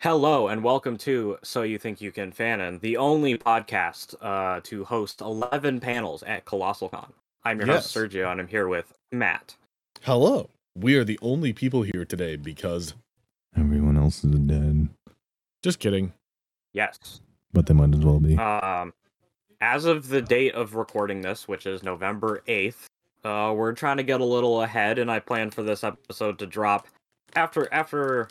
Hello 0.00 0.46
and 0.46 0.62
welcome 0.62 0.96
to 0.98 1.38
So 1.42 1.62
You 1.62 1.76
Think 1.78 2.00
You 2.00 2.12
Can 2.12 2.30
Fanon, 2.30 2.80
the 2.80 2.96
only 2.96 3.36
podcast 3.36 4.14
uh, 4.20 4.60
to 4.64 4.84
host 4.84 5.20
11 5.20 5.80
panels 5.80 6.22
at 6.22 6.44
Colossal 6.44 6.88
Con. 6.88 7.12
I'm 7.44 7.58
your 7.58 7.66
host, 7.66 7.94
Sergio, 7.94 8.30
and 8.30 8.40
I'm 8.40 8.46
here 8.46 8.68
with 8.68 8.92
Matt. 9.10 9.56
Hello. 10.02 10.50
We 10.76 10.94
are 10.96 11.02
the 11.04 11.18
only 11.20 11.52
people 11.52 11.82
here 11.82 12.04
today 12.04 12.36
because 12.36 12.94
everyone 13.56 13.96
else 13.96 14.22
is 14.22 14.38
dead. 14.38 14.88
Just 15.64 15.80
kidding, 15.80 16.12
Yes. 16.72 17.20
but 17.52 17.66
they 17.66 17.74
might 17.74 17.92
as 17.92 18.04
well 18.04 18.20
be. 18.20 18.36
Um, 18.38 18.92
as 19.60 19.84
of 19.84 20.08
the 20.08 20.22
date 20.22 20.54
of 20.54 20.76
recording 20.76 21.22
this, 21.22 21.48
which 21.48 21.66
is 21.66 21.82
November 21.82 22.44
8th, 22.46 22.84
uh, 23.24 23.52
we're 23.52 23.72
trying 23.72 23.96
to 23.96 24.04
get 24.04 24.20
a 24.20 24.24
little 24.24 24.62
ahead, 24.62 25.00
and 25.00 25.10
I 25.10 25.18
plan 25.18 25.50
for 25.50 25.64
this 25.64 25.82
episode 25.82 26.38
to 26.38 26.46
drop 26.46 26.86
after 27.34 27.68
after 27.74 28.28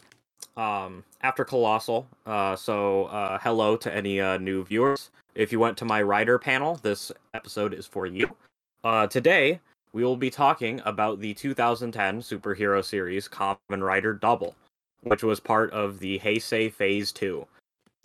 um 0.56 1.04
after 1.22 1.46
Colossal. 1.46 2.08
Uh, 2.26 2.56
so 2.56 3.06
uh, 3.06 3.38
hello 3.42 3.78
to 3.78 3.94
any 3.94 4.20
uh, 4.20 4.38
new 4.38 4.64
viewers. 4.64 5.12
If 5.36 5.52
you 5.52 5.60
went 5.60 5.78
to 5.78 5.86
my 5.86 6.02
writer 6.02 6.40
panel, 6.40 6.80
this 6.82 7.12
episode 7.34 7.74
is 7.74 7.86
for 7.86 8.06
you. 8.06 8.36
Uh, 8.84 9.08
today 9.08 9.60
we 9.94 10.04
will 10.04 10.18
be 10.18 10.30
talking 10.30 10.82
about 10.86 11.20
the 11.20 11.34
2010 11.34 12.22
superhero 12.22 12.84
series 12.84 13.28
Kamen 13.28 13.82
Rider 13.82 14.14
Double, 14.14 14.56
which 15.02 15.24
was 15.24 15.40
part 15.40 15.72
of 15.72 16.00
the 16.00 16.20
Heisei 16.20 16.72
Phase 16.72 17.12
Two. 17.12 17.46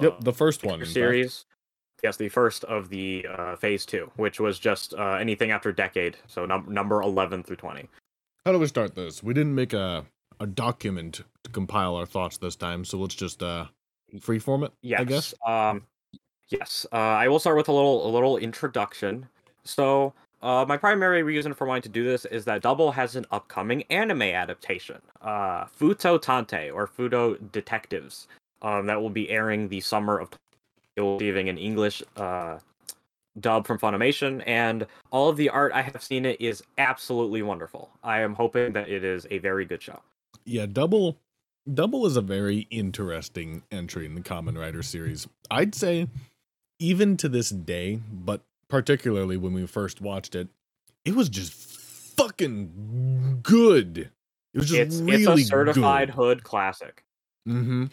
yep, 0.00 0.20
the 0.20 0.32
first 0.32 0.64
one. 0.64 0.80
fact. 0.80 0.90
series. 0.90 1.44
Yes, 2.02 2.16
the 2.16 2.28
first 2.28 2.64
of 2.64 2.88
the 2.88 3.24
uh, 3.30 3.54
phase 3.54 3.86
two, 3.86 4.10
which 4.16 4.40
was 4.40 4.58
just 4.58 4.92
uh, 4.94 5.12
anything 5.20 5.52
after 5.52 5.70
decade, 5.70 6.16
so 6.26 6.44
num- 6.44 6.66
number 6.68 7.00
eleven 7.00 7.44
through 7.44 7.56
twenty. 7.56 7.88
How 8.44 8.50
do 8.50 8.58
we 8.58 8.66
start 8.66 8.96
this? 8.96 9.22
We 9.22 9.34
didn't 9.34 9.54
make 9.54 9.72
a 9.72 10.04
a 10.42 10.46
document 10.46 11.22
to 11.44 11.50
compile 11.50 11.94
our 11.94 12.04
thoughts 12.04 12.36
this 12.36 12.56
time, 12.56 12.84
so 12.84 12.98
let's 12.98 13.14
just 13.14 13.42
uh 13.42 13.66
freeform 14.16 14.64
it. 14.64 14.72
Yes. 14.82 15.00
I 15.00 15.04
guess. 15.04 15.34
Um, 15.46 15.86
yes. 16.48 16.84
Uh, 16.92 16.96
I 16.96 17.28
will 17.28 17.38
start 17.38 17.56
with 17.56 17.68
a 17.68 17.72
little 17.72 18.06
a 18.06 18.10
little 18.10 18.36
introduction. 18.36 19.28
So, 19.64 20.12
uh, 20.42 20.64
my 20.66 20.76
primary 20.76 21.22
reason 21.22 21.54
for 21.54 21.66
wanting 21.66 21.82
to 21.82 21.88
do 21.88 22.04
this 22.04 22.24
is 22.24 22.44
that 22.46 22.62
Double 22.62 22.90
has 22.90 23.14
an 23.14 23.24
upcoming 23.30 23.84
anime 23.90 24.22
adaptation, 24.22 25.00
uh, 25.22 25.64
Futo 25.66 26.20
Tantei 26.20 26.74
or 26.74 26.88
Futo 26.88 27.38
Detectives, 27.52 28.26
um, 28.60 28.86
that 28.86 29.00
will 29.00 29.10
be 29.10 29.30
airing 29.30 29.68
the 29.68 29.80
summer 29.80 30.18
of. 30.18 30.30
It 30.96 31.00
will 31.00 31.16
be 31.16 31.30
an 31.30 31.56
English 31.56 32.02
uh, 32.16 32.58
dub 33.40 33.66
from 33.66 33.78
Funimation, 33.78 34.42
and 34.46 34.86
all 35.10 35.30
of 35.30 35.38
the 35.38 35.48
art 35.48 35.72
I 35.72 35.80
have 35.80 36.02
seen 36.02 36.26
it 36.26 36.38
is 36.38 36.62
absolutely 36.76 37.40
wonderful. 37.40 37.88
I 38.02 38.20
am 38.20 38.34
hoping 38.34 38.74
that 38.74 38.90
it 38.90 39.04
is 39.04 39.26
a 39.30 39.38
very 39.38 39.64
good 39.64 39.80
show. 39.80 40.00
Yeah, 40.44 40.66
double 40.66 41.18
double 41.72 42.06
is 42.06 42.16
a 42.16 42.20
very 42.22 42.66
interesting 42.70 43.62
entry 43.70 44.06
in 44.06 44.14
the 44.14 44.20
Kamen 44.20 44.58
Rider 44.58 44.82
series. 44.82 45.28
I'd 45.50 45.74
say 45.74 46.08
even 46.78 47.16
to 47.18 47.28
this 47.28 47.50
day, 47.50 48.00
but 48.10 48.42
particularly 48.68 49.36
when 49.36 49.52
we 49.52 49.66
first 49.66 50.00
watched 50.00 50.34
it, 50.34 50.48
it 51.04 51.14
was 51.14 51.28
just 51.28 51.52
fucking 51.52 53.40
good. 53.42 54.10
It 54.54 54.58
was 54.58 54.68
just 54.68 54.80
it's 54.80 54.96
really 55.00 55.42
it's 55.42 55.44
a 55.44 55.46
certified 55.46 56.08
good. 56.08 56.14
hood 56.14 56.44
classic. 56.44 57.04
Mm-hmm. 57.48 57.86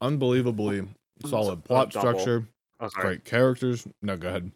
Unbelievably 0.00 0.88
solid 1.26 1.64
plot 1.64 1.90
double. 1.90 2.10
structure, 2.18 2.46
Oh, 2.80 2.88
great 2.88 3.24
characters. 3.24 3.86
No, 4.00 4.16
go 4.16 4.28
ahead. 4.28 4.50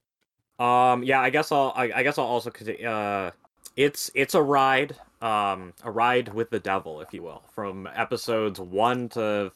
Um, 0.58 1.02
yeah, 1.02 1.20
I 1.20 1.28
guess 1.30 1.52
I'll. 1.52 1.72
I, 1.76 1.92
I 1.94 2.02
guess 2.02 2.16
I'll 2.16 2.24
also. 2.24 2.50
Uh, 2.50 3.30
it's 3.76 4.10
it's 4.14 4.34
a 4.34 4.42
ride. 4.42 4.96
Um, 5.22 5.72
a 5.82 5.90
ride 5.90 6.32
with 6.34 6.50
the 6.50 6.60
devil, 6.60 7.00
if 7.00 7.14
you 7.14 7.22
will, 7.22 7.42
from 7.54 7.88
episodes 7.94 8.60
one 8.60 9.08
to 9.10 9.50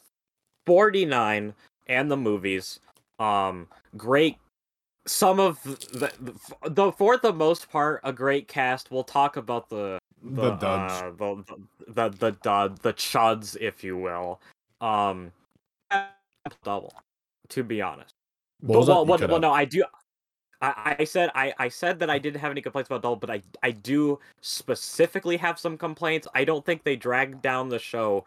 forty 0.65 1.05
nine, 1.05 1.53
and 1.87 2.09
the 2.09 2.17
movies. 2.17 2.79
Um, 3.19 3.67
great. 3.97 4.37
Some 5.05 5.39
of 5.39 5.61
the, 5.63 6.11
the, 6.61 6.69
the 6.69 6.91
for 6.91 7.17
the 7.17 7.33
most 7.33 7.69
part, 7.69 8.01
a 8.03 8.13
great 8.13 8.47
cast. 8.47 8.91
We'll 8.91 9.03
talk 9.03 9.37
about 9.37 9.69
the 9.69 9.99
The 10.23 10.51
duds. 10.55 10.93
uh, 10.93 11.11
the, 11.17 11.43
the 11.87 11.93
the 11.93 12.09
the 12.17 12.31
dud, 12.43 12.77
the 12.79 12.93
chuds, 12.93 13.55
if 13.59 13.83
you 13.83 13.97
will. 13.97 14.39
Um, 14.81 15.31
double. 16.63 16.93
To 17.49 17.63
be 17.63 17.81
honest. 17.81 18.13
What 18.61 18.73
But, 18.73 18.77
was 18.79 18.87
that? 18.87 18.93
well, 18.93 19.01
You 19.03 19.09
well, 19.09 19.29
well, 19.29 19.39
no, 19.39 19.51
I 19.51 19.65
do. 19.65 19.83
I, 20.61 20.97
I 20.99 21.03
said 21.03 21.31
I, 21.35 21.53
I 21.57 21.69
said 21.69 21.99
that 21.99 22.09
I 22.09 22.19
didn't 22.19 22.41
have 22.41 22.51
any 22.51 22.61
complaints 22.61 22.89
about 22.89 23.01
Double, 23.01 23.15
but 23.15 23.29
I 23.29 23.41
I 23.63 23.71
do 23.71 24.19
specifically 24.41 25.37
have 25.37 25.59
some 25.59 25.77
complaints. 25.77 26.27
I 26.33 26.43
don't 26.43 26.65
think 26.65 26.83
they 26.83 26.95
dragged 26.95 27.41
down 27.41 27.69
the 27.69 27.79
show 27.79 28.25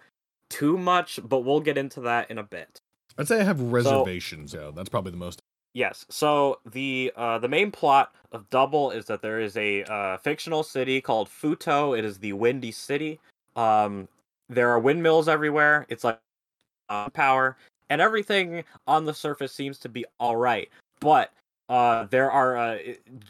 too 0.49 0.79
much, 0.79 1.21
but 1.25 1.41
we'll 1.41 1.61
get 1.61 1.79
into 1.79 2.01
that 2.03 2.31
in 2.31 2.39
a 2.39 2.43
bit. 2.43 2.81
I'd 3.19 3.29
say 3.29 3.41
I 3.41 3.45
have 3.45 3.61
reservations. 3.61 4.55
yeah, 4.55 4.71
that's 4.75 4.89
probably 4.89 5.11
the 5.11 5.19
most. 5.19 5.41
Yes. 5.75 6.05
So 6.09 6.61
the 6.71 7.13
uh, 7.17 7.39
the 7.39 7.49
main 7.49 7.71
plot 7.71 8.15
of 8.33 8.49
Double 8.51 8.91
is 8.91 9.07
that 9.07 9.23
there 9.23 9.41
is 9.41 9.57
a 9.57 9.85
uh, 9.85 10.17
fictional 10.19 10.63
city 10.63 11.01
called 11.01 11.29
Futo. 11.29 11.99
It 11.99 12.05
is 12.05 12.19
the 12.19 12.33
Windy 12.35 12.73
City. 12.73 13.21
Um, 13.57 14.09
there 14.49 14.71
are 14.71 14.79
windmills 14.79 15.29
everywhere. 15.29 15.87
It's 15.89 16.05
like 16.05 16.19
uh, 16.89 17.09
power, 17.11 17.57
and 17.89 18.01
everything 18.01 18.65
on 18.87 19.05
the 19.05 19.15
surface 19.15 19.53
seems 19.53 19.79
to 19.79 19.89
be 19.89 20.05
all 20.21 20.37
right. 20.37 20.69
But 21.01 21.33
uh, 21.73 22.07
there 22.11 22.31
are 22.31 22.57
uh, 22.59 22.79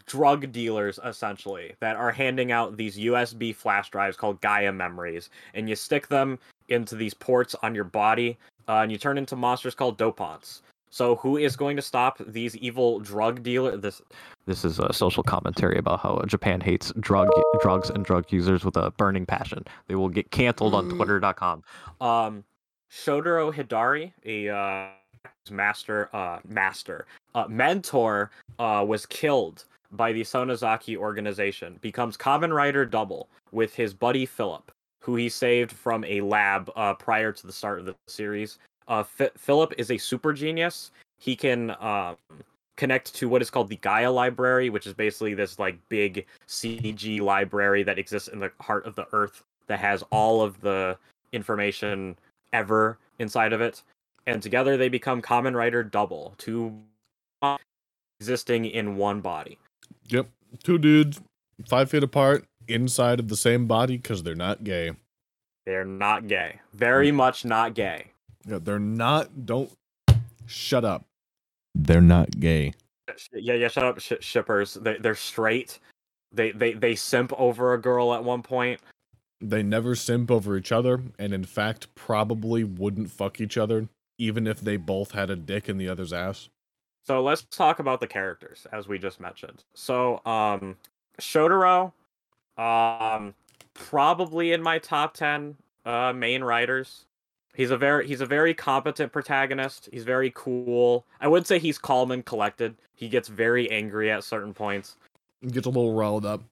drug 0.06 0.50
dealers 0.50 0.98
essentially 1.04 1.75
that 1.78 1.94
are 1.94 2.10
handing 2.10 2.50
out 2.50 2.76
these 2.76 2.98
USB 2.98 3.54
flash 3.54 3.88
drives 3.88 4.16
called 4.16 4.41
Gaia 4.41 4.72
memories, 4.72 5.30
and 5.54 5.69
you 5.69 5.76
stick 5.76 6.08
them 6.08 6.41
into 6.69 6.97
these 6.97 7.14
ports 7.14 7.54
on 7.62 7.72
your 7.72 7.84
body, 7.84 8.36
uh, 8.66 8.78
and 8.78 8.91
you 8.91 8.98
turn 8.98 9.16
into 9.16 9.36
monsters 9.36 9.76
called 9.76 9.97
dopants. 9.97 10.62
So 10.91 11.14
who 11.16 11.36
is 11.36 11.54
going 11.54 11.76
to 11.76 11.82
stop 11.82 12.19
these 12.26 12.56
evil 12.56 12.98
drug 12.98 13.44
dealer? 13.44 13.76
This 13.76 14.03
this 14.47 14.64
is 14.64 14.80
a 14.80 14.92
social 14.92 15.22
commentary 15.22 15.78
about 15.78 16.00
how 16.00 16.20
Japan 16.26 16.60
hates 16.60 16.92
drug 16.98 17.28
drugs 17.60 17.91
and 17.91 18.04
drug 18.04 18.32
users 18.32 18.64
with 18.64 18.76
a 18.76 18.91
burning 18.91 19.24
passion. 19.24 19.64
They 19.86 19.94
will 19.94 20.09
get 20.09 20.32
canceled 20.32 20.74
on 20.74 20.91
Mm. 20.91 20.97
Twitter.com. 20.97 21.62
Um, 22.00 22.42
Shotaro 22.91 23.54
Hidari, 23.54 24.12
a 24.26 24.48
uh, 24.48 24.88
master 25.50 26.09
uh, 26.15 26.38
master 26.49 27.06
uh, 27.34 27.47
mentor, 27.49 28.31
uh, 28.59 28.84
was 28.87 29.06
killed 29.06 29.65
by 29.93 30.12
the 30.12 30.22
Sonozaki 30.22 30.97
organization. 30.97 31.78
Becomes 31.81 32.16
Kamen 32.16 32.55
Rider 32.55 32.87
Double 32.87 33.28
with 33.50 33.75
his 33.75 33.93
buddy 33.93 34.27
Philip, 34.27 34.71
who 35.00 35.16
he 35.16 35.28
saved 35.28 35.72
from 35.72 36.05
a 36.05 36.21
lab 36.21 36.71
uh, 36.77 36.94
prior 36.94 37.33
to 37.33 37.47
the 37.47 37.53
start 37.53 37.78
of 37.78 37.84
the 37.84 37.94
series. 38.06 38.59
Uh, 38.88 39.05
F- 39.19 39.33
Philip 39.37 39.75
is 39.78 39.91
a 39.91 39.99
super 39.99 40.33
genius. 40.33 40.91
He 41.19 41.37
can 41.37 41.71
um, 41.81 42.16
connect 42.77 43.15
to 43.15 43.28
what 43.28 43.43
is 43.43 43.50
called 43.50 43.69
the 43.69 43.77
Gaia 43.77 44.10
Library, 44.10 44.71
which 44.71 44.87
is 44.87 44.94
basically 44.94 45.34
this 45.34 45.59
like 45.59 45.77
big 45.89 46.27
CG 46.49 47.21
library 47.21 47.83
that 47.83 47.99
exists 47.99 48.28
in 48.28 48.41
the 48.41 48.50
heart 48.60 48.87
of 48.87 48.94
the 48.94 49.06
Earth 49.12 49.44
that 49.66 49.78
has 49.78 50.03
all 50.10 50.43
of 50.43 50.60
the 50.60 50.97
information 51.33 52.16
ever 52.53 52.99
inside 53.19 53.53
of 53.53 53.60
it. 53.60 53.83
And 54.27 54.43
together 54.43 54.77
they 54.77 54.88
become 54.88 55.21
Kamen 55.21 55.55
Rider 55.55 55.83
Double, 55.83 56.34
two 56.38 56.78
existing 58.21 58.66
in 58.66 58.97
one 58.97 59.21
body. 59.21 59.59
Yep, 60.09 60.28
two 60.62 60.78
dudes, 60.78 61.21
five 61.69 61.91
feet 61.91 62.05
apart, 62.05 62.44
inside 62.69 63.19
of 63.19 63.28
the 63.28 63.37
same 63.37 63.66
body 63.66 63.97
because 63.97 64.22
they're 64.22 64.34
not 64.34 64.62
gay. 64.62 64.93
They're 65.66 65.84
not 65.84 66.28
gay. 66.28 66.60
Very 66.72 67.10
mm. 67.10 67.16
much 67.16 67.44
not 67.44 67.75
gay. 67.75 68.06
Yeah, 68.47 68.59
they're 68.60 68.78
not. 68.78 69.47
Don't 69.47 69.71
shut 70.47 70.84
up. 70.84 71.04
They're 71.75 72.00
not 72.00 72.31
gay. 72.39 72.75
Yeah, 73.33 73.54
yeah. 73.54 73.69
Shut 73.69 73.84
up, 73.84 74.00
sh- 74.00 74.12
shippers. 74.21 74.75
They 74.75 74.99
they're 74.99 75.15
straight. 75.15 75.78
They 76.33 76.53
they 76.53 76.72
they 76.72 76.94
simp 76.94 77.33
over 77.39 77.75
a 77.75 77.81
girl 77.81 78.15
at 78.15 78.25
one 78.25 78.43
point. 78.43 78.81
They 79.41 79.62
never 79.62 79.94
simp 79.94 80.31
over 80.31 80.56
each 80.56 80.71
other, 80.71 81.03
and 81.19 81.33
in 81.33 81.44
fact, 81.44 81.93
probably 81.94 82.62
wouldn't 82.62 83.10
fuck 83.10 83.41
each 83.41 83.59
other, 83.59 83.89
even 84.19 84.47
if 84.47 84.61
they 84.61 84.77
both 84.77 85.12
had 85.12 85.31
a 85.31 85.36
dick 85.36 85.69
in 85.69 85.78
the 85.78 85.89
other's 85.89 86.13
ass. 86.13 86.48
So 87.04 87.22
let's 87.22 87.42
talk 87.42 87.78
about 87.78 88.01
the 88.01 88.07
characters 88.07 88.66
as 88.72 88.86
we 88.86 88.98
just 88.98 89.21
mentioned. 89.21 89.65
So 89.75 90.21
um, 90.25 90.77
Shotaro, 91.21 91.92
um, 92.57 93.34
probably 93.75 94.53
in 94.53 94.63
my 94.63 94.78
top 94.78 95.15
ten 95.15 95.57
uh 95.84 96.13
main 96.13 96.45
riders. 96.45 97.07
He's 97.54 97.71
a 97.71 97.77
very 97.77 98.07
he's 98.07 98.21
a 98.21 98.27
very 98.27 98.54
competent 98.54 99.13
protagonist. 99.13 99.89
He's 99.92 100.04
very 100.04 100.33
cool. 100.34 101.04
I 101.21 101.28
would 101.28 101.47
say 101.47 101.59
he's 101.59 101.78
calm 101.78 102.10
and 102.10 102.25
collected. 102.25 102.77
He 102.95 103.09
gets 103.09 103.28
very 103.28 103.71
angry 103.71 104.10
at 104.10 104.25
certain 104.25 104.54
points. 104.54 104.97
Gets 105.47 105.66
a 105.66 105.71
little 105.71 105.92
riled 105.92 106.25
up, 106.25 106.42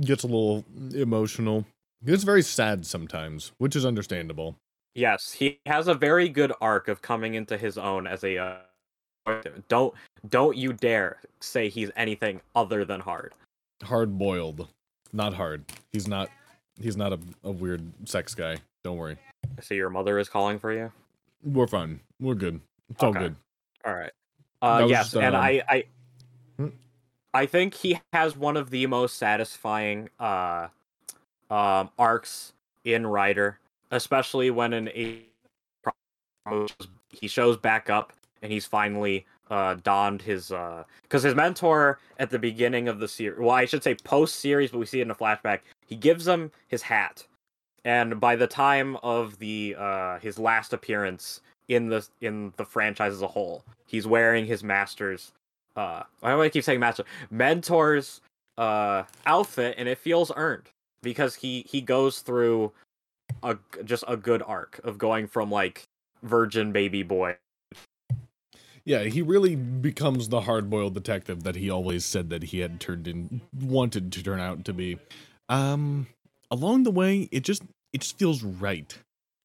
gets 0.00 0.24
a 0.24 0.26
little 0.26 0.64
emotional. 0.94 1.66
Gets 2.04 2.24
very 2.24 2.42
sad 2.42 2.86
sometimes, 2.86 3.52
which 3.58 3.76
is 3.76 3.84
understandable. 3.84 4.56
Yes, 4.94 5.32
he 5.32 5.60
has 5.66 5.88
a 5.88 5.94
very 5.94 6.28
good 6.28 6.52
arc 6.60 6.88
of 6.88 7.02
coming 7.02 7.34
into 7.34 7.56
his 7.56 7.78
own 7.78 8.06
as 8.06 8.24
a. 8.24 8.38
Uh, 8.38 8.56
don't 9.68 9.94
don't 10.28 10.56
you 10.56 10.72
dare 10.72 11.18
say 11.40 11.68
he's 11.68 11.90
anything 11.96 12.40
other 12.56 12.84
than 12.84 13.00
hard. 13.00 13.32
Hard 13.82 14.18
boiled, 14.18 14.68
not 15.12 15.34
hard. 15.34 15.64
He's 15.92 16.08
not. 16.08 16.30
He's 16.80 16.96
not 16.96 17.12
a, 17.12 17.18
a 17.44 17.50
weird 17.50 17.82
sex 18.08 18.34
guy. 18.34 18.56
Don't 18.82 18.96
worry. 18.96 19.16
I 19.58 19.62
see 19.62 19.74
your 19.74 19.90
mother 19.90 20.18
is 20.18 20.28
calling 20.28 20.58
for 20.58 20.72
you. 20.72 20.90
We're 21.44 21.66
fine. 21.66 22.00
We're 22.18 22.34
good. 22.34 22.60
It's 22.88 23.02
all 23.02 23.12
good. 23.12 23.36
All 23.84 23.94
right. 23.94 24.12
Uh, 24.62 24.86
yes, 24.88 25.12
just, 25.12 25.16
and 25.16 25.34
um, 25.34 25.42
I, 25.42 25.62
I, 25.68 25.84
Hmm? 26.60 26.68
I 27.32 27.46
think 27.46 27.74
he 27.74 27.98
has 28.12 28.36
one 28.36 28.56
of 28.56 28.70
the 28.70 28.86
most 28.86 29.16
satisfying 29.16 30.10
uh, 30.18 30.68
um, 31.50 31.90
arcs 31.98 32.52
in 32.84 33.06
Rider, 33.06 33.58
especially 33.90 34.50
when 34.50 34.72
an 34.72 34.88
he 34.94 35.28
shows 37.28 37.56
back 37.56 37.90
up 37.90 38.12
and 38.42 38.50
he's 38.50 38.66
finally 38.66 39.26
uh, 39.50 39.74
donned 39.82 40.22
his 40.22 40.52
because 41.02 41.22
his 41.22 41.34
mentor 41.34 41.98
at 42.18 42.30
the 42.30 42.38
beginning 42.38 42.88
of 42.88 43.00
the 43.00 43.08
series, 43.08 43.38
well, 43.38 43.50
I 43.50 43.64
should 43.64 43.82
say 43.82 43.94
post 43.94 44.36
series, 44.36 44.70
but 44.70 44.78
we 44.78 44.86
see 44.86 45.00
it 45.00 45.02
in 45.02 45.10
a 45.10 45.14
flashback. 45.14 45.60
He 45.86 45.96
gives 45.96 46.26
him 46.26 46.50
his 46.68 46.82
hat, 46.82 47.26
and 47.84 48.20
by 48.20 48.36
the 48.36 48.46
time 48.46 48.96
of 49.02 49.38
the 49.38 49.76
uh, 49.78 50.18
his 50.18 50.38
last 50.38 50.72
appearance 50.72 51.40
in 51.68 51.88
the 51.88 52.06
in 52.20 52.52
the 52.56 52.64
franchise 52.64 53.12
as 53.12 53.22
a 53.22 53.28
whole, 53.28 53.64
he's 53.86 54.06
wearing 54.06 54.46
his 54.46 54.62
master's 54.62 55.32
uh 55.76 56.02
why 56.18 56.32
do 56.32 56.42
I 56.42 56.48
keep 56.48 56.64
saying 56.64 56.80
master 56.80 57.04
mentor's 57.30 58.20
uh 58.58 59.04
outfit 59.24 59.76
and 59.78 59.88
it 59.88 59.98
feels 59.98 60.32
earned 60.34 60.68
because 61.00 61.36
he 61.36 61.64
he 61.68 61.80
goes 61.80 62.20
through 62.20 62.72
a 63.42 63.56
just 63.84 64.04
a 64.06 64.16
good 64.16 64.42
arc 64.42 64.80
of 64.84 64.98
going 64.98 65.26
from 65.26 65.50
like 65.50 65.88
virgin 66.22 66.72
baby 66.72 67.02
boy 67.02 67.36
Yeah, 68.84 69.04
he 69.04 69.22
really 69.22 69.56
becomes 69.56 70.28
the 70.28 70.42
hard-boiled 70.42 70.94
detective 70.94 71.42
that 71.44 71.56
he 71.56 71.70
always 71.70 72.04
said 72.04 72.30
that 72.30 72.44
he 72.44 72.60
had 72.60 72.80
turned 72.80 73.06
in 73.06 73.42
wanted 73.58 74.12
to 74.12 74.22
turn 74.22 74.40
out 74.40 74.64
to 74.64 74.72
be. 74.72 74.98
Um 75.48 76.06
along 76.50 76.82
the 76.82 76.90
way, 76.90 77.28
it 77.30 77.44
just 77.44 77.62
it 77.92 78.02
just 78.02 78.18
feels 78.18 78.42
right 78.42 78.96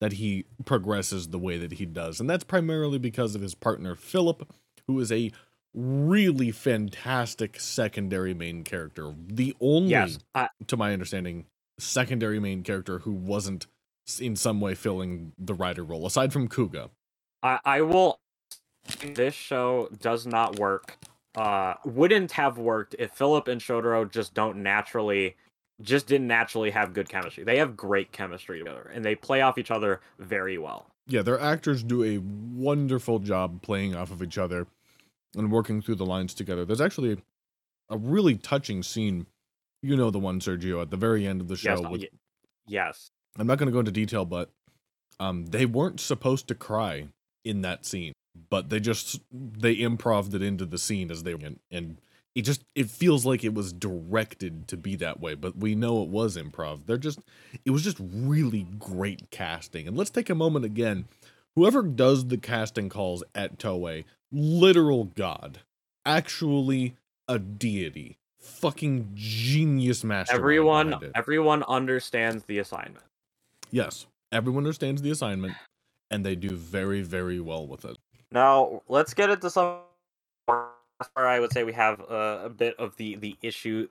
that 0.02 0.14
he 0.14 0.46
progresses 0.66 1.30
the 1.30 1.40
way 1.40 1.58
that 1.58 1.74
he 1.74 1.86
does. 1.86 2.20
And 2.20 2.30
that's 2.30 2.44
primarily 2.44 2.98
because 2.98 3.36
of 3.36 3.42
his 3.42 3.56
partner 3.56 3.96
Philip, 3.96 4.52
who 4.88 5.00
is 5.00 5.12
a 5.12 5.32
really 5.74 6.52
fantastic 6.52 7.60
secondary 7.60 8.34
main 8.34 8.64
character. 8.64 9.14
The 9.28 9.56
only 9.60 9.92
yes 9.92 10.20
I, 10.34 10.50
to 10.68 10.78
my 10.78 10.94
understanding, 10.94 11.46
secondary 11.80 12.40
main 12.40 12.64
character 12.64 13.00
who 13.00 13.12
wasn't 13.12 13.68
in 14.20 14.36
some 14.36 14.62
way 14.62 14.76
filling 14.76 15.34
the 15.38 15.54
rider 15.54 15.84
role, 15.84 16.06
aside 16.06 16.32
from 16.34 16.48
Kuuga. 16.48 16.90
I 17.44 17.60
i 17.66 17.82
will 17.82 18.20
this 19.02 19.34
show 19.34 19.90
does 20.00 20.26
not 20.28 20.60
work 20.60 20.98
uh 21.36 21.74
wouldn't 21.86 22.32
have 22.32 22.58
worked 22.58 22.96
if 23.00 23.12
philip 23.12 23.48
and 23.48 23.60
shotaro 23.60 24.10
just 24.10 24.34
don't 24.34 24.58
naturally 24.58 25.36
just 25.82 26.08
didn't 26.08 26.28
naturally 26.28 26.70
have 26.70 26.94
good 26.94 27.10
chemistry 27.10 27.44
they 27.44 27.58
have 27.58 27.76
great 27.76 28.12
chemistry 28.12 28.60
together 28.60 28.92
and 28.94 29.04
they 29.04 29.16
play 29.16 29.42
off 29.42 29.58
each 29.58 29.72
other 29.72 30.02
very 30.20 30.58
well 30.58 30.86
Yeah, 31.08 31.22
their 31.22 31.40
actors 31.40 31.84
do 31.84 32.04
a 32.04 32.18
wonderful 32.18 33.20
job 33.20 33.62
playing 33.62 33.96
off 33.96 34.12
of 34.12 34.24
each 34.24 34.38
other 34.38 34.68
and 35.36 35.52
working 35.52 35.82
through 35.82 35.96
the 35.96 36.06
lines 36.06 36.34
together. 36.34 36.66
There's 36.66 36.82
actually 36.82 37.22
a 37.90 37.98
really 37.98 38.36
touching 38.36 38.82
scene. 38.82 39.28
You 39.84 39.96
know 39.96 40.10
the 40.10 40.20
one, 40.20 40.40
Sergio, 40.40 40.82
at 40.82 40.90
the 40.90 40.98
very 40.98 41.28
end 41.28 41.42
of 41.42 41.48
the 41.48 41.56
show. 41.56 41.80
yes 41.80 41.92
with, 41.92 42.06
yes 42.66 43.12
I'm 43.38 43.48
not 43.48 43.58
going 43.58 43.68
to 43.68 43.74
go 43.74 43.80
into 43.80 43.92
detail, 43.92 44.26
but 44.26 44.50
um, 45.20 45.48
they 45.48 45.66
weren't 45.66 46.00
supposed 46.00 46.48
to 46.48 46.56
cry 46.56 47.08
in 47.44 47.62
that 47.62 47.86
scene, 47.86 48.14
but 48.50 48.70
they 48.70 48.80
just 48.80 49.22
they 49.32 49.80
improved 49.80 50.34
it 50.34 50.42
into 50.42 50.66
the 50.66 50.78
scene 50.78 51.12
as 51.12 51.24
they 51.24 51.36
went, 51.36 51.62
and 51.72 51.98
it 52.34 52.44
just 52.44 52.64
it 52.76 52.90
feels 52.90 53.26
like 53.26 53.44
it 53.44 53.54
was 53.54 53.72
directed 53.72 54.68
to 54.68 54.78
be 54.78 54.96
that 54.98 55.20
way. 55.20 55.36
But 55.36 55.58
we 55.58 55.76
know 55.76 56.02
it 56.04 56.10
was 56.10 56.38
improv. 56.38 56.86
They're 56.86 56.98
just 56.98 57.20
it 57.66 57.72
was 57.72 57.84
just 57.84 57.98
really 58.00 58.68
great 58.78 59.30
casting. 59.32 59.88
And 59.88 59.98
let's 59.98 60.10
take 60.10 60.30
a 60.30 60.36
moment 60.36 60.66
again. 60.66 61.06
Whoever 61.56 61.84
does 61.84 62.28
the 62.28 62.38
casting 62.38 62.90
calls 62.90 63.24
at 63.34 63.58
Toei, 63.58 64.04
literal 64.32 65.06
god, 65.06 65.60
actually 66.06 66.96
a 67.30 67.40
deity, 67.40 68.18
fucking 68.40 69.12
genius 69.14 70.04
master. 70.04 70.36
everyone 70.36 71.12
everyone 71.16 71.64
understands 71.64 72.44
the 72.46 72.60
assignment 72.60 73.06
Yes, 73.72 74.06
everyone 74.32 74.64
understands 74.64 75.02
the 75.02 75.12
assignment, 75.12 75.56
and 76.12 76.26
they 76.26 76.36
do 76.36 76.56
very, 76.56 77.02
very 77.02 77.40
well 77.40 77.68
with 77.68 77.86
it. 77.86 77.98
Now 78.32 78.82
let's 78.88 79.14
get 79.14 79.30
into 79.30 79.50
some 79.50 79.80
where 80.46 81.28
I 81.28 81.40
would 81.40 81.52
say 81.52 81.64
we 81.64 81.74
have 81.74 82.00
uh, 82.02 82.42
a 82.44 82.50
bit 82.50 82.76
of 82.78 82.96
the 82.98 83.16
the 83.16 83.36
issue 83.42 83.88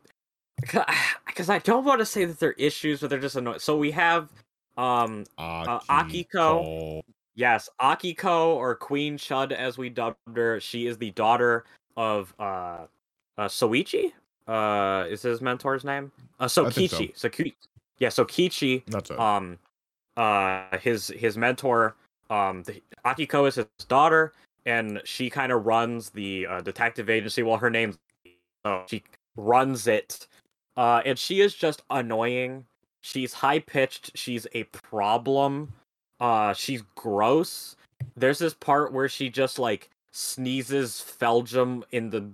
because 1.27 1.51
I 1.51 1.59
don't 1.59 1.85
want 1.85 2.01
to 2.01 2.07
say 2.07 2.25
that 2.25 2.39
they're 2.39 2.53
issues, 2.53 3.01
but 3.01 3.11
they're 3.11 3.19
just 3.19 3.37
annoying. 3.37 3.59
So 3.59 3.77
we 3.77 3.91
have 3.91 4.29
um 4.77 5.25
Akiko. 5.39 7.03
yes 7.35 7.69
Akiko 7.81 8.57
or 8.57 8.75
Queen 8.75 9.17
Chud 9.17 9.53
as 9.53 9.79
we 9.79 9.89
dubbed 9.89 10.17
her. 10.35 10.61
She 10.61 10.87
is 10.87 10.99
the 10.99 11.11
daughter 11.13 11.65
of 11.97 12.35
uh, 12.39 12.87
uh 13.39 13.49
Soichi. 13.49 14.13
Uh, 14.47 15.07
is 15.09 15.23
his 15.23 15.41
mentor's 15.41 15.85
name? 15.85 16.13
Uh, 16.39 16.49
so 16.49 16.67
I 16.67 16.71
so. 16.71 17.07
Yeah, 17.99 18.09
Sokichi 18.09 18.85
That's 18.87 19.11
it. 19.11 19.19
um 19.19 19.59
uh 20.17 20.77
his 20.79 21.09
his 21.09 21.37
mentor 21.37 21.97
um 22.31 22.63
the, 22.65 22.83
akiko 23.05 23.47
is 23.49 23.57
his 23.57 23.67
daughter 23.89 24.33
and 24.67 25.01
she 25.05 25.29
kind 25.29 25.53
of 25.53 25.67
runs 25.67 26.11
the 26.11 26.47
uh, 26.47 26.61
detective 26.61 27.11
agency. 27.11 27.43
Well 27.43 27.57
her 27.59 27.71
name's 27.71 27.99
so 28.65 28.85
she 28.89 29.03
runs 29.37 29.87
it. 29.87 30.27
Uh 30.77 31.03
and 31.05 31.19
she 31.19 31.41
is 31.41 31.55
just 31.55 31.83
annoying. 31.91 32.65
She's 33.03 33.33
high 33.35 33.59
pitched 33.59 34.13
she's 34.17 34.47
a 34.55 34.65
problem. 34.65 35.73
Uh 36.21 36.53
she's 36.55 36.83
gross. 36.95 37.77
There's 38.17 38.39
this 38.39 38.55
part 38.55 38.93
where 38.93 39.09
she 39.09 39.29
just 39.29 39.59
like 39.59 39.91
sneezes 40.13 41.05
felgium 41.21 41.83
in 41.91 42.11
the 42.11 42.29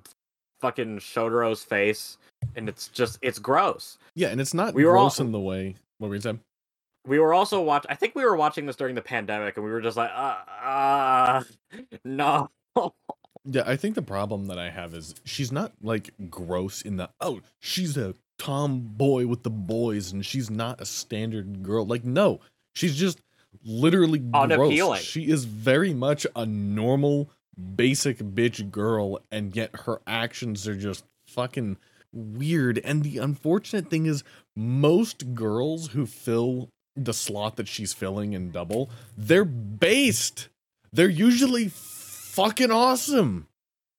fucking 0.61 0.99
shotaro's 0.99 1.63
face 1.65 2.19
and 2.57 2.69
it's 2.69 2.89
just 2.89 3.19
it's 3.23 3.39
gross 3.39 3.99
yeah, 4.15 4.29
and 4.29 4.41
it's 4.41 4.55
not 4.55 4.75
we 4.75 4.85
were 4.85 4.97
all- 4.97 5.05
gross 5.05 5.21
in 5.21 5.33
the 5.33 5.41
way. 5.41 5.77
What 5.99 6.09
were 6.09 6.15
you 6.15 6.21
saying? 6.21 6.41
we 7.07 7.19
were 7.19 7.33
also 7.33 7.63
watch 7.63 7.87
I 7.89 7.95
think 7.95 8.15
we 8.15 8.25
were 8.25 8.37
watching 8.37 8.67
this 8.67 8.77
during 8.77 8.95
the 8.95 9.03
pandemic 9.03 9.57
and 9.57 9.65
we 9.65 9.73
were 9.73 9.81
just 9.81 9.97
like 9.97 10.11
uh, 10.15 10.37
uh 10.63 11.43
no. 12.05 12.51
Yeah, 13.47 13.63
I 13.67 13.77
think 13.77 13.95
the 13.95 14.03
problem 14.03 14.47
that 14.47 14.59
I 14.59 14.69
have 14.69 14.95
is 14.95 15.15
she's 15.25 15.51
not 15.51 15.73
like 15.83 16.11
gross 16.29 16.83
in 16.83 16.97
the 16.97 17.09
oh, 17.21 17.41
she's 17.59 17.97
a 17.97 18.15
tomboy 18.39 19.27
with 19.27 19.43
the 19.43 19.51
boys 19.51 20.13
and 20.13 20.25
she's 20.25 20.51
not 20.51 20.81
a 20.81 20.87
standard 20.87 21.63
girl. 21.63 21.87
Like, 21.87 22.05
no, 22.05 22.41
she's 22.75 22.97
just 22.97 23.21
literally 23.65 24.19
gross. 24.19 24.53
Unappealing. 24.53 25.01
She 25.01 25.31
is 25.31 25.45
very 25.45 25.95
much 25.95 26.27
a 26.37 26.45
normal, 26.45 27.31
basic 27.77 28.19
bitch 28.19 28.71
girl, 28.71 29.21
and 29.31 29.57
yet 29.57 29.71
her 29.85 30.01
actions 30.07 30.69
are 30.69 30.77
just 30.77 31.05
fucking 31.27 31.79
weird. 32.13 32.79
And 32.79 33.03
the 33.03 33.19
unfortunate 33.19 33.89
thing 33.91 34.07
is, 34.07 34.25
most 34.57 35.35
girls 35.35 35.89
who 35.89 36.07
fill 36.07 36.69
the 36.97 37.15
slot 37.15 37.57
that 37.57 37.69
she's 37.69 37.93
filling 37.93 38.33
in 38.33 38.51
double, 38.51 38.91
they're 39.17 39.45
based. 39.45 40.49
They're 40.93 41.09
usually 41.09 41.69
fucking 41.69 42.71
awesome. 42.71 43.47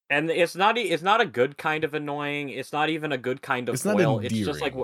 And 0.10 0.30
it's 0.30 0.56
not 0.56 0.78
it's 0.78 1.04
not 1.04 1.22
a 1.22 1.26
good 1.26 1.58
kind 1.58 1.84
of 1.84 1.94
annoying. 1.94 2.50
It's 2.50 2.74
not 2.74 2.90
even 2.90 3.14
a 3.14 3.18
good 3.18 3.42
kind 3.42 3.70
of 3.70 3.76
It's 3.76 3.84
foil. 3.84 4.20
It's 4.20 4.34
just 4.34 4.62
like 4.62 4.76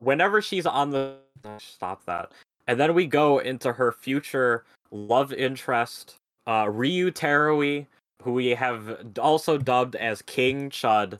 whenever 0.00 0.42
she's 0.42 0.66
on 0.66 0.90
the 0.90 1.16
stop 1.58 2.04
that. 2.04 2.32
And 2.66 2.78
then 2.78 2.94
we 2.94 3.06
go 3.06 3.38
into 3.38 3.72
her 3.72 3.92
future 3.92 4.64
love 4.90 5.32
interest, 5.32 6.16
uh 6.46 6.68
Ryu 6.70 7.10
Terui, 7.10 7.86
who 8.22 8.32
we 8.32 8.48
have 8.48 8.98
also 9.18 9.56
dubbed 9.56 9.96
as 9.96 10.20
King 10.22 10.68
Chud. 10.68 11.18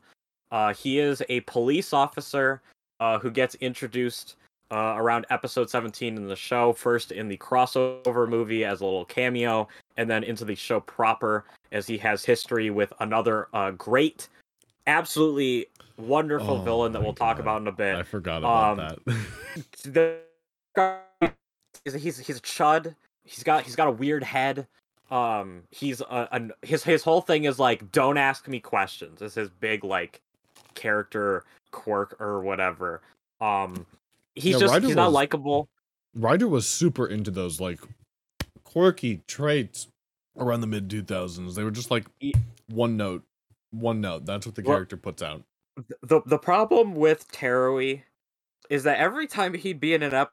Uh 0.50 0.72
he 0.74 0.98
is 0.98 1.22
a 1.28 1.40
police 1.40 1.92
officer 1.92 2.62
uh 3.00 3.18
who 3.18 3.30
gets 3.30 3.54
introduced 3.56 4.36
uh, 4.72 4.94
around 4.96 5.24
episode 5.30 5.70
17 5.70 6.16
in 6.16 6.26
the 6.26 6.34
show, 6.34 6.72
first 6.72 7.12
in 7.12 7.28
the 7.28 7.36
crossover 7.36 8.28
movie 8.28 8.64
as 8.64 8.80
a 8.80 8.84
little 8.84 9.04
cameo, 9.04 9.68
and 9.96 10.10
then 10.10 10.24
into 10.24 10.44
the 10.44 10.56
show 10.56 10.80
proper 10.80 11.44
as 11.70 11.86
he 11.86 11.96
has 11.96 12.24
history 12.24 12.70
with 12.70 12.92
another 12.98 13.46
uh, 13.54 13.70
great, 13.70 14.26
absolutely 14.88 15.66
wonderful 15.98 16.56
Oh 16.56 16.62
villain 16.62 16.90
that 16.92 17.00
we'll 17.02 17.14
talk 17.14 17.36
God. 17.36 17.42
about 17.42 17.60
in 17.60 17.68
a 17.68 17.72
bit. 17.72 17.94
I 17.94 18.02
forgot 18.02 18.38
about 18.38 18.78
Um, 18.80 18.96
that. 19.14 19.78
the 19.84 20.18
he's 21.84 21.94
he's 21.94 22.18
he's 22.18 22.36
a 22.38 22.42
chud. 22.42 22.94
He's 23.24 23.44
got 23.44 23.62
he's 23.62 23.76
got 23.76 23.86
a 23.88 23.92
weird 23.92 24.24
head. 24.24 24.66
Um, 25.12 25.62
he's 25.70 26.00
a, 26.00 26.28
an 26.32 26.50
his 26.62 26.82
his 26.82 27.04
whole 27.04 27.20
thing 27.20 27.44
is 27.44 27.58
like 27.60 27.92
don't 27.92 28.18
ask 28.18 28.48
me 28.48 28.58
questions. 28.58 29.22
Is 29.22 29.34
his 29.34 29.48
big 29.48 29.84
like 29.84 30.20
character 30.76 31.42
quirk 31.72 32.16
or 32.20 32.40
whatever. 32.42 33.00
Um, 33.40 33.84
he's 34.36 34.54
Yeah, 34.54 34.60
just 34.60 34.72
Ryder 34.74 34.86
he's 34.86 34.96
not 34.96 35.06
was- 35.06 35.14
likable. 35.14 35.68
Ryder 36.14 36.46
was 36.48 36.66
super 36.66 37.06
into 37.06 37.30
those 37.32 37.60
like 37.60 37.80
quirky 38.64 39.22
traits 39.26 39.88
around 40.38 40.60
the 40.60 40.66
mid 40.66 40.88
2000s. 40.88 41.54
They 41.54 41.64
were 41.64 41.70
just 41.70 41.90
like 41.90 42.06
one 42.70 42.96
note, 42.96 43.24
one 43.70 44.00
note. 44.00 44.24
That's 44.24 44.46
what 44.46 44.54
the 44.54 44.62
Well- 44.62 44.76
character 44.76 44.96
puts 44.96 45.22
out. 45.22 45.42
the 46.02 46.22
the 46.24 46.38
problem 46.38 46.94
with 46.94 47.30
Terui 47.32 48.02
is 48.70 48.84
that 48.84 48.98
every 48.98 49.26
time 49.26 49.52
he'd 49.54 49.78
be 49.80 49.92
in 49.92 50.02
an 50.02 50.14
ep 50.14 50.32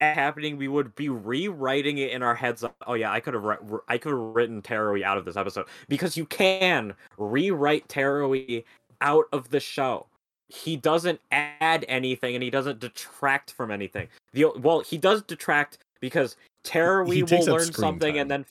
happening, 0.00 0.56
we 0.56 0.66
would 0.66 0.94
be 0.96 1.08
rewriting 1.08 1.98
it 1.98 2.10
in 2.10 2.22
our 2.24 2.34
heads. 2.34 2.64
Oh 2.86 2.94
yeah, 2.94 3.12
I 3.12 3.20
could 3.20 3.34
have 3.34 3.44
I 3.88 3.98
could 3.98 4.10
have 4.10 4.18
written 4.18 4.60
Terui 4.62 5.02
out 5.02 5.16
of 5.16 5.24
this 5.24 5.36
episode 5.36 5.66
because 5.88 6.16
you 6.16 6.26
can 6.26 6.94
rewrite 7.16 7.86
Terui 7.86 8.64
out 9.04 9.26
of 9.32 9.50
the 9.50 9.60
show. 9.60 10.06
He 10.48 10.76
doesn't 10.76 11.20
add 11.30 11.84
anything 11.88 12.34
and 12.34 12.42
he 12.42 12.50
doesn't 12.50 12.80
detract 12.80 13.52
from 13.52 13.70
anything. 13.70 14.08
The 14.32 14.46
well, 14.58 14.80
he 14.80 14.98
does 14.98 15.22
detract 15.22 15.78
because 16.00 16.36
Terui 16.64 17.30
will 17.30 17.52
learn 17.52 17.72
something 17.72 18.14
time. 18.14 18.20
and 18.22 18.30
then 18.30 18.46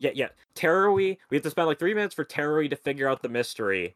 yeah, 0.00 0.10
yeah. 0.14 0.28
Terui, 0.54 1.18
we 1.30 1.36
have 1.36 1.44
to 1.44 1.50
spend 1.50 1.68
like 1.68 1.78
three 1.78 1.94
minutes 1.94 2.14
for 2.14 2.24
Terui 2.24 2.68
to 2.70 2.76
figure 2.76 3.08
out 3.08 3.22
the 3.22 3.28
mystery, 3.28 3.94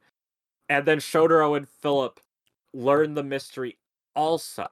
and 0.69 0.87
then 0.87 0.99
Shotaro 0.99 1.57
and 1.57 1.69
Philip 1.69 2.21
learn 2.73 3.15
the 3.15 3.23
mystery 3.23 3.79
also. 4.15 4.69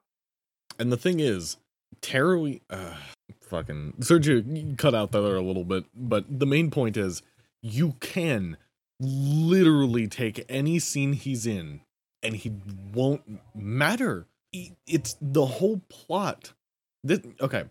And 0.78 0.90
the 0.90 0.96
thing 0.96 1.20
is, 1.20 1.56
Terui, 2.00 2.62
uh, 2.70 2.94
fucking 3.42 3.94
Sergio 4.00 4.76
cut 4.78 4.94
out 4.94 5.12
there 5.12 5.36
a 5.36 5.42
little 5.42 5.64
bit, 5.64 5.84
but 5.94 6.24
the 6.28 6.46
main 6.46 6.70
point 6.70 6.96
is 6.96 7.22
you 7.62 7.94
can 8.00 8.56
literally 9.00 10.06
take 10.06 10.44
any 10.48 10.78
scene 10.78 11.14
he's 11.14 11.46
in 11.46 11.80
and 12.22 12.36
he 12.36 12.52
won't 12.92 13.22
matter. 13.54 14.26
It's 14.86 15.16
the 15.20 15.46
whole 15.46 15.80
plot. 15.88 16.52
This, 17.02 17.20
okay, 17.40 17.64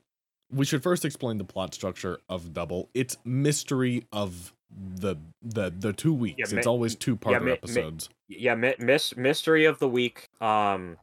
we 0.52 0.66
should 0.66 0.82
first 0.82 1.06
explain 1.06 1.38
the 1.38 1.44
plot 1.44 1.74
structure 1.74 2.20
of 2.28 2.54
Double. 2.54 2.90
It's 2.94 3.18
mystery 3.24 4.08
of 4.12 4.54
the 4.72 5.16
the 5.42 5.72
the 5.78 5.94
two 5.94 6.14
weeks. 6.14 6.38
Yeah, 6.38 6.58
it's 6.58 6.66
mi- 6.66 6.70
always 6.70 6.96
two 6.96 7.16
part 7.16 7.34
yeah, 7.34 7.40
mi- 7.40 7.52
episodes. 7.52 8.10
Mi- 8.30 8.38
yeah, 8.40 8.56
miss 8.56 9.16
mystery 9.16 9.66
of 9.66 9.80
the 9.80 9.88
week. 9.88 10.30
Um, 10.42 10.98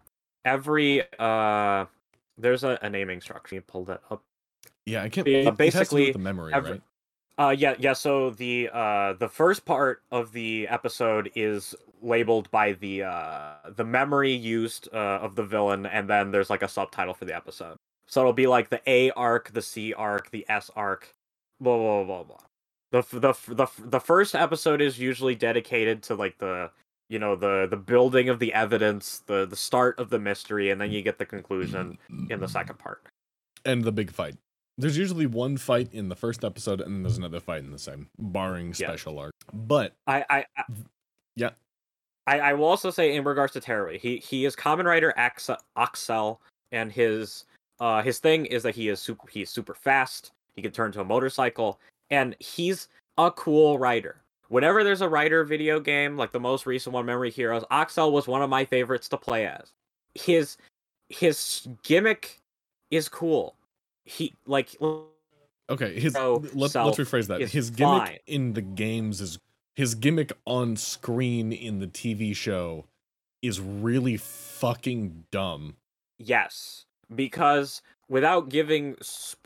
every 0.44 1.02
uh, 1.18 1.86
there's 2.38 2.64
a, 2.64 2.78
a 2.82 2.90
naming 2.90 3.20
structure. 3.20 3.54
You 3.54 3.60
pull 3.60 3.84
that 3.84 4.00
up. 4.10 4.22
Yeah, 4.86 5.02
I 5.02 5.08
can't. 5.08 5.26
It, 5.26 5.56
basically, 5.56 6.12
the 6.12 6.18
memory, 6.18 6.52
every, 6.54 6.72
right? 6.72 6.82
Uh, 7.38 7.54
yeah, 7.56 7.74
yeah. 7.78 7.92
So 7.92 8.30
the 8.30 8.70
uh 8.72 9.12
the 9.14 9.28
first 9.28 9.64
part 9.64 10.02
of 10.10 10.32
the 10.32 10.66
episode 10.68 11.30
is 11.34 11.74
labeled 12.00 12.50
by 12.50 12.72
the 12.72 13.02
uh 13.02 13.54
the 13.74 13.84
memory 13.84 14.32
used 14.32 14.88
uh 14.92 15.18
of 15.20 15.34
the 15.34 15.44
villain, 15.44 15.86
and 15.86 16.08
then 16.08 16.30
there's 16.30 16.50
like 16.50 16.62
a 16.62 16.68
subtitle 16.68 17.14
for 17.14 17.26
the 17.26 17.36
episode. 17.36 17.76
So 18.06 18.20
it'll 18.20 18.32
be 18.32 18.46
like 18.46 18.70
the 18.70 18.80
A 18.86 19.10
arc, 19.10 19.52
the 19.52 19.62
C 19.62 19.92
arc, 19.92 20.30
the 20.30 20.46
S 20.48 20.70
arc, 20.74 21.14
blah 21.60 21.76
blah 21.76 22.04
blah 22.04 22.22
blah. 22.22 22.36
The 22.92 23.02
the 23.18 23.54
the 23.54 23.66
the 23.84 24.00
first 24.00 24.34
episode 24.34 24.80
is 24.80 24.98
usually 24.98 25.34
dedicated 25.34 26.02
to 26.04 26.14
like 26.14 26.38
the 26.38 26.70
you 27.10 27.18
know 27.18 27.36
the 27.36 27.66
the 27.68 27.76
building 27.76 28.30
of 28.30 28.38
the 28.38 28.54
evidence, 28.54 29.22
the 29.26 29.44
the 29.44 29.56
start 29.56 29.98
of 29.98 30.08
the 30.08 30.18
mystery, 30.18 30.70
and 30.70 30.80
then 30.80 30.90
you 30.90 31.02
get 31.02 31.18
the 31.18 31.26
conclusion 31.26 31.98
in 32.30 32.40
the 32.40 32.48
second 32.48 32.78
part. 32.78 33.02
And 33.64 33.84
the 33.84 33.92
big 33.92 34.10
fight. 34.10 34.36
There's 34.78 34.98
usually 34.98 35.26
one 35.26 35.56
fight 35.56 35.88
in 35.92 36.08
the 36.08 36.16
first 36.16 36.44
episode, 36.44 36.80
and 36.80 36.94
then 36.94 37.02
there's 37.02 37.18
another 37.18 37.40
fight 37.40 37.64
in 37.64 37.70
the 37.70 37.78
same, 37.78 38.08
barring 38.18 38.74
special 38.74 39.14
yeah. 39.14 39.20
arc. 39.20 39.34
But 39.52 39.94
I, 40.06 40.24
I, 40.28 40.44
I 40.56 40.64
yeah, 41.34 41.50
I, 42.26 42.40
I 42.40 42.52
will 42.54 42.66
also 42.66 42.90
say 42.90 43.14
in 43.14 43.24
regards 43.24 43.52
to 43.54 43.60
Terui, 43.60 43.98
he 43.98 44.18
he 44.18 44.44
is 44.44 44.56
Kamen 44.56 44.84
Rider 44.84 45.14
Accel 45.16 46.38
and 46.72 46.92
his 46.92 47.44
uh, 47.80 48.02
his 48.02 48.18
thing 48.18 48.46
is 48.46 48.62
that 48.62 48.74
he 48.74 48.88
is 48.88 49.00
super. 49.00 49.28
He's 49.28 49.50
super 49.50 49.74
fast. 49.74 50.32
He 50.54 50.62
can 50.62 50.72
turn 50.72 50.92
to 50.92 51.00
a 51.00 51.04
motorcycle, 51.04 51.78
and 52.10 52.34
he's 52.40 52.88
a 53.18 53.30
cool 53.30 53.78
rider. 53.78 54.16
Whenever 54.48 54.84
there's 54.84 55.00
a 55.00 55.08
rider 55.08 55.44
video 55.44 55.80
game, 55.80 56.16
like 56.16 56.32
the 56.32 56.40
most 56.40 56.66
recent 56.66 56.94
one, 56.94 57.04
Memory 57.04 57.30
Heroes, 57.30 57.64
Accel 57.70 58.12
was 58.12 58.28
one 58.28 58.42
of 58.42 58.50
my 58.50 58.64
favorites 58.64 59.08
to 59.08 59.16
play 59.16 59.46
as. 59.46 59.72
His 60.14 60.56
his 61.08 61.68
gimmick 61.82 62.40
is 62.90 63.08
cool. 63.08 63.54
He 64.06 64.34
like 64.46 64.74
okay. 65.68 66.00
His 66.00 66.14
let, 66.14 66.54
let's 66.54 66.74
rephrase 66.74 67.26
that. 67.28 67.40
His 67.50 67.70
gimmick 67.70 68.06
fine. 68.06 68.18
in 68.26 68.52
the 68.54 68.62
games 68.62 69.20
is 69.20 69.38
his 69.74 69.94
gimmick 69.94 70.32
on 70.46 70.76
screen 70.76 71.52
in 71.52 71.80
the 71.80 71.86
TV 71.86 72.34
show 72.34 72.86
is 73.42 73.60
really 73.60 74.16
fucking 74.16 75.24
dumb. 75.30 75.76
Yes 76.18 76.86
because 77.14 77.82
without 78.08 78.48
giving 78.48 78.96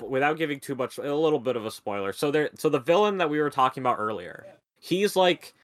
without 0.02 0.38
giving 0.38 0.60
too 0.60 0.74
much 0.74 0.98
a 0.98 1.14
little 1.14 1.38
bit 1.38 1.56
of 1.56 1.66
a 1.66 1.70
spoiler 1.70 2.12
so 2.12 2.30
there 2.30 2.50
so 2.58 2.68
the 2.68 2.78
villain 2.78 3.18
that 3.18 3.28
we 3.28 3.40
were 3.40 3.50
talking 3.50 3.82
about 3.82 3.96
earlier 3.98 4.46
he's 4.78 5.16
like 5.16 5.54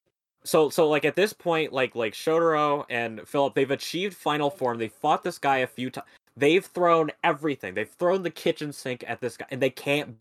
so 0.45 0.69
so 0.69 0.89
like 0.89 1.05
at 1.05 1.17
this 1.17 1.33
point 1.33 1.73
like 1.73 1.95
like 1.95 2.13
Shotaro 2.13 2.85
and 2.91 3.27
Philip 3.27 3.55
they've 3.55 3.71
achieved 3.71 4.15
final 4.15 4.51
form 4.51 4.79
they 4.79 4.89
fought 4.89 5.23
this 5.23 5.39
guy 5.39 5.59
a 5.59 5.67
few 5.67 5.91
times 5.91 6.07
they've 6.37 6.65
thrown 6.65 7.11
everything 7.25 7.75
they've 7.75 7.91
thrown 7.91 8.23
the 8.23 8.31
kitchen 8.31 8.73
sink 8.73 9.05
at 9.07 9.21
this 9.21 9.37
guy 9.37 9.47
and 9.51 9.61
they 9.61 9.71
can't 9.71 10.17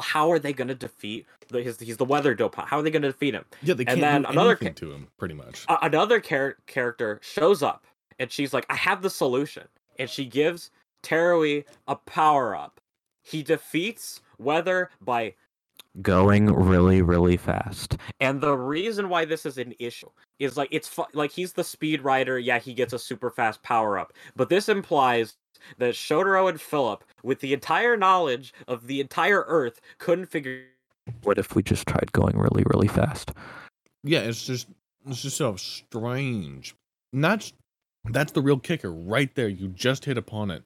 how 0.00 0.30
are 0.30 0.38
they 0.38 0.52
going 0.52 0.68
to 0.68 0.74
defeat 0.74 1.26
the, 1.48 1.62
his, 1.62 1.78
he's 1.78 1.96
the 1.96 2.04
weather 2.04 2.34
dope 2.34 2.54
how 2.56 2.78
are 2.78 2.82
they 2.82 2.90
going 2.90 3.02
to 3.02 3.12
defeat 3.12 3.34
him 3.34 3.44
yeah 3.62 3.74
they 3.74 3.84
can't 3.84 3.98
and 3.98 4.02
then 4.02 4.22
do 4.22 4.28
another 4.28 4.56
ca- 4.56 4.70
to 4.70 4.92
him 4.92 5.08
pretty 5.18 5.34
much 5.34 5.64
uh, 5.68 5.76
another 5.82 6.20
char- 6.20 6.56
character 6.66 7.20
shows 7.22 7.62
up 7.62 7.86
and 8.18 8.30
she's 8.30 8.52
like 8.52 8.66
i 8.68 8.74
have 8.74 9.02
the 9.02 9.10
solution 9.10 9.64
and 9.98 10.10
she 10.10 10.24
gives 10.24 10.70
Terui 11.04 11.64
a 11.86 11.94
power 11.94 12.56
up. 12.56 12.80
He 13.22 13.42
defeats 13.42 14.20
Weather 14.38 14.90
by 15.00 15.34
going 16.02 16.46
really 16.46 17.02
really 17.02 17.36
fast. 17.36 17.96
And 18.18 18.40
the 18.40 18.56
reason 18.56 19.08
why 19.08 19.24
this 19.24 19.46
is 19.46 19.58
an 19.58 19.74
issue 19.78 20.10
is 20.40 20.56
like 20.56 20.68
it's 20.72 20.88
fu- 20.88 21.04
like 21.12 21.30
he's 21.30 21.52
the 21.52 21.62
speed 21.62 22.02
rider, 22.02 22.38
yeah, 22.38 22.58
he 22.58 22.74
gets 22.74 22.92
a 22.92 22.98
super 22.98 23.30
fast 23.30 23.62
power 23.62 23.96
up. 23.98 24.12
But 24.34 24.48
this 24.48 24.68
implies 24.68 25.36
that 25.78 25.94
Shotaro 25.94 26.48
and 26.48 26.60
Philip 26.60 27.04
with 27.22 27.40
the 27.40 27.52
entire 27.52 27.96
knowledge 27.96 28.52
of 28.68 28.86
the 28.86 29.00
entire 29.00 29.44
earth 29.46 29.80
couldn't 29.98 30.26
figure 30.26 30.64
what 31.22 31.38
if 31.38 31.54
we 31.54 31.62
just 31.62 31.86
tried 31.86 32.12
going 32.12 32.38
really 32.38 32.64
really 32.72 32.88
fast? 32.88 33.32
Yeah, 34.02 34.20
it's 34.20 34.46
just 34.46 34.68
it's 35.06 35.22
just 35.22 35.36
so 35.36 35.56
strange. 35.56 36.74
Not 37.12 37.38
that's 37.40 37.52
that's 38.06 38.32
the 38.32 38.42
real 38.42 38.58
kicker 38.58 38.92
right 38.92 39.34
there. 39.34 39.48
You 39.48 39.68
just 39.68 40.04
hit 40.04 40.18
upon 40.18 40.50
it 40.50 40.62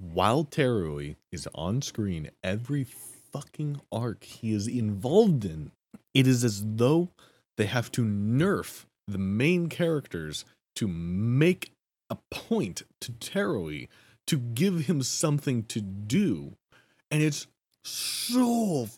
while 0.00 0.44
Terui 0.44 1.16
is 1.30 1.46
on 1.54 1.82
screen 1.82 2.30
every 2.42 2.84
fucking 2.84 3.80
arc 3.92 4.24
he 4.24 4.52
is 4.52 4.66
involved 4.66 5.44
in, 5.44 5.72
it 6.14 6.26
is 6.26 6.42
as 6.42 6.64
though 6.64 7.10
they 7.56 7.66
have 7.66 7.92
to 7.92 8.02
nerf 8.02 8.86
the 9.06 9.18
main 9.18 9.68
characters 9.68 10.44
to 10.76 10.88
make 10.88 11.72
a 12.08 12.16
point 12.30 12.82
to 13.00 13.12
Terui 13.12 13.88
to 14.30 14.38
give 14.38 14.86
him 14.86 15.02
something 15.02 15.64
to 15.64 15.80
do. 15.80 16.56
And 17.10 17.22
it's 17.22 17.46
so 17.84 18.88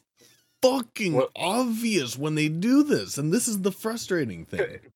fucking 0.62 1.14
well, 1.14 1.30
obvious 1.34 2.18
when 2.18 2.34
they 2.34 2.48
do 2.48 2.82
this. 2.82 3.18
And 3.18 3.32
this 3.32 3.48
is 3.48 3.62
the 3.62 3.72
frustrating 3.72 4.44
thing 4.44 4.60
uh, 4.60 4.88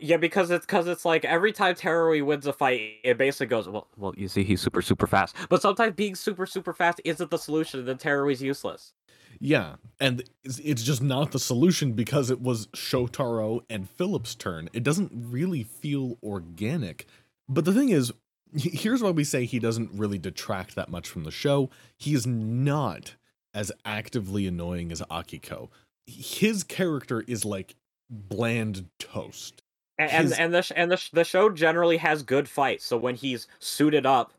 yeah, 0.00 0.16
because 0.16 0.50
it's 0.50 0.66
because 0.66 0.86
it's 0.86 1.04
like 1.04 1.24
every 1.24 1.52
time 1.52 1.74
Terui 1.74 2.24
wins 2.24 2.46
a 2.46 2.52
fight, 2.52 2.80
it 3.02 3.16
basically 3.16 3.46
goes, 3.46 3.68
well, 3.68 3.88
well, 3.96 4.12
you 4.16 4.28
see, 4.28 4.44
he's 4.44 4.60
super, 4.60 4.82
super 4.82 5.06
fast. 5.06 5.34
But 5.48 5.62
sometimes 5.62 5.94
being 5.94 6.14
super, 6.14 6.46
super 6.46 6.72
fast 6.72 7.00
isn't 7.04 7.30
the 7.30 7.38
solution, 7.38 7.80
and 7.80 7.88
then 7.88 7.96
Terui's 7.96 8.42
useless. 8.42 8.92
Yeah, 9.38 9.76
and 9.98 10.22
it's 10.44 10.82
just 10.82 11.02
not 11.02 11.32
the 11.32 11.38
solution 11.38 11.92
because 11.92 12.30
it 12.30 12.42
was 12.42 12.66
Shotaro 12.68 13.60
and 13.70 13.88
Philip's 13.88 14.34
turn. 14.34 14.68
It 14.72 14.82
doesn't 14.82 15.12
really 15.14 15.62
feel 15.62 16.18
organic. 16.22 17.06
But 17.48 17.64
the 17.64 17.72
thing 17.72 17.88
is, 17.88 18.12
here's 18.54 19.02
why 19.02 19.10
we 19.10 19.24
say 19.24 19.44
he 19.44 19.58
doesn't 19.58 19.90
really 19.92 20.18
detract 20.18 20.74
that 20.74 20.90
much 20.90 21.08
from 21.08 21.24
the 21.24 21.30
show. 21.30 21.70
He 21.96 22.14
is 22.14 22.26
not 22.26 23.16
as 23.54 23.72
actively 23.84 24.46
annoying 24.46 24.92
as 24.92 25.00
Akiko. 25.10 25.68
His 26.06 26.64
character 26.64 27.24
is 27.26 27.44
like 27.44 27.74
bland 28.08 28.86
toast 28.98 29.62
and 30.00 30.10
his... 30.10 30.32
and, 30.32 30.54
the 30.54 30.72
and 30.74 30.90
the 30.90 31.08
the 31.12 31.24
show 31.24 31.50
generally 31.50 31.98
has 31.98 32.22
good 32.22 32.48
fights. 32.48 32.84
So 32.84 32.96
when 32.96 33.16
he's 33.16 33.46
suited 33.58 34.06
up, 34.06 34.32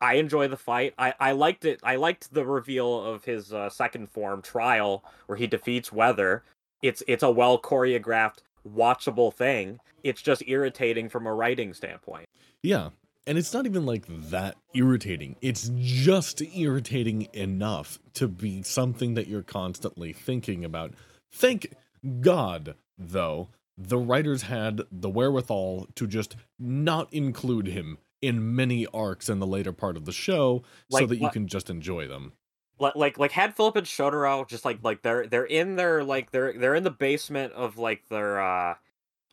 I 0.00 0.14
enjoy 0.14 0.48
the 0.48 0.56
fight. 0.56 0.94
I 0.98 1.14
I 1.18 1.32
liked 1.32 1.64
it. 1.64 1.80
I 1.82 1.96
liked 1.96 2.32
the 2.32 2.44
reveal 2.44 3.02
of 3.02 3.24
his 3.24 3.52
uh, 3.52 3.70
second 3.70 4.10
form 4.10 4.42
trial 4.42 5.04
where 5.26 5.38
he 5.38 5.46
defeats 5.46 5.92
Weather. 5.92 6.42
It's 6.82 7.02
it's 7.08 7.22
a 7.22 7.30
well 7.30 7.58
choreographed, 7.60 8.38
watchable 8.68 9.32
thing. 9.32 9.80
It's 10.04 10.22
just 10.22 10.42
irritating 10.46 11.08
from 11.08 11.26
a 11.26 11.32
writing 11.32 11.72
standpoint. 11.72 12.26
Yeah, 12.62 12.90
and 13.30 13.38
it's 13.38 13.54
not 13.54 13.64
even 13.64 13.86
like 13.86 14.06
that 14.08 14.56
irritating. 14.74 15.36
It's 15.40 15.70
just 15.76 16.42
irritating 16.42 17.28
enough 17.32 18.00
to 18.14 18.26
be 18.26 18.64
something 18.64 19.14
that 19.14 19.28
you're 19.28 19.44
constantly 19.44 20.12
thinking 20.12 20.64
about. 20.64 20.94
Thank 21.30 21.72
God, 22.20 22.74
though, 22.98 23.50
the 23.78 23.98
writers 23.98 24.42
had 24.42 24.80
the 24.90 25.08
wherewithal 25.08 25.86
to 25.94 26.08
just 26.08 26.34
not 26.58 27.06
include 27.14 27.68
him 27.68 27.98
in 28.20 28.56
many 28.56 28.84
arcs 28.92 29.28
in 29.28 29.38
the 29.38 29.46
later 29.46 29.72
part 29.72 29.96
of 29.96 30.06
the 30.06 30.12
show 30.12 30.64
like, 30.90 31.02
so 31.02 31.06
that 31.06 31.18
you 31.18 31.30
can 31.30 31.46
just 31.46 31.70
enjoy 31.70 32.08
them 32.08 32.32
like 32.80 32.96
like 32.96 33.18
like 33.18 33.30
had 33.30 33.54
Philip 33.54 33.76
and 33.76 33.86
Shotaro 33.86 34.46
just 34.48 34.64
like 34.64 34.80
like 34.82 35.02
they're 35.02 35.26
they're 35.26 35.44
in 35.44 35.76
their 35.76 36.02
like 36.02 36.30
they're 36.30 36.52
they're 36.52 36.74
in 36.74 36.82
the 36.82 36.90
basement 36.90 37.52
of 37.52 37.78
like 37.78 38.08
their 38.08 38.40
uh 38.40 38.74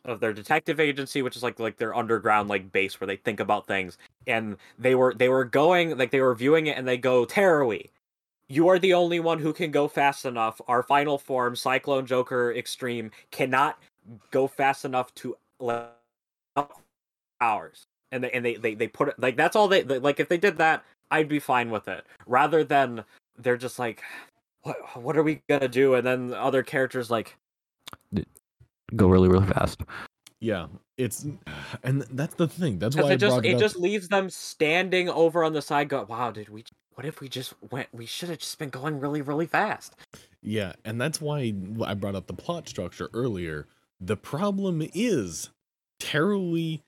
of 0.04 0.20
their 0.20 0.32
detective 0.32 0.80
agency, 0.80 1.22
which 1.22 1.36
is 1.36 1.42
like 1.42 1.58
like 1.58 1.76
their 1.76 1.94
underground 1.94 2.48
like 2.48 2.72
base 2.72 3.00
where 3.00 3.06
they 3.06 3.16
think 3.16 3.40
about 3.40 3.66
things. 3.66 3.98
And 4.26 4.56
they 4.78 4.94
were 4.94 5.14
they 5.14 5.28
were 5.28 5.44
going 5.44 5.96
like 5.98 6.10
they 6.10 6.20
were 6.20 6.34
viewing 6.34 6.66
it, 6.66 6.78
and 6.78 6.86
they 6.86 6.96
go 6.96 7.26
Terui, 7.26 7.90
you 8.48 8.68
are 8.68 8.78
the 8.78 8.94
only 8.94 9.20
one 9.20 9.38
who 9.38 9.52
can 9.52 9.70
go 9.70 9.88
fast 9.88 10.24
enough. 10.24 10.60
Our 10.68 10.82
final 10.82 11.18
form, 11.18 11.54
Cyclone 11.54 12.06
Joker 12.06 12.54
Extreme, 12.54 13.10
cannot 13.30 13.78
go 14.30 14.46
fast 14.46 14.84
enough 14.84 15.14
to 15.16 15.36
let 15.60 15.94
hours. 17.40 17.86
And 18.10 18.24
they 18.24 18.30
and 18.30 18.44
they 18.44 18.56
they, 18.56 18.74
they 18.74 18.88
put 18.88 19.08
it 19.08 19.18
like 19.18 19.36
that's 19.36 19.54
all 19.54 19.68
they 19.68 19.84
like. 19.84 20.18
If 20.18 20.28
they 20.28 20.38
did 20.38 20.56
that, 20.58 20.84
I'd 21.10 21.28
be 21.28 21.38
fine 21.38 21.70
with 21.70 21.88
it. 21.88 22.06
Rather 22.26 22.64
than 22.64 23.04
they're 23.36 23.58
just 23.58 23.78
like, 23.78 24.02
what 24.62 24.76
what 25.02 25.16
are 25.16 25.22
we 25.22 25.42
gonna 25.48 25.68
do? 25.68 25.94
And 25.94 26.06
then 26.06 26.32
other 26.32 26.62
characters 26.62 27.10
like 27.10 27.36
go 28.94 29.08
really 29.08 29.28
really 29.28 29.46
fast. 29.46 29.82
Yeah, 30.40 30.66
it's 30.96 31.26
and 31.82 32.02
that's 32.10 32.34
the 32.34 32.46
thing. 32.46 32.78
That's 32.78 32.96
why 32.96 33.12
it 33.12 33.16
just 33.18 33.38
it, 33.38 33.46
it 33.46 33.54
up. 33.54 33.60
just 33.60 33.76
leaves 33.76 34.08
them 34.08 34.30
standing 34.30 35.08
over 35.08 35.42
on 35.42 35.52
the 35.52 35.62
side. 35.62 35.88
Go, 35.88 36.06
wow, 36.08 36.30
did 36.30 36.48
we? 36.48 36.64
What 36.94 37.04
if 37.06 37.20
we 37.20 37.28
just 37.28 37.54
went? 37.70 37.88
We 37.92 38.06
should 38.06 38.28
have 38.28 38.38
just 38.38 38.58
been 38.58 38.70
going 38.70 39.00
really 39.00 39.22
really 39.22 39.46
fast. 39.46 39.96
Yeah, 40.42 40.74
and 40.84 41.00
that's 41.00 41.20
why 41.20 41.52
I 41.84 41.94
brought 41.94 42.14
up 42.14 42.26
the 42.26 42.34
plot 42.34 42.68
structure 42.68 43.10
earlier. 43.12 43.66
The 44.00 44.16
problem 44.16 44.86
is 44.94 45.50
Terui 46.00 46.82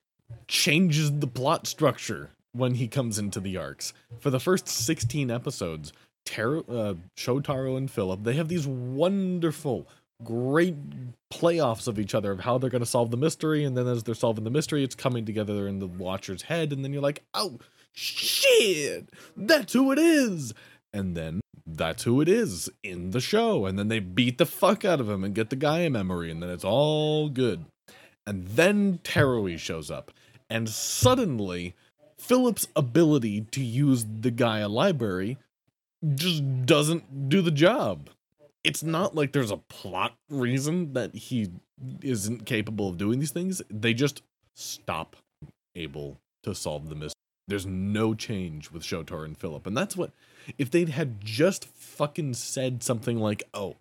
changes 0.47 1.19
the 1.19 1.26
plot 1.26 1.66
structure 1.66 2.30
when 2.52 2.75
he 2.75 2.88
comes 2.88 3.19
into 3.19 3.40
the 3.40 3.57
arcs. 3.57 3.92
For 4.21 4.30
the 4.30 4.40
first 4.40 4.69
16 4.69 5.30
episodes, 5.30 5.92
Tar- 6.25 6.59
uh, 6.69 6.95
Shotaro 7.16 7.76
and 7.76 7.90
Philip, 7.90 8.23
they 8.23 8.35
have 8.35 8.49
these 8.49 8.66
wonderful, 8.66 9.88
great 10.24 10.74
playoffs 11.30 11.88
of 11.88 11.98
each 11.98 12.14
other 12.14 12.32
of 12.32 12.40
how 12.40 12.58
they're 12.58 12.70
going 12.70 12.80
to 12.80 12.86
solve 12.86 13.10
the 13.10 13.16
mystery. 13.16 13.64
And 13.64 13.76
then 13.76 13.86
as 13.86 14.02
they're 14.02 14.14
solving 14.14 14.44
the 14.44 14.50
mystery, 14.50 14.84
it's 14.84 14.94
coming 14.94 15.24
together 15.24 15.66
in 15.68 15.78
the 15.78 15.86
watcher's 15.86 16.42
head. 16.42 16.72
And 16.72 16.84
then 16.84 16.92
you're 16.92 17.02
like, 17.02 17.22
oh, 17.34 17.58
shit, 17.92 19.10
that's 19.36 19.72
who 19.72 19.92
it 19.92 19.98
is. 19.98 20.54
And 20.92 21.16
then 21.16 21.40
that's 21.66 22.02
who 22.02 22.20
it 22.20 22.28
is 22.28 22.68
in 22.82 23.10
the 23.10 23.20
show. 23.20 23.66
And 23.66 23.78
then 23.78 23.88
they 23.88 24.00
beat 24.00 24.38
the 24.38 24.46
fuck 24.46 24.84
out 24.84 25.00
of 25.00 25.08
him 25.08 25.24
and 25.24 25.34
get 25.34 25.50
the 25.50 25.56
Gaia 25.56 25.90
memory. 25.90 26.30
And 26.30 26.42
then 26.42 26.50
it's 26.50 26.64
all 26.64 27.28
good. 27.28 27.64
And 28.26 28.48
then 28.48 28.98
Terui 29.04 29.58
shows 29.58 29.90
up. 29.90 30.10
And 30.48 30.68
suddenly, 30.68 31.74
Philip's 32.18 32.66
ability 32.74 33.42
to 33.52 33.62
use 33.62 34.04
the 34.20 34.30
Gaia 34.30 34.68
library 34.68 35.38
just 36.14 36.66
doesn't 36.66 37.28
do 37.28 37.40
the 37.40 37.50
job. 37.50 38.10
It's 38.62 38.83
not 38.83 39.14
like 39.14 39.33
there's 39.33 39.50
a 39.50 39.57
plot 39.57 40.17
reason 40.29 40.93
that 40.93 41.14
he 41.14 41.50
isn't 42.02 42.45
capable 42.45 42.88
of 42.88 42.99
doing 42.99 43.19
these 43.19 43.31
things. 43.31 43.62
They 43.71 43.95
just 43.95 44.23
stop 44.55 45.17
able 45.75 46.19
to 46.43 46.55
solve 46.55 46.88
the 46.88 46.95
mystery. 46.95 47.14
There's 47.49 47.67
no 47.67 48.14
change 48.14 48.71
with 48.71 48.83
Shotaro 48.83 49.25
and 49.25 49.37
Philip. 49.37 49.67
And 49.67 49.76
that's 49.76 49.97
what 49.97 50.12
if 50.59 50.71
they'd 50.71 50.90
had 50.90 51.21
just 51.21 51.64
fucking 51.67 52.35
said 52.35 52.83
something 52.83 53.19
like, 53.19 53.43
"Oh, 53.55 53.76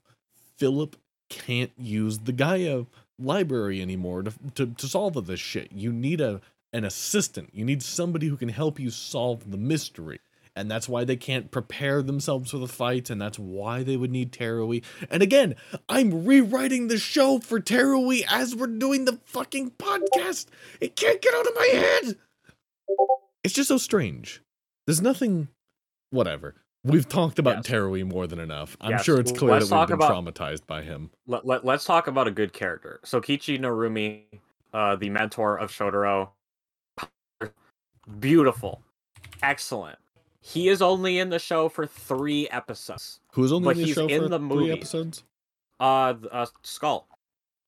Philip 0.58 0.96
can't 1.30 1.72
use 1.78 2.20
the 2.20 2.32
Gaia 2.32 2.86
library 3.20 3.82
anymore 3.82 4.24
to, 4.24 4.34
to, 4.56 4.66
to 4.68 4.88
solve 4.88 5.26
this 5.28 5.40
shit. 5.40 5.72
You 5.72 5.92
need 5.92 6.22
a 6.22 6.42
an 6.72 6.86
assistant. 6.86 7.50
You 7.54 7.66
need 7.66 7.84
somebody 7.84 8.28
who 8.28 8.38
can 8.38 8.50
help 8.50 8.80
you 8.80 8.90
solve 8.90 9.52
the 9.52 9.58
mystery." 9.58 10.20
And 10.60 10.70
that's 10.70 10.90
why 10.90 11.06
they 11.06 11.16
can't 11.16 11.52
prepare 11.52 12.02
themselves 12.02 12.52
for 12.52 12.58
the 12.58 12.68
fight, 12.68 13.10
and 13.10 13.22
that's 13.22 13.40
why 13.40 13.82
they 13.82 13.96
would 13.96 14.12
need 14.12 14.34
Terui. 14.34 14.84
And 15.10 15.24
again, 15.24 15.56
I'm 15.88 16.26
rewriting 16.26 16.90
the 16.90 16.98
show 16.98 17.40
for 17.40 17.62
Terui 17.62 18.26
as 18.30 18.54
we're 18.58 18.68
doing 18.68 19.06
the 19.06 19.22
fucking 19.24 19.72
podcast. 19.80 20.48
It 20.82 20.98
can't 20.98 21.22
get 21.22 21.34
out 21.34 21.48
of 21.48 21.56
my 21.56 21.66
head. 21.68 22.18
It's 23.46 23.54
just 23.54 23.70
so 23.70 23.78
strange. 23.78 24.42
There's 24.86 25.02
nothing 25.02 25.48
whatever. 26.10 26.56
We've 26.84 27.08
talked 27.08 27.40
about 27.40 27.58
Yes. 27.58 27.68
Terui 27.68 28.04
more 28.06 28.28
than 28.28 28.40
enough. 28.40 28.76
I'm 28.82 28.92
Yes, 28.92 29.06
sure 29.06 29.18
it's 29.18 29.32
clear 29.32 29.52
let's 29.52 29.70
that 29.70 29.80
we've 29.80 29.88
been 29.88 29.96
about- 29.96 30.12
traumatized 30.26 30.68
by 30.68 30.82
him. 30.82 31.10
let, 31.26 31.46
let, 31.46 31.64
let's 31.64 31.86
talk 31.86 32.08
about 32.08 32.28
a 32.28 32.32
good 32.32 32.52
character. 32.52 33.00
Sokichi 33.06 33.58
Narumi, 33.58 34.24
uh, 34.74 34.98
the 34.98 35.10
mentor 35.10 35.58
of 35.58 35.72
Shotaro, 35.72 36.32
beautiful, 38.20 38.82
excellent. 39.42 39.98
He 40.42 40.70
is 40.70 40.82
only 40.82 41.20
in 41.20 41.30
the 41.30 41.40
show 41.40 41.68
for 41.70 41.86
three 41.86 42.48
episodes. 42.50 43.20
Who's 43.34 43.52
only 43.52 43.66
But 43.66 43.72
in 43.72 43.78
the 43.82 43.86
he's 43.88 43.96
show 43.96 44.08
in 44.08 44.22
for 44.24 44.30
the 44.30 44.38
three 44.40 44.48
movie. 44.48 44.72
episodes? 44.72 45.24
Uh, 45.80 46.14
uh, 46.32 46.46
Skull. 46.64 47.08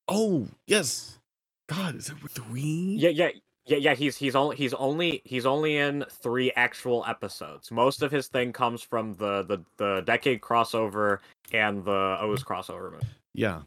Oh, 0.08 0.48
yes. 0.66 1.18
God, 1.68 1.96
is 1.96 2.08
it 2.08 2.16
three? 2.30 2.96
Yeah, 2.98 3.10
yeah, 3.10 3.28
yeah, 3.66 3.76
yeah. 3.78 3.94
He's 3.94 4.16
he's 4.16 4.34
only 4.34 4.56
he's 4.56 4.74
only 4.74 5.22
he's 5.24 5.46
only 5.46 5.76
in 5.76 6.04
three 6.10 6.50
actual 6.56 7.04
episodes. 7.06 7.70
Most 7.70 8.02
of 8.02 8.10
his 8.10 8.26
thing 8.28 8.52
comes 8.52 8.82
from 8.82 9.14
the 9.14 9.42
the 9.42 9.58
the 9.76 10.00
decade 10.04 10.40
crossover 10.40 11.18
and 11.52 11.84
the 11.84 12.18
OOO 12.22 12.36
crossover 12.36 12.92
movie. 12.92 13.06
Yeah. 13.34 13.62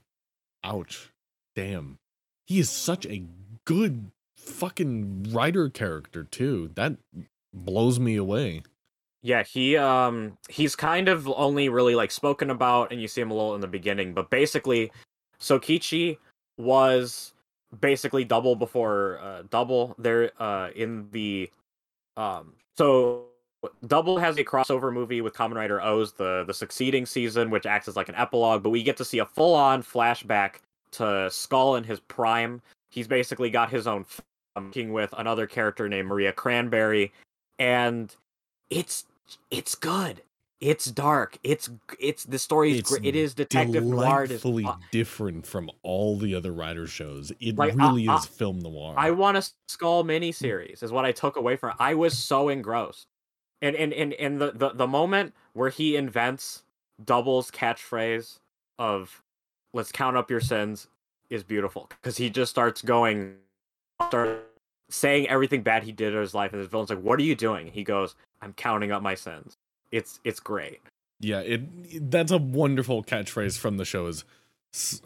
Ouch. 0.64 1.12
Damn. 1.56 1.98
He 2.46 2.60
is 2.60 2.70
such 2.70 3.06
a 3.08 3.24
good 3.66 4.12
fucking 4.36 5.28
rider 5.32 5.70
character 5.70 6.24
too. 6.24 6.72
That 6.76 6.98
blows 7.54 8.00
me 8.00 8.16
away. 8.18 8.62
Yeah, 9.26 9.42
he 9.42 9.76
um 9.76 10.38
he's 10.50 10.76
kind 10.76 11.10
of 11.10 11.28
only 11.30 11.68
really 11.68 11.96
like 11.96 12.12
spoken 12.12 12.52
about 12.52 12.92
and 12.92 13.02
you 13.02 13.08
see 13.08 13.22
him 13.22 13.32
a 13.32 13.34
little 13.34 13.56
in 13.56 13.62
the 13.62 13.68
beginning, 13.68 14.14
but 14.14 14.30
basically 14.30 14.92
Sokichi 15.40 16.20
was 16.60 17.34
basically 17.82 18.24
double 18.24 18.56
before 18.56 19.20
uh 19.24 19.42
double 19.50 19.96
there 19.98 20.30
uh 20.40 20.70
in 20.76 21.10
the 21.10 21.50
um 22.18 22.54
so 22.78 23.26
Double 23.88 24.20
has 24.20 24.38
a 24.38 24.44
crossover 24.44 24.94
movie 24.94 25.22
with 25.22 25.34
Kamen 25.34 25.56
Rider 25.56 25.82
OOO 25.82 26.06
the 26.18 26.44
the 26.46 26.54
succeeding 26.54 27.08
season, 27.08 27.50
which 27.50 27.66
acts 27.66 27.88
as 27.88 27.96
like 27.96 28.10
an 28.10 28.16
epilogue, 28.16 28.62
but 28.62 28.70
we 28.70 28.84
get 28.84 28.96
to 28.98 29.06
see 29.06 29.18
a 29.18 29.26
full 29.26 29.56
on 29.56 29.82
flashback 29.82 30.58
to 30.92 31.32
Skull 31.32 31.78
in 31.78 31.84
his 31.84 32.00
prime. 32.00 32.62
He's 32.92 33.08
basically 33.08 33.50
got 33.50 33.72
his 33.72 33.88
own 33.88 34.02
f- 34.02 34.22
with 34.76 35.16
another 35.18 35.48
character 35.48 35.90
named 35.90 36.10
Maria 36.10 36.32
Cranberry, 36.32 37.12
and 37.58 38.16
it's 38.70 39.06
it's 39.52 39.76
good. 39.76 40.22
It's 40.62 40.86
dark. 40.86 41.38
It's 41.44 41.70
it's 42.00 42.24
the 42.24 42.40
story 42.40 42.72
is 42.72 42.80
It's 42.80 42.90
great. 42.92 43.06
It 43.06 43.16
is 43.16 43.34
detective 43.34 43.84
noir. 43.84 44.26
Delightfully 44.26 44.66
uh 44.66 44.76
different 44.92 45.46
from 45.46 45.70
all 45.84 46.18
the 46.18 46.34
other 46.34 46.54
rider 46.54 46.88
shows. 46.88 47.32
It 47.40 47.58
Like, 47.58 47.76
really 47.76 48.08
I- 48.08 48.16
is 48.16 48.26
film 48.26 48.60
noir. 48.60 48.96
I 48.98 49.12
want 49.12 49.38
a 49.38 49.48
Skull 49.68 50.04
miniseries 50.06 50.82
is 50.82 50.92
what 50.92 51.06
I 51.06 51.12
took 51.12 51.36
away 51.36 51.58
from 51.58 51.72
it. 51.72 51.76
I 51.80 51.94
was 51.94 52.18
so 52.18 52.50
engrossed. 52.50 53.08
And 53.62 53.76
and 53.76 53.94
and, 53.94 54.14
and 54.14 54.40
the, 54.40 54.52
the, 54.52 54.70
the 54.72 54.88
moment 54.88 55.34
where 55.54 55.70
he 55.70 55.96
invents 55.96 56.64
Double's 57.04 57.52
catchphrase 57.52 58.40
of 58.80 59.22
let's 59.74 59.92
count 59.92 60.16
up 60.16 60.32
your 60.32 60.42
sins 60.42 60.88
is 61.30 61.44
beautiful. 61.44 61.90
Because 61.90 62.18
he 62.18 62.30
just 62.30 62.52
starts 62.52 62.82
going 62.82 63.36
start 64.08 64.48
saying 64.90 65.28
everything 65.28 65.62
bad 65.62 65.84
he 65.84 65.92
did 65.92 66.14
in 66.14 66.20
his 66.20 66.34
life 66.34 66.54
and 66.54 66.62
the 66.62 66.68
villain's 66.68 66.90
like, 66.90 67.02
What 67.02 67.20
are 67.20 67.24
you 67.24 67.36
doing? 67.36 67.68
He 67.68 67.84
goes, 67.84 68.16
I'm 68.42 68.54
counting 68.54 68.92
up 68.92 69.02
my 69.02 69.16
sins. 69.16 69.58
It's 69.92 70.20
it's 70.24 70.40
great. 70.40 70.82
Yeah, 71.20 71.40
it 71.40 72.12
that's 72.12 72.32
a 72.32 72.38
wonderful 72.38 73.04
catchphrase 73.04 73.58
from 73.58 73.78
the 73.78 73.86
show 73.86 74.08
is 74.08 74.26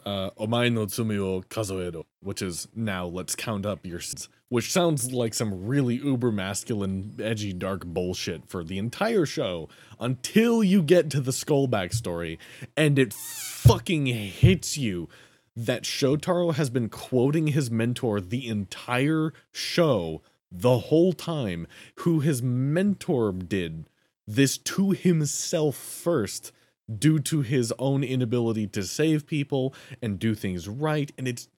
uh 0.04 0.30
Omae 0.30 0.72
no 0.72 0.86
tsumi 0.86 1.18
o 1.18 1.42
kazoero, 1.42 2.04
which 2.20 2.42
is 2.42 2.66
now 2.74 3.06
let's 3.06 3.36
count 3.36 3.64
up 3.64 3.86
your 3.86 4.00
sins, 4.00 4.28
which 4.48 4.72
sounds 4.72 5.12
like 5.12 5.32
some 5.32 5.66
really 5.66 5.94
uber 5.96 6.32
masculine, 6.32 7.14
edgy, 7.22 7.52
dark 7.52 7.86
bullshit 7.86 8.48
for 8.48 8.64
the 8.64 8.78
entire 8.78 9.24
show 9.24 9.68
until 10.00 10.64
you 10.64 10.82
get 10.82 11.08
to 11.10 11.20
the 11.20 11.32
skull 11.32 11.68
backstory 11.68 12.38
and 12.76 12.98
it 12.98 13.12
fucking 13.12 14.06
hits 14.06 14.76
you 14.76 15.08
that 15.56 15.82
Shotaro 15.82 16.54
has 16.54 16.70
been 16.70 16.88
quoting 16.88 17.48
his 17.48 17.70
mentor 17.70 18.20
the 18.20 18.48
entire 18.48 19.32
show 19.52 20.22
the 20.50 20.78
whole 20.78 21.12
time, 21.12 21.66
who 21.96 22.20
his 22.20 22.42
mentor 22.42 23.32
did 23.32 23.88
this 24.26 24.58
to 24.58 24.92
himself 24.92 25.76
first 25.76 26.52
due 26.98 27.18
to 27.20 27.42
his 27.42 27.72
own 27.78 28.02
inability 28.02 28.66
to 28.68 28.82
save 28.82 29.26
people 29.26 29.74
and 30.02 30.18
do 30.18 30.34
things 30.34 30.68
right. 30.68 31.12
And 31.18 31.28
it's 31.28 31.48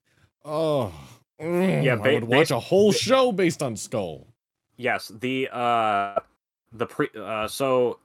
oh 0.44 0.92
Yeah, 1.40 1.98
I 2.02 2.14
would 2.14 2.24
watch 2.24 2.48
ba- 2.48 2.56
a 2.56 2.60
whole 2.60 2.92
ba- 2.92 2.98
show 2.98 3.32
based 3.32 3.62
on 3.62 3.76
skull. 3.76 4.26
Yes, 4.76 5.08
the 5.08 5.48
uh 5.52 6.20
the 6.72 6.86
pre 6.86 7.08
uh 7.16 7.48
so 7.48 7.98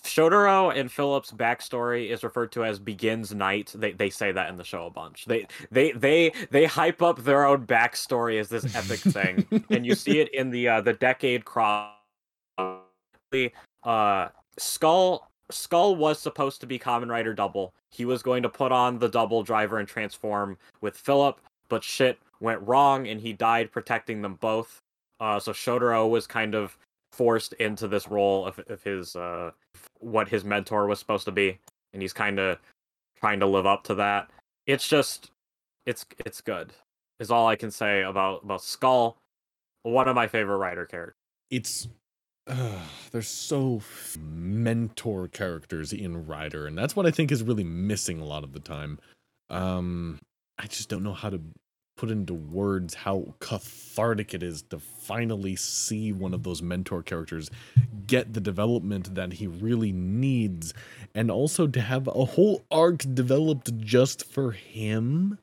Shotaro 0.00 0.74
and 0.74 0.90
Philip's 0.90 1.32
backstory 1.32 2.10
is 2.10 2.22
referred 2.22 2.52
to 2.52 2.64
as 2.64 2.78
begins 2.78 3.34
night. 3.34 3.72
They 3.74 3.92
they 3.92 4.10
say 4.10 4.32
that 4.32 4.48
in 4.48 4.56
the 4.56 4.64
show 4.64 4.86
a 4.86 4.90
bunch. 4.90 5.24
They 5.26 5.46
they 5.70 5.92
they 5.92 6.32
they 6.50 6.66
hype 6.66 7.02
up 7.02 7.22
their 7.22 7.44
own 7.44 7.66
backstory 7.66 8.38
as 8.40 8.48
this 8.48 8.74
epic 8.74 9.00
thing, 9.00 9.64
and 9.70 9.84
you 9.86 9.94
see 9.94 10.20
it 10.20 10.32
in 10.34 10.50
the 10.50 10.68
uh, 10.68 10.80
the 10.80 10.92
decade 10.92 11.44
cross. 11.44 11.94
Uh, 13.84 14.28
Skull 14.58 15.28
Skull 15.50 15.96
was 15.96 16.18
supposed 16.18 16.60
to 16.60 16.66
be 16.66 16.78
Kamen 16.78 17.10
Rider 17.10 17.34
Double. 17.34 17.74
He 17.90 18.04
was 18.04 18.22
going 18.22 18.42
to 18.42 18.48
put 18.48 18.72
on 18.72 18.98
the 18.98 19.08
double 19.08 19.42
driver 19.42 19.78
and 19.78 19.88
transform 19.88 20.56
with 20.80 20.96
Philip, 20.96 21.40
but 21.68 21.84
shit 21.84 22.18
went 22.40 22.66
wrong 22.66 23.06
and 23.06 23.20
he 23.20 23.32
died 23.32 23.70
protecting 23.70 24.22
them 24.22 24.34
both. 24.34 24.80
Uh, 25.20 25.38
so 25.38 25.52
Shotaro 25.52 26.08
was 26.08 26.26
kind 26.26 26.54
of 26.54 26.76
forced 27.12 27.52
into 27.54 27.88
this 27.88 28.08
role 28.08 28.46
of, 28.46 28.58
of 28.68 28.82
his 28.82 29.14
uh, 29.16 29.50
what 30.00 30.28
his 30.28 30.44
mentor 30.44 30.86
was 30.86 30.98
supposed 30.98 31.24
to 31.26 31.32
be, 31.32 31.58
and 31.92 32.02
he's 32.02 32.12
kind 32.12 32.38
of 32.38 32.58
trying 33.20 33.40
to 33.40 33.46
live 33.46 33.66
up 33.66 33.84
to 33.84 33.94
that. 33.96 34.30
It's 34.66 34.88
just, 34.88 35.30
it's 35.86 36.06
it's 36.24 36.40
good. 36.40 36.72
Is 37.20 37.30
all 37.30 37.46
I 37.46 37.56
can 37.56 37.70
say 37.70 38.02
about 38.02 38.44
about 38.44 38.62
Skull. 38.62 39.16
One 39.84 40.08
of 40.08 40.14
my 40.14 40.28
favorite 40.28 40.58
rider 40.58 40.86
characters. 40.86 41.16
It's 41.50 41.88
uh, 42.46 42.78
there's 43.12 43.28
so 43.28 43.76
f- 43.78 44.16
mentor 44.20 45.28
characters 45.28 45.92
in 45.92 46.26
Rider, 46.26 46.66
and 46.66 46.76
that's 46.76 46.96
what 46.96 47.06
I 47.06 47.10
think 47.10 47.30
is 47.30 47.42
really 47.42 47.64
missing 47.64 48.20
a 48.20 48.24
lot 48.24 48.44
of 48.44 48.52
the 48.52 48.60
time. 48.60 48.98
Um, 49.50 50.18
I 50.58 50.66
just 50.66 50.88
don't 50.88 51.02
know 51.02 51.12
how 51.12 51.30
to 51.30 51.40
put 52.02 52.10
into 52.10 52.34
words 52.34 52.94
how 52.94 53.32
cathartic 53.38 54.34
it 54.34 54.42
is 54.42 54.62
to 54.62 54.76
finally 54.76 55.54
see 55.54 56.12
one 56.12 56.34
of 56.34 56.42
those 56.42 56.60
mentor 56.60 57.00
characters 57.00 57.48
get 58.08 58.34
the 58.34 58.40
development 58.40 59.14
that 59.14 59.34
he 59.34 59.46
really 59.46 59.92
needs, 59.92 60.74
and 61.14 61.30
also 61.30 61.68
to 61.68 61.80
have 61.80 62.08
a 62.08 62.24
whole 62.24 62.64
arc 62.72 63.04
developed 63.14 63.78
just 63.78 64.26
for 64.26 64.50
him. 64.50 65.38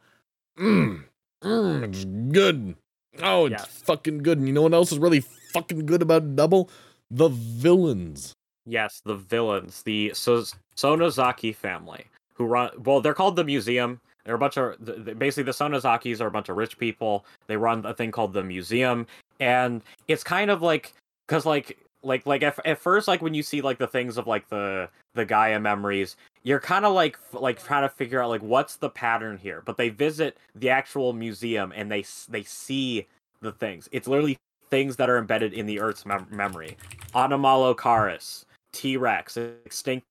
Mm, 0.60 1.06
mm, 1.42 1.84
it's 1.84 2.04
good. 2.34 2.76
Oh, 3.24 3.46
it's 3.46 3.52
Yeah. 3.54 3.66
fucking 3.86 4.18
good. 4.18 4.40
And 4.40 4.46
you 4.46 4.54
know 4.54 4.64
what 4.64 4.74
else 4.74 4.92
is 4.92 5.00
really 5.00 5.22
fucking 5.54 5.86
good 5.86 6.02
about 6.02 6.36
Double? 6.36 6.70
The 7.10 7.30
villains. 7.30 8.34
Yes, 8.66 9.02
the 9.06 9.16
villains, 9.16 9.84
the 9.84 10.12
so- 10.14 10.44
Sonozaki 10.76 11.56
family, 11.56 12.08
who 12.34 12.44
run. 12.44 12.72
Well, 12.84 13.00
they're 13.00 13.14
called 13.14 13.38
the 13.38 13.46
museum. 13.46 14.02
They're 14.26 14.36
a 14.36 14.40
bunch 14.40 14.58
of 14.58 14.84
basically 15.18 15.44
the 15.44 15.52
Sonozakis 15.52 16.22
are 16.22 16.28
a 16.28 16.32
bunch 16.32 16.50
of 16.50 16.58
rich 16.58 16.78
people. 16.78 17.26
They 17.48 17.58
run 17.58 17.86
a 17.86 17.94
thing 17.94 18.12
called 18.12 18.34
the 18.34 18.44
museum, 18.44 19.08
and 19.40 19.82
it's 20.08 20.24
kind 20.24 20.52
of 20.52 20.62
like 20.62 20.94
because 21.28 21.46
like 21.46 21.78
like 22.04 22.26
like 22.26 22.44
at, 22.44 22.66
at 22.66 22.78
first 22.78 23.08
like 23.08 23.22
when 23.22 23.34
you 23.34 23.44
see 23.44 23.62
like 23.62 23.78
the 23.78 23.88
things 23.88 24.18
of 24.18 24.28
like 24.28 24.50
the 24.50 24.90
the 25.16 25.26
Gaia 25.26 25.60
memories, 25.60 26.16
you're 26.44 26.60
kind 26.60 26.86
of 26.86 26.94
like 26.94 27.18
like 27.34 27.64
trying 27.64 27.84
to 27.84 27.90
figure 27.90 28.22
out 28.22 28.30
like 28.30 28.44
what's 28.44 28.78
the 28.78 28.90
pattern 28.90 29.38
here. 29.38 29.62
But 29.66 29.78
they 29.78 29.90
visit 29.90 30.38
the 30.56 30.70
actual 30.70 31.14
museum 31.14 31.74
and 31.76 31.92
they 31.92 32.06
they 32.30 32.44
see 32.44 33.08
the 33.42 33.52
things. 33.52 33.90
It's 33.92 34.08
literally 34.08 34.38
things 34.70 34.96
that 34.98 35.10
are 35.10 35.18
embedded 35.18 35.54
in 35.54 35.66
the 35.66 35.80
Earth's 35.80 36.06
mem- 36.06 36.28
memory. 36.30 36.78
Anomalocaris, 37.14 38.46
T 38.72 38.98
Rex, 38.98 39.38
extinct 39.38 40.06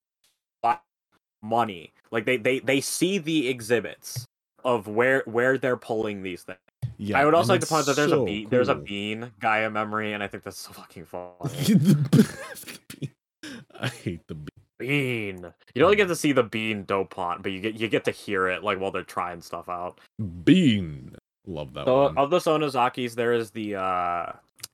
money. 1.43 1.93
Like 2.11 2.25
they, 2.25 2.37
they 2.37 2.59
they 2.61 2.81
see 2.81 3.19
the 3.19 3.49
exhibits 3.49 4.25
of 4.65 4.87
where 4.89 5.23
where 5.27 5.59
they're 5.59 5.77
pulling 5.77 6.23
these 6.23 6.43
things. 6.43 6.59
Yeah, 6.97 7.19
I 7.21 7.25
would 7.25 7.35
also 7.35 7.53
like 7.53 7.61
to 7.61 7.67
point 7.67 7.81
out 7.81 7.87
that 7.87 7.97
there's 7.97 8.13
a 8.13 8.17
so 8.17 8.25
bean 8.25 8.49
there's 8.49 8.69
a 8.69 8.75
bean 8.75 9.31
Gaia 9.41 9.71
memory, 9.71 10.13
and 10.15 10.23
I 10.23 10.27
think 10.27 10.43
that's 10.45 10.59
so 10.59 10.73
fucking 10.73 11.05
funny. 11.05 11.35
The 11.75 12.79
bean. 12.89 13.11
I 13.81 13.89
hate 13.89 14.27
the 14.27 14.35
bean. 14.35 14.47
bean. 14.79 15.53
You 15.75 15.83
don't 15.83 15.97
get 15.97 16.09
to 16.09 16.17
see 16.17 16.33
the 16.33 16.43
bean 16.43 16.85
dopant, 16.85 17.43
but 17.43 17.53
you 17.53 17.61
get 17.61 17.75
you 17.75 17.89
get 17.89 18.05
to 18.05 18.11
hear 18.11 18.49
it 18.49 18.65
like 18.65 18.81
while 18.81 18.91
they're 18.91 19.03
trying 19.03 19.41
stuff 19.41 19.69
out. 19.69 20.01
Bean. 20.45 21.15
Love 21.47 21.73
that 21.75 21.87
So 21.87 22.03
one. 22.05 22.19
of 22.19 22.31
the 22.31 22.39
Sonozakis, 22.39 23.15
there 23.15 23.33
is 23.33 23.51
the 23.53 23.77
uh, 23.77 24.33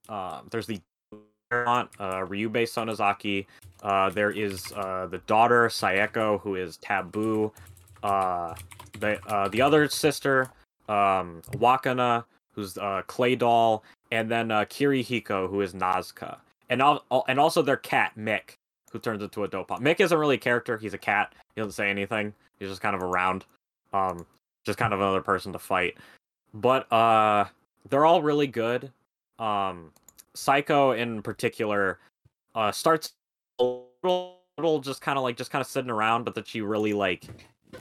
um, 0.08 0.48
there's 0.50 0.66
the 0.66 0.80
aunt, 1.54 1.90
uh, 1.98 2.20
Ryubei 2.20 2.64
Sonozaki. 2.64 3.46
Uh, 3.82 4.10
there 4.10 4.30
is 4.30 4.72
uh, 4.72 5.06
the 5.06 5.18
daughter 5.26 5.68
Saeko, 5.68 6.40
who 6.40 6.56
is 6.56 6.78
Taboo. 6.78 7.52
Uh, 8.02 8.54
the 9.00 9.18
uh, 9.26 9.48
the 9.48 9.62
other 9.62 9.88
sister, 9.88 10.50
um, 10.88 11.42
Wakana, 11.52 12.24
who's 12.52 12.76
uh, 12.78 13.02
Clay 13.06 13.36
Doll, 13.36 13.84
and 14.10 14.30
then 14.30 14.50
uh, 14.50 14.64
Kirihiko, 14.64 15.48
who 15.48 15.60
is 15.60 15.74
Nazca, 15.74 16.38
and 16.68 16.82
and 17.28 17.40
also 17.40 17.62
their 17.62 17.76
cat 17.76 18.12
Mick, 18.18 18.56
who 18.90 18.98
turns 18.98 19.22
into 19.22 19.44
a 19.44 19.48
Dopant. 19.48 19.80
Mick 19.80 20.00
isn't 20.00 20.18
really 20.18 20.36
a 20.36 20.38
character; 20.38 20.76
he's 20.78 20.94
a 20.94 20.98
cat. 20.98 21.34
He 21.54 21.60
doesn't 21.60 21.72
say 21.72 21.90
anything. 21.90 22.34
He's 22.58 22.68
just 22.68 22.80
kind 22.80 22.94
of 22.96 23.02
around, 23.02 23.44
um, 23.92 24.26
just 24.64 24.78
kind 24.78 24.92
of 24.92 25.00
another 25.00 25.22
person 25.22 25.52
to 25.52 25.58
fight 25.58 25.96
but 26.54 26.90
uh 26.92 27.44
they're 27.90 28.06
all 28.06 28.22
really 28.22 28.46
good 28.46 28.92
um 29.38 29.90
Saeko 30.36 30.96
in 30.96 31.22
particular 31.22 31.98
uh 32.54 32.72
starts 32.72 33.12
a 33.58 33.64
little, 34.02 34.40
little 34.58 34.80
just 34.80 35.00
kind 35.00 35.18
of 35.18 35.24
like 35.24 35.36
just 35.36 35.50
kind 35.50 35.60
of 35.60 35.66
sitting 35.66 35.90
around 35.90 36.24
but 36.24 36.34
that 36.34 36.46
she 36.46 36.60
really 36.60 36.92
like 36.92 37.26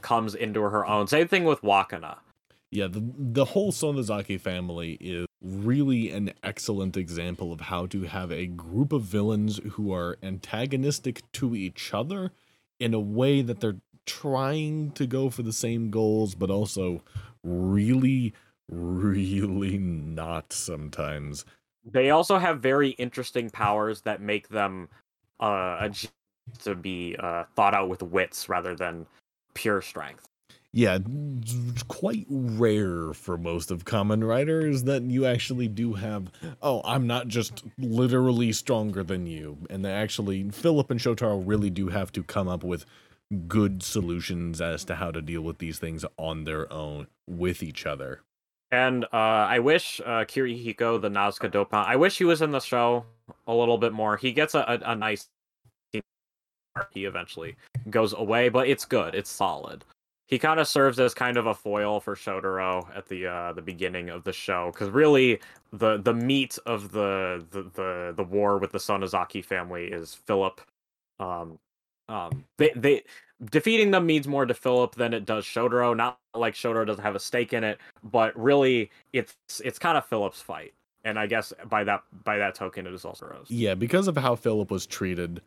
comes 0.02 0.36
into 0.36 0.62
her 0.62 0.86
own 0.86 1.08
same 1.08 1.28
thing 1.28 1.44
with 1.44 1.62
wakana 1.62 2.18
Yeah, 2.72 2.88
the 2.88 3.04
the 3.18 3.46
whole 3.46 3.72
Sonozaki 3.72 4.39
family 4.39 4.98
is 5.00 5.28
really 5.44 6.10
an 6.10 6.32
excellent 6.42 6.96
example 6.98 7.52
of 7.52 7.62
how 7.62 7.86
to 7.88 8.04
have 8.04 8.32
a 8.32 8.48
group 8.48 8.94
of 8.94 9.04
villains 9.04 9.60
who 9.74 9.94
are 9.94 10.18
antagonistic 10.24 11.22
to 11.34 11.56
each 11.56 11.94
other 11.94 12.32
in 12.80 12.94
a 12.94 13.00
way 13.00 13.42
that 13.42 13.60
they're 13.60 13.82
trying 14.06 14.92
to 14.92 15.06
go 15.06 15.30
for 15.30 15.44
the 15.44 15.54
same 15.54 15.89
goals, 15.89 16.36
but 16.36 16.50
also 16.50 17.04
really, 17.44 18.34
really 18.70 19.78
not 19.78 20.54
sometimes. 20.54 21.46
They 21.86 22.12
also 22.12 22.38
have 22.38 22.62
very 22.62 22.91
interesting 22.91 23.50
powers 23.50 24.02
that 24.02 24.22
make 24.22 24.50
them 24.50 24.89
uh 25.39 25.89
to 26.63 26.76
be 26.76 27.15
uh 27.19 27.46
thought 27.56 27.74
out 27.74 27.89
with 27.89 28.04
wits 28.04 28.50
rather 28.50 28.76
than 28.76 29.08
pure 29.56 29.82
strength 29.82 30.26
Yeah, 30.72 31.00
it's 31.41 31.84
quite 31.84 32.28
rare 32.30 33.13
for 33.13 33.38
most 33.38 33.72
of 33.72 33.86
Kamen 33.86 34.28
Riders 34.28 34.84
that 34.84 35.02
you 35.04 35.26
actually 35.26 35.67
do 35.67 35.93
have. 35.93 36.32
Oh, 36.62 36.82
I'm 36.86 37.08
not 37.08 37.28
just 37.28 37.63
literally 37.80 38.52
stronger 38.52 39.04
than 39.04 39.26
you, 39.26 39.58
and 39.69 39.84
they 39.84 39.91
actually 39.91 40.50
Philip 40.52 40.91
and 40.91 41.00
Shotaro 41.00 41.41
really 41.46 41.72
do 41.72 41.89
have 41.89 42.12
to 42.13 42.24
come 42.24 42.48
up 42.48 42.63
with 42.63 42.86
good 43.48 43.84
solutions 43.84 44.62
as 44.62 44.86
to 44.86 44.96
how 44.96 45.12
to 45.12 45.22
deal 45.22 45.41
with 45.41 45.60
these 45.60 45.80
things 45.80 46.06
on 46.17 46.46
their 46.46 46.72
own 46.74 47.08
with 47.28 47.63
each 47.63 47.86
other. 47.86 48.22
And 48.74 49.06
uh, 49.14 49.46
I 49.54 49.60
wish 49.60 50.02
uh, 50.04 50.26
Kirihiko, 50.26 51.00
the 51.00 51.08
Nazca 51.08 51.48
Dopant, 51.48 51.86
I 51.86 51.96
wish 51.96 52.18
he 52.18 52.24
was 52.24 52.42
in 52.42 52.50
the 52.50 52.60
show 52.60 53.06
a 53.46 53.54
little 53.54 53.78
bit 53.78 53.94
more. 53.94 54.18
He 54.18 54.32
gets 54.32 54.56
a, 54.56 54.62
a, 54.62 54.94
a 54.94 54.96
nice. 54.96 55.30
He 56.90 57.06
eventually 57.06 57.56
goes 57.92 58.14
away, 58.14 58.50
but 58.50 58.68
it's 58.68 58.84
good. 58.84 59.14
It's 59.14 59.30
solid. 59.30 59.86
He 60.26 60.40
kind 60.40 60.60
of 60.60 60.68
serves 60.68 61.00
as 61.00 61.14
kind 61.14 61.38
of 61.38 61.46
a 61.46 61.54
foil 61.54 62.00
for 62.00 62.16
Shotaro 62.16 62.88
at 62.98 63.08
the 63.08 63.28
uh, 63.28 63.54
the 63.54 63.62
beginning 63.62 64.10
of 64.10 64.24
the 64.24 64.34
show, 64.34 64.72
because 64.74 64.90
really 64.90 65.40
the 65.72 65.98
the 65.98 66.16
meat 66.16 66.58
of 66.66 66.92
the, 66.92 67.46
the 67.52 67.70
the 67.76 68.14
the 68.18 68.24
war 68.24 68.58
with 68.58 68.72
the 68.72 68.80
Sonozaki 68.80 69.46
family 69.46 69.86
is 69.86 70.16
Philip. 70.16 70.60
Um, 71.20 71.60
um, 72.10 72.44
they 72.58 72.72
they 72.76 73.04
defeating 73.49 73.91
them 73.91 74.06
means 74.06 74.27
more 74.27 74.45
to 74.45 74.53
Philip 74.53 74.95
than 74.95 75.13
it 75.13 75.25
does 75.25 75.45
Shotaro. 75.45 75.95
Not 75.95 76.19
like 76.36 76.53
Shotaro 76.53 76.86
doesn't 76.86 77.03
have 77.03 77.15
a 77.15 77.19
stake 77.19 77.53
in 77.53 77.63
it, 77.63 77.79
but 78.03 78.38
really 78.39 78.91
it's 79.12 79.36
it's 79.63 79.79
kind 79.79 79.97
of 79.97 80.06
Philip's 80.06 80.41
fight. 80.41 80.73
And 81.06 81.19
I 81.19 81.27
guess 81.27 81.51
by 81.69 81.84
that 81.84 82.03
by 82.23 82.38
that 82.38 82.56
token, 82.56 82.88
it 82.88 82.93
is 82.93 83.03
also 83.03 83.25
Rose. 83.25 83.47
Yeah, 83.49 83.75
because 83.75 84.08
of 84.08 84.15
how 84.15 84.36
Philip 84.36 84.71
was 84.71 84.86
treated 84.86 85.41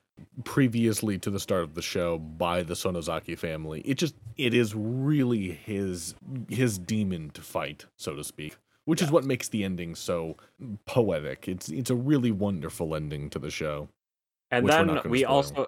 previously 0.45 1.19
to 1.19 1.31
the 1.31 1.41
start 1.41 1.63
of 1.63 1.75
the 1.75 1.83
show 1.83 2.19
by 2.19 2.63
the 2.63 2.75
Sonozaki 2.75 3.39
family, 3.39 3.81
it 3.81 3.95
just 3.95 4.15
it 4.37 4.53
is 4.53 4.75
really 4.75 5.53
his 5.53 6.15
his 6.49 6.79
demon 6.79 7.31
to 7.31 7.41
fight, 7.41 7.87
so 7.97 8.15
to 8.15 8.23
speak. 8.23 8.57
Which 8.85 9.03
is 9.03 9.11
what 9.11 9.25
makes 9.25 9.49
the 9.49 9.65
ending 9.65 9.95
so 9.95 10.37
poetic. 10.85 11.49
It's 11.49 11.71
it's 11.71 11.91
a 11.91 11.97
really 11.97 12.31
wonderful 12.31 12.95
ending 12.95 13.31
to 13.31 13.39
the 13.39 13.51
show. 13.51 13.89
And 14.51 14.69
then 14.69 15.01
we 15.07 15.21
spoil. 15.21 15.33
also 15.33 15.67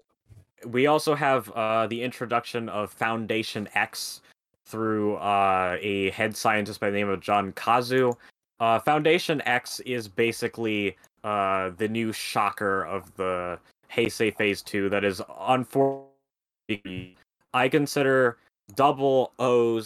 we 0.67 0.87
also 0.87 1.15
have 1.15 1.51
uh, 1.51 1.87
the 1.87 2.03
introduction 2.03 2.69
of 2.69 2.93
Foundation 2.93 3.69
X 3.75 4.21
through 4.67 5.17
uh, 5.17 5.79
a 5.81 6.11
head 6.11 6.37
scientist 6.37 6.81
by 6.81 6.91
the 6.91 6.97
name 6.97 7.09
of 7.09 7.21
Jun 7.21 7.53
Kazu. 7.53 8.13
Uh, 8.61 8.79
Foundation 8.79 9.41
X 9.47 9.81
is 9.81 10.09
basically 10.09 10.97
uh, 11.25 11.71
the 11.77 11.89
new 11.89 12.13
shocker 12.13 12.85
of 12.85 13.15
the 13.17 13.59
Heisei 13.91 14.37
Phase 14.37 14.63
Two. 14.63 14.89
That 14.89 15.05
is 15.05 15.23
unfortunately, 15.41 17.17
I 17.55 17.69
consider 17.69 18.39
Double 18.75 19.33
OOO 19.41 19.83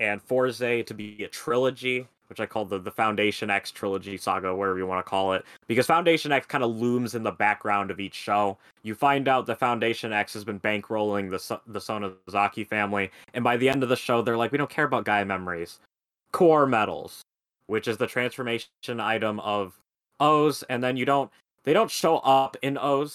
and 0.00 0.20
Fourze 0.22 0.58
to 0.58 0.94
be 0.94 1.22
a 1.24 1.28
trilogy, 1.28 2.08
which 2.34 2.40
I 2.40 2.50
call 2.50 2.64
the 2.64 2.80
the 2.80 2.90
Foundation 2.90 3.48
X 3.48 3.70
trilogy 3.70 4.16
saga, 4.16 4.52
whatever 4.52 4.76
you 4.76 4.88
want 4.88 5.04
to 5.04 5.08
call 5.08 5.34
it, 5.34 5.44
because 5.68 5.86
Foundation 5.86 6.32
X 6.32 6.46
kind 6.46 6.64
of 6.64 6.76
looms 6.76 7.14
in 7.14 7.22
the 7.22 7.30
background 7.30 7.92
of 7.92 8.00
each 8.00 8.14
show. 8.14 8.58
You 8.82 8.96
find 8.96 9.28
out 9.28 9.46
the 9.46 9.54
Foundation 9.54 10.12
X 10.12 10.34
has 10.34 10.42
been 10.42 10.58
bankrolling 10.58 11.30
the 11.30 11.60
the 11.68 11.78
Sonozaki 11.78 12.66
family, 12.66 13.12
and 13.34 13.44
by 13.44 13.56
the 13.56 13.68
end 13.68 13.84
of 13.84 13.88
the 13.88 13.94
show, 13.94 14.20
they're 14.20 14.36
like, 14.36 14.50
we 14.50 14.58
don't 14.58 14.68
care 14.68 14.84
about 14.84 15.04
Gaia 15.04 15.24
memories, 15.24 15.78
core 16.32 16.66
metals, 16.66 17.22
which 17.68 17.86
is 17.86 17.98
the 17.98 18.08
transformation 18.08 18.68
item 18.98 19.38
of 19.38 19.78
OOO, 20.20 20.64
and 20.68 20.82
then 20.82 20.96
you 20.96 21.04
don't 21.04 21.30
they 21.62 21.72
don't 21.72 21.90
show 21.90 22.16
up 22.18 22.56
in 22.62 22.76
OOO, 22.76 23.08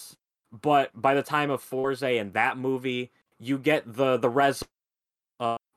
but 0.62 0.92
by 0.96 1.14
the 1.14 1.24
time 1.24 1.50
of 1.50 1.62
Fourze 1.62 2.04
and 2.04 2.32
that 2.32 2.58
movie, 2.58 3.12
you 3.38 3.58
get 3.58 3.84
the 3.94 4.16
the 4.16 4.30
res 4.30 4.64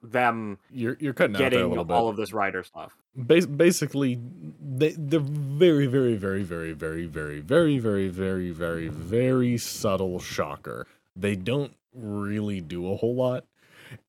them 0.02 0.58
You're 0.70 0.96
you're 1.00 1.12
cutting 1.12 1.36
getting 1.36 1.78
all 1.90 2.08
of 2.08 2.16
this 2.16 2.32
rider 2.32 2.62
stuff. 2.64 2.96
Bas- 3.14 3.46
basically 3.46 4.18
they 4.60 4.94
they're 4.98 5.20
very 5.20 5.86
very 5.86 6.14
very 6.16 6.42
very 6.42 6.72
very 6.72 7.06
very 7.06 7.40
very 7.40 7.78
very 7.78 8.08
very 8.08 8.48
very 8.50 8.88
very 8.88 9.58
subtle 9.58 10.18
shocker 10.18 10.86
they 11.14 11.36
don't 11.36 11.74
really 11.94 12.60
do 12.60 12.90
a 12.90 12.96
whole 12.96 13.14
lot 13.14 13.44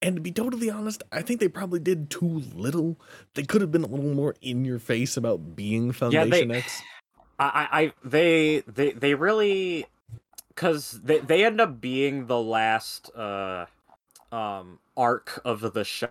and 0.01 0.15
to 0.15 0.21
be 0.21 0.31
totally 0.31 0.69
honest 0.69 1.03
i 1.11 1.21
think 1.21 1.41
they 1.41 1.49
probably 1.49 1.79
did 1.81 2.09
too 2.09 2.41
little 2.55 2.97
they 3.33 3.43
could 3.43 3.59
have 3.59 3.71
been 3.71 3.83
a 3.83 3.87
little 3.87 4.13
more 4.15 4.33
in 4.41 4.63
your 4.63 4.79
face 4.79 5.17
about 5.17 5.53
being 5.55 5.91
Foundation 5.91 6.29
Yeah, 6.49 6.53
they- 6.53 6.59
x 6.59 6.81
I, 7.39 7.45
I, 7.45 7.81
I 7.81 7.93
they, 8.05 8.59
they, 8.67 8.91
they 8.91 9.15
really, 9.15 9.85
because 10.49 10.91
they, 11.03 11.17
they 11.17 11.43
end 11.43 11.59
up 11.59 11.81
being 11.81 12.27
the 12.27 12.39
last, 12.39 13.09
uh, 13.15 13.65
um, 14.33 14.79
arc 14.97 15.39
of 15.45 15.73
the 15.73 15.83
show. 15.83 16.09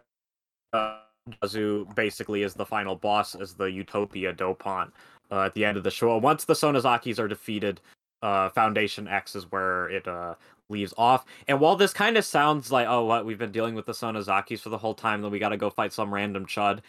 Kazu 1.40 1.86
basically 1.94 2.42
is 2.42 2.54
the 2.54 2.66
final 2.66 2.96
boss 2.96 3.34
as 3.34 3.54
the 3.54 3.66
Utopia 3.66 4.32
Dopant 4.32 4.90
uh, 5.30 5.42
at 5.42 5.54
the 5.54 5.64
end 5.64 5.76
of 5.76 5.84
the 5.84 5.90
show. 5.90 6.16
Once 6.18 6.44
the 6.44 6.54
Sonozakis 6.54 7.18
are 7.18 7.28
defeated, 7.28 7.80
uh, 8.22 8.48
Foundation 8.48 9.06
X 9.06 9.36
is 9.36 9.50
where 9.50 9.88
it 9.88 10.08
uh, 10.08 10.34
leaves 10.68 10.92
off. 10.96 11.24
And 11.46 11.60
while 11.60 11.76
this 11.76 11.92
kind 11.92 12.16
of 12.16 12.24
sounds 12.24 12.72
like, 12.72 12.88
oh, 12.88 13.04
what 13.04 13.24
we've 13.24 13.38
been 13.38 13.52
dealing 13.52 13.74
with 13.74 13.86
the 13.86 13.92
Sonozakis 13.92 14.60
for 14.60 14.68
the 14.68 14.78
whole 14.78 14.94
time, 14.94 15.22
then 15.22 15.30
we 15.30 15.38
got 15.38 15.50
to 15.50 15.56
go 15.56 15.70
fight 15.70 15.92
some 15.92 16.12
random 16.12 16.46
chud. 16.46 16.80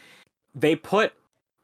They 0.55 0.75
put 0.75 1.13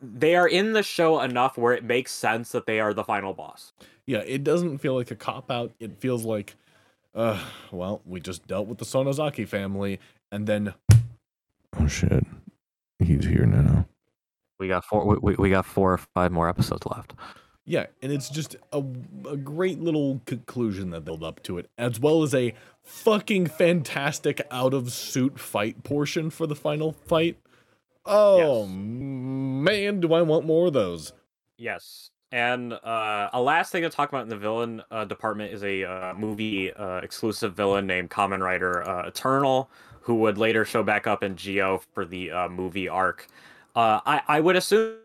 they 0.02 0.36
are 0.36 0.48
in 0.48 0.74
the 0.74 0.84
show 0.84 1.20
enough 1.22 1.58
where 1.58 1.74
it 1.74 1.84
makes 1.84 2.12
sense 2.14 2.52
that 2.52 2.66
they 2.66 2.80
are 2.80 2.94
the 2.94 3.04
final 3.04 3.34
boss. 3.34 3.74
yeah 4.06 4.20
it 4.20 4.44
doesn't 4.46 4.78
feel 4.78 4.96
like 4.96 5.12
a 5.12 5.16
cop 5.16 5.52
out 5.52 5.72
it 5.80 5.92
feels 6.00 6.24
like 6.24 6.56
uh 7.20 7.40
well 7.72 8.02
we 8.06 8.20
just 8.20 8.48
dealt 8.48 8.68
with 8.68 8.78
the 8.78 8.86
sonozaki 8.86 9.48
family 9.48 10.00
and 10.32 10.48
then 10.48 10.74
oh 11.80 11.88
shit 11.88 12.26
he's 13.00 13.26
here 13.26 13.46
now 13.46 13.86
We 14.60 14.68
got 14.68 14.84
four. 14.86 15.06
We, 15.06 15.16
we, 15.22 15.36
we 15.36 15.50
got 15.50 15.66
four 15.66 15.94
or 15.94 15.98
five 15.98 16.32
more 16.34 16.50
episodes 16.50 16.86
left. 16.86 17.14
Yeah, 17.66 17.86
and 18.02 18.12
it's 18.12 18.30
just 18.30 18.56
a, 18.74 18.80
a 19.30 19.38
great 19.38 19.80
little 19.80 20.20
conclusion 20.26 20.90
that 20.90 21.06
build 21.06 21.24
up 21.24 21.42
to 21.44 21.58
it, 21.60 21.70
as 21.78 21.98
well 22.00 22.24
as 22.24 22.34
a 22.36 22.54
fucking 22.84 23.46
fantastic 23.48 24.42
out 24.52 24.74
of 24.74 24.92
suit 24.92 25.40
fight 25.40 25.84
portion 25.84 26.30
for 26.30 26.46
the 26.48 26.56
final 26.56 26.92
fight. 26.92 27.38
Oh 28.06 28.64
Yes. 28.66 28.70
man, 28.76 30.00
do 30.02 30.14
I 30.14 30.22
want 30.24 30.46
more 30.46 30.68
of 30.68 30.74
those? 30.74 31.14
Yes. 31.58 32.10
And 32.32 32.74
uh, 32.74 33.30
a 33.34 33.42
last 33.42 33.72
thing 33.72 33.82
to 33.84 33.90
talk 33.90 34.10
about 34.10 34.24
in 34.24 34.30
the 34.30 34.38
villain 34.38 34.84
uh, 34.92 35.06
department 35.06 35.52
is 35.52 35.64
a 35.64 35.84
uh, 35.84 36.14
movie 36.14 36.72
uh, 36.74 36.98
exclusive 36.98 37.56
villain 37.56 37.88
named 37.88 38.12
Kamen 38.12 38.40
Rider 38.40 38.88
uh, 38.88 39.08
Eternal, 39.08 39.70
who 40.02 40.16
would 40.16 40.38
later 40.38 40.64
show 40.64 40.84
back 40.84 41.08
up 41.08 41.24
in 41.24 41.36
Zi-O 41.36 41.82
for 41.94 42.06
the 42.06 42.32
uh, 42.32 42.50
movie 42.50 42.88
arc. 42.88 43.28
I, 43.76 44.22
I 44.28 44.40
would 44.42 44.58
assume 44.58 44.98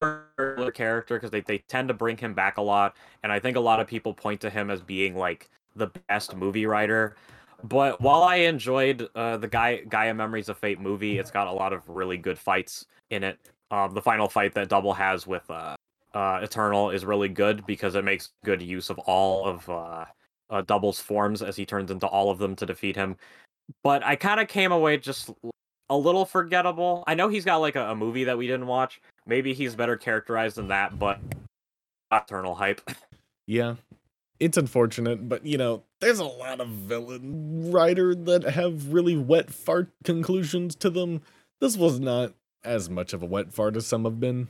character 0.00 1.16
because 1.16 1.30
they, 1.30 1.42
they 1.42 1.58
tend 1.58 1.88
to 1.88 1.94
bring 1.94 2.16
him 2.16 2.34
back 2.34 2.56
a 2.56 2.62
lot, 2.62 2.96
and 3.22 3.30
I 3.30 3.38
think 3.38 3.56
a 3.56 3.60
lot 3.60 3.78
of 3.78 3.86
people 3.86 4.12
point 4.14 4.40
to 4.40 4.50
him 4.50 4.70
as 4.70 4.80
being 4.80 5.14
like 5.14 5.50
the 5.76 5.88
best 6.08 6.34
movie 6.34 6.66
rider. 6.66 7.14
But 7.62 8.00
while 8.00 8.22
I 8.22 8.36
enjoyed 8.36 9.08
the 9.14 9.48
Gaia, 9.50 9.84
Gaia 9.84 10.14
Memories 10.14 10.48
of 10.48 10.56
Fate 10.58 10.80
movie, 10.80 11.18
it's 11.18 11.30
got 11.30 11.46
a 11.46 11.52
lot 11.52 11.72
of 11.72 11.88
really 11.88 12.16
good 12.16 12.38
fights 12.38 12.86
in 13.10 13.22
it. 13.22 13.38
Um, 13.70 13.92
the 13.94 14.02
final 14.02 14.28
fight 14.28 14.54
that 14.54 14.68
Double 14.68 14.94
has 14.94 15.26
with 15.26 15.48
uh, 15.50 15.76
uh, 16.14 16.40
Eternal 16.42 16.90
is 16.90 17.04
really 17.04 17.28
good 17.28 17.66
because 17.66 17.94
it 17.94 18.04
makes 18.04 18.30
good 18.44 18.62
use 18.62 18.90
of 18.90 18.98
all 19.00 19.46
of 19.46 19.68
uh, 19.68 20.04
uh, 20.50 20.62
Double's 20.62 21.00
forms 21.00 21.42
as 21.42 21.56
he 21.56 21.66
turns 21.66 21.90
into 21.90 22.06
all 22.06 22.30
of 22.30 22.38
them 22.38 22.56
to 22.56 22.66
defeat 22.66 22.96
him. 22.96 23.16
But 23.82 24.04
I 24.04 24.16
kind 24.16 24.40
of 24.40 24.48
came 24.48 24.72
away 24.72 24.96
just 24.98 25.30
a 25.88 25.96
little 25.96 26.24
forgettable. 26.24 27.04
I 27.06 27.14
know 27.14 27.28
he's 27.28 27.44
got 27.44 27.56
like 27.56 27.76
a, 27.76 27.90
a 27.90 27.94
movie 27.94 28.24
that 28.24 28.38
we 28.38 28.46
didn't 28.46 28.66
watch. 28.66 29.00
Maybe 29.26 29.52
he's 29.54 29.74
better 29.74 29.96
characterized 29.96 30.56
than 30.56 30.68
that, 30.68 30.98
but 30.98 31.20
Eternal 32.12 32.54
hype. 32.54 32.80
Yeah, 33.48 33.76
it's 34.40 34.56
unfortunate, 34.56 35.28
but 35.28 35.46
you 35.46 35.56
know, 35.56 35.84
there's 36.00 36.18
a 36.18 36.24
lot 36.24 36.60
of 36.60 36.66
villain 36.66 37.70
rider 37.70 38.12
that 38.12 38.42
have 38.42 38.92
really 38.92 39.16
wet 39.16 39.52
fart 39.52 39.92
conclusions 40.02 40.74
to 40.76 40.90
them. 40.90 41.22
This 41.60 41.76
was 41.76 42.00
not 42.00 42.34
as 42.64 42.90
much 42.90 43.12
of 43.12 43.22
a 43.22 43.26
wet 43.26 43.52
fart 43.52 43.76
as 43.76 43.86
some 43.86 44.04
have 44.04 44.18
been. 44.18 44.48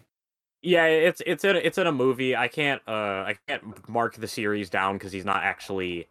Yeah, 0.62 0.86
it's 0.86 1.22
it's 1.26 1.44
in 1.44 1.56
it's 1.56 1.78
in 1.78 1.86
a 1.86 1.92
movie. 1.92 2.34
I 2.36 2.48
can't 2.48 2.82
uh 2.86 3.24
I 3.26 3.36
can't 3.46 3.88
mark 3.88 4.16
the 4.16 4.28
series 4.28 4.70
down 4.70 4.96
because 4.96 5.12
he's 5.12 5.24
not 5.24 5.42
actually 5.42 6.08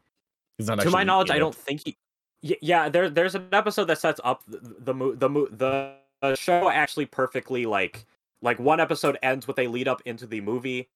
He's 0.57 0.67
not 0.67 0.79
to 0.79 0.89
my 0.89 1.03
knowledge, 1.03 1.31
I 1.31 1.39
don't 1.39 1.55
think 1.55 1.81
he. 1.85 1.97
Yeah, 2.41 2.89
there 2.89 3.09
there's 3.09 3.35
an 3.35 3.47
episode 3.51 3.85
that 3.85 3.99
sets 3.99 4.21
up 4.23 4.43
the 4.47 4.59
the 4.79 4.93
the 4.93 5.29
the, 5.51 5.95
the 6.21 6.35
show 6.35 6.69
actually 6.69 7.07
perfectly. 7.07 7.65
Like 7.65 8.05
like 8.41 8.59
one 8.59 8.79
episode 8.79 9.17
ends 9.23 9.47
with 9.47 9.59
a 9.59 9.67
lead 9.67 9.87
up 9.87 10.01
into 10.05 10.27
the 10.27 10.41
movie. 10.41 10.87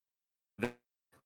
The 0.59 0.71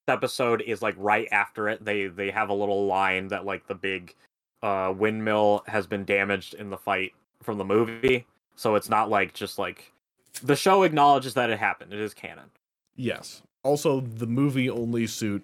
episode 0.08 0.62
is 0.62 0.82
like 0.82 0.96
right 0.98 1.28
after 1.32 1.70
it. 1.70 1.84
They 1.84 2.08
they 2.08 2.32
have 2.32 2.50
a 2.50 2.54
little 2.54 2.88
line 2.88 3.28
that 3.28 3.46
like 3.46 3.68
the 3.68 3.76
big 3.76 4.16
uh 4.62 4.94
windmill 4.96 5.64
has 5.68 5.86
been 5.86 6.06
damaged 6.06 6.54
in 6.56 6.70
the 6.70 6.78
fight 6.78 7.14
from 7.42 7.58
the 7.58 7.66
movie. 7.66 8.26
So 8.56 8.76
it's 8.76 8.90
not 8.90 9.10
like 9.10 9.34
just 9.34 9.60
like 9.60 9.92
the 10.42 10.56
show 10.56 10.84
acknowledges 10.84 11.34
that 11.36 11.50
it 11.50 11.60
happened. 11.60 11.94
It 11.94 12.00
is 12.00 12.14
canon. 12.14 12.50
Yes. 12.96 13.42
Also, 13.64 14.02
the 14.02 14.28
movie 14.28 14.70
only 14.70 15.08
suit 15.08 15.44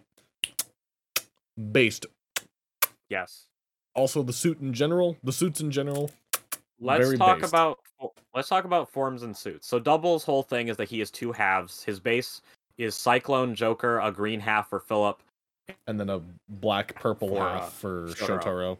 based. 1.71 2.05
Yes. 3.09 3.45
Also, 3.95 4.23
the 4.23 4.33
suit 4.33 4.59
in 4.61 4.73
general, 4.73 5.17
the 5.23 5.31
suits 5.31 5.61
in 5.61 5.71
general. 5.71 6.11
Let's 6.79 7.05
Very 7.05 7.17
talk 7.17 7.39
based. 7.41 7.51
about 7.51 7.79
let's 8.33 8.47
talk 8.47 8.63
about 8.63 8.89
forms 8.89 9.23
and 9.23 9.35
suits. 9.35 9.67
So 9.67 9.79
Double's 9.79 10.23
whole 10.23 10.43
thing 10.43 10.69
is 10.69 10.77
that 10.77 10.87
he 10.87 10.99
has 10.99 11.11
two 11.11 11.31
halves. 11.31 11.83
His 11.83 11.99
base 11.99 12.41
is 12.77 12.95
Cyclone 12.95 13.53
Joker, 13.55 13.99
a 13.99 14.11
green 14.11 14.39
half 14.39 14.69
for 14.69 14.79
Philip. 14.79 15.21
and 15.87 15.99
then 15.99 16.09
a 16.09 16.21
black 16.47 16.95
purple 16.95 17.29
For, 17.29 17.41
uh, 17.41 17.59
half 17.59 17.73
for 17.73 18.07
Shotaro. 18.09 18.41
Shotaro. 18.43 18.77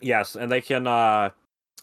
Yes, 0.00 0.34
and 0.36 0.50
they 0.50 0.60
can 0.60 0.86
uh 0.86 1.30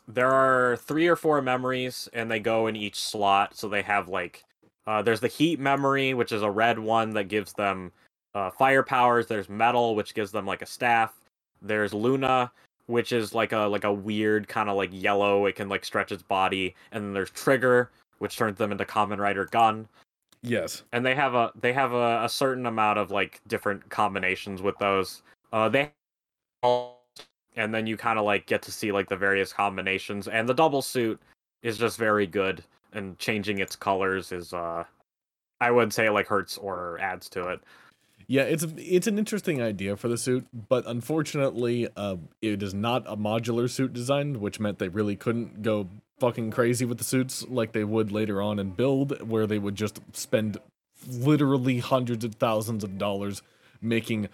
there 0.08 0.32
are 0.32 0.78
three 0.78 1.08
or 1.08 1.16
four 1.16 1.42
memories 1.42 2.10
and 2.14 2.30
they 2.30 2.40
go 2.40 2.68
in 2.68 2.76
each 2.76 3.00
slot. 3.00 3.56
So 3.56 3.68
they 3.68 3.82
have 3.82 4.08
like 4.10 4.44
uh 4.88 5.02
there's 5.02 5.20
the 5.20 5.28
heat 5.28 5.60
memory, 5.60 6.14
which 6.14 6.32
is 6.32 6.42
a 6.42 6.52
red 6.52 6.80
one 6.80 7.12
that 7.12 7.26
gives 7.26 7.54
them 7.54 7.92
uh 8.34 8.50
fire 8.52 8.84
powers. 8.84 9.28
There's 9.28 9.50
metal, 9.50 9.96
which 9.96 10.14
gives 10.14 10.32
them 10.32 10.46
like 10.46 10.62
a 10.62 10.68
staff. 10.68 11.14
There's 11.62 11.94
Luna, 11.94 12.52
which 12.88 13.12
is 13.12 13.34
like 13.34 13.52
a 13.52 13.62
like 13.62 13.84
a 13.84 13.94
weird 13.94 14.48
kind 14.48 14.70
of 14.70 14.78
like 14.78 14.90
yellow. 14.92 15.46
It 15.46 15.56
can 15.56 15.70
like 15.70 15.86
stretch 15.86 16.12
its 16.12 16.24
body, 16.24 16.76
and 16.92 17.04
then 17.04 17.14
there's 17.14 17.32
Trigger, 17.32 17.92
which 18.20 18.38
turns 18.38 18.58
them 18.58 18.72
into 18.72 18.86
Kamen 18.86 19.18
Rider 19.18 19.46
Gun. 19.46 19.88
Yes. 20.42 20.84
And 20.92 21.06
they 21.06 21.16
have 21.16 21.34
a 21.34 21.52
they 21.60 21.74
have 21.74 21.94
a, 21.94 22.24
a 22.24 22.30
certain 22.30 22.66
amount 22.68 23.00
of 23.00 23.12
like 23.12 23.42
different 23.48 23.90
combinations 23.90 24.62
with 24.62 24.78
those. 24.78 25.24
Uh, 25.52 25.70
they 25.70 25.92
and 27.56 27.74
then 27.74 27.88
you 27.88 27.98
kind 27.98 28.20
of 28.20 28.26
like 28.26 28.46
get 28.46 28.62
to 28.63 28.72
see 28.72 28.91
like 28.91 29.10
the 29.10 29.18
various 29.18 29.54
combinations. 29.54 30.28
And 30.28 30.48
the 30.48 30.54
double 30.54 30.82
suit 30.82 31.20
is 31.62 31.78
just 31.78 31.98
very 31.98 32.28
good, 32.28 32.63
and 32.94 33.18
changing 33.18 33.60
its 33.60 33.76
colors 33.76 34.32
is 34.32 34.54
uh, 34.54 34.84
I 35.62 35.72
would 35.72 35.94
say 35.94 36.10
like 36.10 36.28
hurts 36.28 36.58
or 36.58 37.00
adds 37.00 37.30
to 37.30 37.48
it. 37.50 37.62
Yeah, 38.28 38.44
it's 38.44 38.65
it's 38.78 39.08
an 39.08 39.20
interesting 39.20 39.62
idea 39.62 39.96
for 39.96 40.08
the 40.08 40.18
suit, 40.18 40.48
but 40.68 40.86
unfortunately, 40.88 41.88
uh, 41.96 42.18
it 42.41 42.63
is 42.63 42.74
not 42.74 43.04
a 43.08 43.15
modular 43.15 43.70
suit 43.70 43.94
design, 43.94 44.39
which 44.39 44.60
meant 44.60 44.80
they 44.80 44.88
really 44.88 45.15
couldn't 45.15 45.62
go 45.62 45.88
fucking 46.20 46.50
crazy 46.50 46.86
with 46.86 46.98
the 46.98 47.04
suits 47.04 47.46
like 47.48 47.74
they 47.74 47.84
would 47.84 48.12
later 48.12 48.41
on 48.41 48.58
in 48.58 48.72
build, 48.72 49.22
where 49.28 49.46
they 49.46 49.60
would 49.60 49.76
just 49.76 50.00
spend 50.13 50.58
literally 51.08 51.80
hundreds 51.80 52.26
of 52.26 52.36
thousands 52.36 52.84
of 52.84 52.98
dollars 52.98 53.41
making 53.82 54.28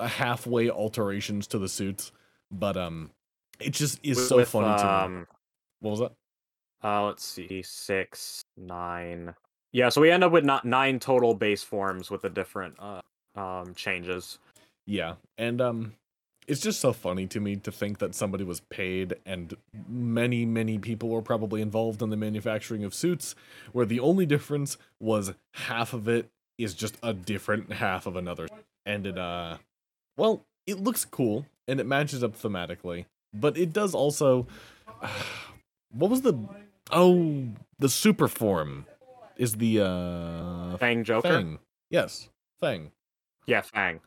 halfway 0.00 0.70
alterations 0.70 1.46
to 1.48 1.58
the 1.58 1.68
suits. 1.68 2.12
But 2.50 2.76
um, 2.76 3.10
it 3.60 3.70
just 3.70 3.98
is 4.02 4.16
With- 4.18 4.26
so 4.28 4.36
with, 4.36 4.48
funny 4.48 4.76
to 4.78 4.84
me. 4.84 4.90
um, 4.90 5.26
What 5.80 5.90
was 5.90 6.00
that? 6.00 6.12
Uh, 6.82 7.06
let's 7.06 7.24
see, 7.24 7.62
six, 7.62 8.42
nine. 8.56 9.34
Yeah, 9.72 9.88
so 9.88 10.00
we 10.00 10.10
end 10.10 10.22
up 10.22 10.32
with 10.32 10.44
not 10.44 10.64
nine 10.64 11.00
total 11.00 11.34
base 11.34 11.62
forms 11.62 12.10
with 12.10 12.22
the 12.22 12.28
different 12.30 12.76
uh, 12.78 13.00
um 13.34 13.74
changes. 13.74 14.38
Yeah, 14.86 15.14
and 15.38 15.60
um 15.60 15.94
it's 16.46 16.60
just 16.60 16.78
so 16.80 16.92
funny 16.92 17.26
to 17.28 17.40
me 17.40 17.56
to 17.56 17.72
think 17.72 17.98
that 17.98 18.14
somebody 18.14 18.44
was 18.44 18.60
paid 18.68 19.14
and 19.24 19.56
many 19.88 20.44
many 20.44 20.78
people 20.78 21.08
were 21.08 21.22
probably 21.22 21.62
involved 21.62 22.02
in 22.02 22.10
the 22.10 22.16
manufacturing 22.18 22.84
of 22.84 22.92
suits 22.94 23.34
where 23.72 23.86
the 23.86 23.98
only 23.98 24.26
difference 24.26 24.76
was 25.00 25.32
half 25.54 25.94
of 25.94 26.06
it 26.06 26.28
is 26.58 26.74
just 26.74 26.98
a 27.02 27.14
different 27.14 27.72
half 27.72 28.06
of 28.06 28.14
another. 28.14 28.46
And 28.84 29.06
it 29.06 29.16
uh 29.18 29.56
well, 30.18 30.44
it 30.66 30.80
looks 30.80 31.04
cool 31.04 31.46
and 31.68 31.80
it 31.80 31.86
matches 31.86 32.22
up 32.22 32.36
thematically, 32.36 33.06
but 33.32 33.56
it 33.56 33.72
does 33.72 33.94
also 33.94 34.46
what 35.92 36.10
was 36.10 36.22
the 36.22 36.38
oh, 36.90 37.48
the 37.78 37.88
super 37.88 38.28
form 38.28 38.86
is 39.36 39.54
the 39.54 39.80
uh 39.80 40.76
Fang 40.78 41.04
Joker. 41.04 41.28
Fang. 41.28 41.58
Yes, 41.90 42.28
Fang. 42.60 42.90
Yeah, 43.46 43.60
Fang. 43.60 44.00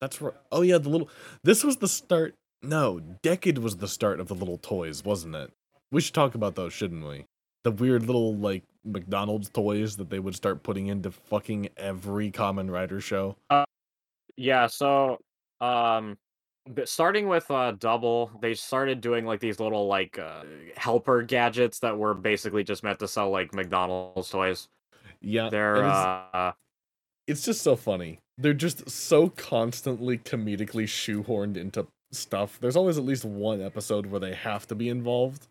That's 0.00 0.20
right. 0.20 0.34
Oh 0.52 0.62
yeah, 0.62 0.78
the 0.78 0.88
little. 0.88 1.08
This 1.42 1.64
was 1.64 1.78
the 1.78 1.88
start. 1.88 2.34
No, 2.62 3.00
Decade 3.22 3.58
was 3.58 3.76
the 3.76 3.88
start 3.88 4.20
of 4.20 4.28
the 4.28 4.34
little 4.34 4.58
toys, 4.58 5.04
wasn't 5.04 5.34
it? 5.34 5.52
We 5.90 6.00
should 6.00 6.14
talk 6.14 6.34
about 6.34 6.54
those, 6.56 6.72
shouldn't 6.72 7.06
we? 7.06 7.26
The 7.64 7.70
weird 7.70 8.06
little 8.06 8.34
like 8.34 8.64
McDonald's 8.84 9.48
toys 9.48 9.96
that 9.96 10.10
they 10.10 10.18
would 10.18 10.34
start 10.34 10.62
putting 10.62 10.88
into 10.88 11.10
fucking 11.10 11.70
every 11.76 12.30
Kamen 12.30 12.70
Rider 12.70 13.00
show. 13.00 13.36
Yeah, 14.36 14.66
so 14.66 15.18
um 15.60 16.18
but 16.68 16.88
starting 16.88 17.28
with 17.28 17.50
uh 17.50 17.72
double, 17.72 18.30
they 18.40 18.54
started 18.54 19.00
doing 19.00 19.24
like 19.24 19.40
these 19.40 19.60
little 19.60 19.86
like 19.86 20.18
uh 20.18 20.42
helper 20.76 21.22
gadgets 21.22 21.78
that 21.80 21.96
were 21.96 22.14
basically 22.14 22.64
just 22.64 22.82
meant 22.82 22.98
to 22.98 23.08
sell 23.08 23.30
like 23.30 23.54
McDonald's 23.54 24.30
toys. 24.30 24.68
Yeah, 25.20 25.48
They're 25.48 25.76
it's, 25.76 25.84
uh 25.84 26.52
it's 27.26 27.44
just 27.44 27.62
so 27.62 27.76
funny. 27.76 28.20
They're 28.38 28.52
just 28.54 28.88
so 28.90 29.28
constantly 29.30 30.18
comedically 30.18 30.84
shoehorned 30.84 31.56
into 31.56 31.86
stuff. 32.12 32.58
There's 32.60 32.76
always 32.76 32.98
at 32.98 33.04
least 33.04 33.24
one 33.24 33.62
episode 33.62 34.06
where 34.06 34.20
they 34.20 34.34
have 34.34 34.66
to 34.68 34.74
be 34.74 34.88
involved. 34.88 35.48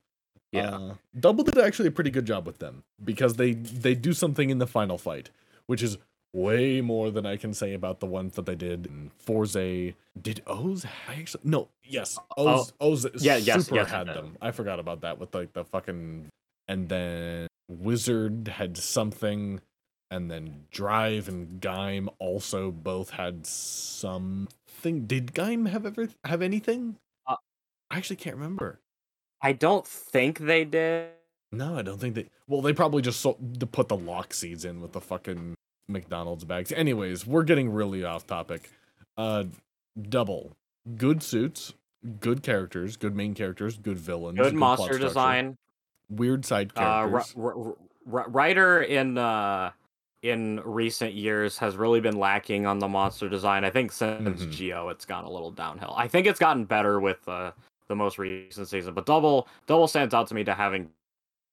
yeah. 0.51 0.69
Uh, 0.75 0.93
Double 1.19 1.43
did 1.43 1.57
actually 1.57 1.87
a 1.87 1.91
pretty 1.91 2.11
good 2.11 2.25
job 2.25 2.45
with 2.45 2.59
them 2.59 2.83
because 3.03 3.35
they 3.35 3.53
they 3.53 3.95
do 3.95 4.13
something 4.13 4.49
in 4.49 4.59
the 4.59 4.67
final 4.67 4.97
fight, 4.97 5.29
which 5.65 5.81
is 5.83 5.97
way 6.35 6.81
more 6.81 7.09
than 7.11 7.25
I 7.25 7.37
can 7.37 7.53
say 7.53 7.73
about 7.73 7.99
the 7.99 8.05
ones 8.05 8.35
that 8.35 8.45
they 8.45 8.55
did 8.55 8.85
in 8.85 9.11
Fourze. 9.17 9.93
Did 10.21 10.41
OOO 10.49 10.77
I 11.07 11.15
actually 11.15 11.41
no 11.45 11.69
yes 11.83 12.19
OOO 12.37 12.65
OOO 12.83 13.05
Uh, 13.05 13.09
yeah, 13.19 13.37
yes, 13.37 13.65
super 13.65 13.77
yes, 13.77 13.89
had 13.89 14.07
them. 14.07 14.37
I 14.41 14.51
forgot 14.51 14.79
about 14.79 15.01
that 15.01 15.17
with 15.17 15.33
like 15.33 15.53
the 15.53 15.63
fucking 15.63 16.27
and 16.67 16.89
then 16.89 17.47
Wizard 17.69 18.49
had 18.49 18.77
something. 18.77 19.61
And 20.11 20.29
then 20.29 20.65
Drive 20.69 21.27
and 21.27 21.59
Gaim 21.59 22.09
also 22.19 22.71
both 22.71 23.09
had 23.09 23.45
something. 23.45 25.07
Did 25.07 25.33
Gaim 25.33 25.67
have 25.67 25.85
ever 25.85 26.09
have 26.23 26.43
anything? 26.43 26.97
Uh, 27.25 27.37
I 27.89 27.97
actually 27.97 28.17
can't 28.17 28.35
remember. 28.35 28.79
I 29.41 29.53
don't 29.53 29.85
think 29.85 30.39
they 30.39 30.63
did. 30.63 31.09
No, 31.51 31.77
I 31.77 31.81
don't 31.81 31.99
think 31.99 32.15
they. 32.15 32.29
Well, 32.47 32.61
they 32.61 32.71
probably 32.71 33.01
just 33.01 33.19
sold, 33.19 33.59
to 33.59 33.65
put 33.65 33.87
the 33.87 33.97
lock 33.97 34.33
seeds 34.33 34.63
in 34.63 34.79
with 34.79 34.91
the 34.91 35.01
fucking 35.01 35.55
McDonald's 35.87 36.43
bags. 36.43 36.71
Anyways, 36.71 37.25
we're 37.25 37.43
getting 37.43 37.69
really 37.71 38.03
off 38.03 38.25
topic. 38.27 38.69
Uh, 39.17 39.45
double 40.09 40.51
good 40.97 41.23
suits, 41.23 41.73
good 42.19 42.43
characters, 42.43 42.97
good 42.97 43.15
main 43.15 43.33
characters, 43.33 43.77
good 43.77 43.97
villains, 43.97 44.37
Good 44.37 44.55
plot 44.57 44.79
monster 44.79 44.97
design. 44.99 45.55
weird 46.09 46.45
side 46.45 46.71
Uh 46.75 46.79
characters. 47.07 47.33
r- 47.37 47.57
r- 47.57 47.75
r- 48.13 48.29
rider 48.29 48.81
in 48.81 49.17
uh 49.17 49.71
in 50.21 50.59
recent 50.65 51.13
years 51.13 51.57
has 51.59 51.75
really 51.75 51.99
been 52.01 52.17
lacking 52.17 52.65
on 52.65 52.79
the 52.79 52.87
monster 52.87 53.29
design. 53.29 53.63
I 53.63 53.69
think 53.69 53.91
since 53.91 54.43
Mhm. 54.43 54.53
Zi-O 54.53 54.89
it's 54.89 55.05
gone 55.05 55.23
a 55.23 55.29
little 55.29 55.51
downhill. 55.51 55.93
I 55.95 56.07
think 56.07 56.27
it's 56.27 56.39
gotten 56.39 56.65
better 56.65 56.99
with 56.99 57.27
uh 57.27 57.51
the 57.87 57.95
most 57.95 58.17
recent 58.19 58.67
season, 58.67 58.93
but 58.93 59.05
double 59.05 59.47
double 59.65 59.87
stands 59.87 60.13
out 60.13 60.27
to 60.27 60.35
me 60.35 60.43
to 60.43 60.53
having 60.53 60.89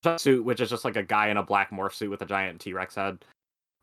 a 0.05 0.19
suit 0.19 0.43
which 0.43 0.59
is 0.59 0.69
just 0.69 0.83
like 0.85 0.97
a 0.97 1.03
guy 1.03 1.29
in 1.29 1.37
a 1.37 1.43
black 1.43 1.71
morph 1.71 1.93
suit 1.93 2.09
with 2.09 2.21
a 2.21 2.25
giant 2.25 2.59
T-Rex 2.61 2.95
head. 2.95 3.23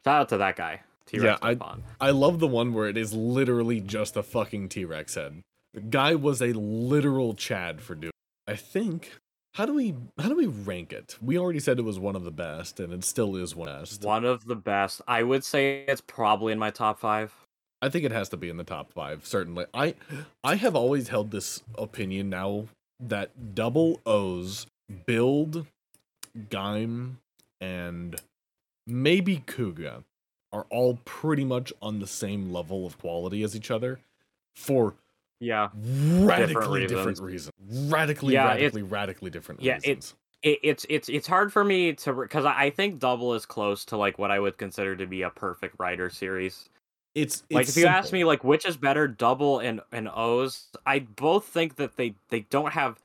Shout 0.04 0.20
out 0.22 0.28
to 0.30 0.38
that 0.38 0.56
guy. 0.56 0.80
T-Rex 1.06 1.38
Yeah, 1.42 1.56
I- 1.60 1.76
I 2.00 2.10
love 2.10 2.38
the 2.38 2.46
one 2.46 2.72
where 2.72 2.88
it 2.88 2.96
is 2.96 3.12
literally 3.12 3.80
just 3.80 4.16
a 4.16 4.22
fucking 4.22 4.68
T 4.68 4.84
Rex 4.84 5.14
head. 5.14 5.42
The 5.74 5.80
guy 5.80 6.14
was 6.14 6.40
a 6.40 6.52
literal 6.52 7.34
Chad 7.34 7.80
for 7.80 7.94
doing. 7.94 8.12
I 8.46 8.56
think. 8.56 9.12
How 9.54 9.66
do 9.66 9.74
we 9.74 9.94
how 10.18 10.28
do 10.28 10.36
we 10.36 10.46
rank 10.46 10.92
it? 10.92 11.16
We 11.20 11.36
already 11.36 11.58
said 11.58 11.78
it 11.80 11.82
was 11.82 11.98
one 11.98 12.14
of 12.14 12.22
the 12.22 12.30
best, 12.30 12.78
and 12.78 12.92
it 12.92 13.02
still 13.04 13.34
is 13.36 13.54
one 13.56 13.68
of 13.68 13.74
the 13.74 13.80
best. 13.80 14.04
One 14.04 14.24
of 14.24 14.44
the 14.46 14.54
best. 14.54 15.02
I 15.08 15.24
would 15.24 15.44
say 15.44 15.84
it's 15.88 16.00
probably 16.00 16.52
in 16.52 16.58
my 16.60 16.70
top 16.70 17.00
five. 17.00 17.34
I 17.82 17.88
think 17.88 18.04
it 18.04 18.12
has 18.12 18.28
to 18.28 18.36
be 18.36 18.48
in 18.48 18.58
the 18.58 18.64
top 18.64 18.92
five, 18.92 19.26
certainly. 19.26 19.66
I 19.74 19.94
I 20.44 20.54
have 20.54 20.76
always 20.76 21.08
held 21.08 21.32
this 21.32 21.62
opinion 21.76 22.30
now 22.30 22.66
that 23.00 23.54
double 23.54 24.00
OOO 24.06 24.66
build, 25.06 25.66
Gaim, 26.48 27.16
and 27.60 28.20
maybe 28.90 29.38
Kuuga 29.46 30.04
are 30.52 30.66
all 30.70 30.98
pretty 31.04 31.44
much 31.44 31.72
on 31.80 32.00
the 32.00 32.06
same 32.06 32.52
level 32.52 32.86
of 32.86 32.98
quality 32.98 33.42
as 33.42 33.54
each 33.54 33.70
other 33.70 34.00
for 34.56 34.94
Yeah. 35.38 35.68
radically 36.18 36.80
reasons. 36.80 36.90
different 36.90 37.20
reasons. 37.20 37.52
Radically, 37.90 38.34
Yeah, 38.34 38.48
radically, 38.48 38.82
radically 38.82 39.30
different 39.30 39.62
Yeah, 39.62 39.74
reasons. 39.76 40.14
it, 40.42 40.58
it's 40.62 40.86
it's 40.88 41.08
it's 41.08 41.26
hard 41.26 41.52
for 41.52 41.64
me 41.64 41.92
to 41.92 42.12
because 42.14 42.44
I, 42.44 42.64
I 42.64 42.70
think 42.70 42.98
Double 42.98 43.34
is 43.34 43.44
close 43.46 43.84
to 43.86 43.96
like 43.96 44.18
what 44.18 44.30
I 44.30 44.40
would 44.40 44.56
consider 44.56 44.96
to 44.96 45.06
be 45.06 45.22
a 45.22 45.30
perfect 45.30 45.76
rider 45.78 46.10
series. 46.10 46.68
It's, 47.14 47.42
it's 47.50 47.54
like 47.54 47.68
if 47.68 47.76
you 47.76 47.86
ask 47.86 48.12
me 48.12 48.24
like 48.24 48.42
which 48.44 48.64
is 48.64 48.76
better, 48.76 49.06
Double 49.06 49.58
and 49.58 49.80
and 49.92 50.08
OOO, 50.08 50.48
I 50.86 51.00
both 51.00 51.44
think 51.44 51.76
that 51.76 51.96
they 51.96 52.14
they 52.28 52.40
don't 52.50 52.72
have 52.72 52.98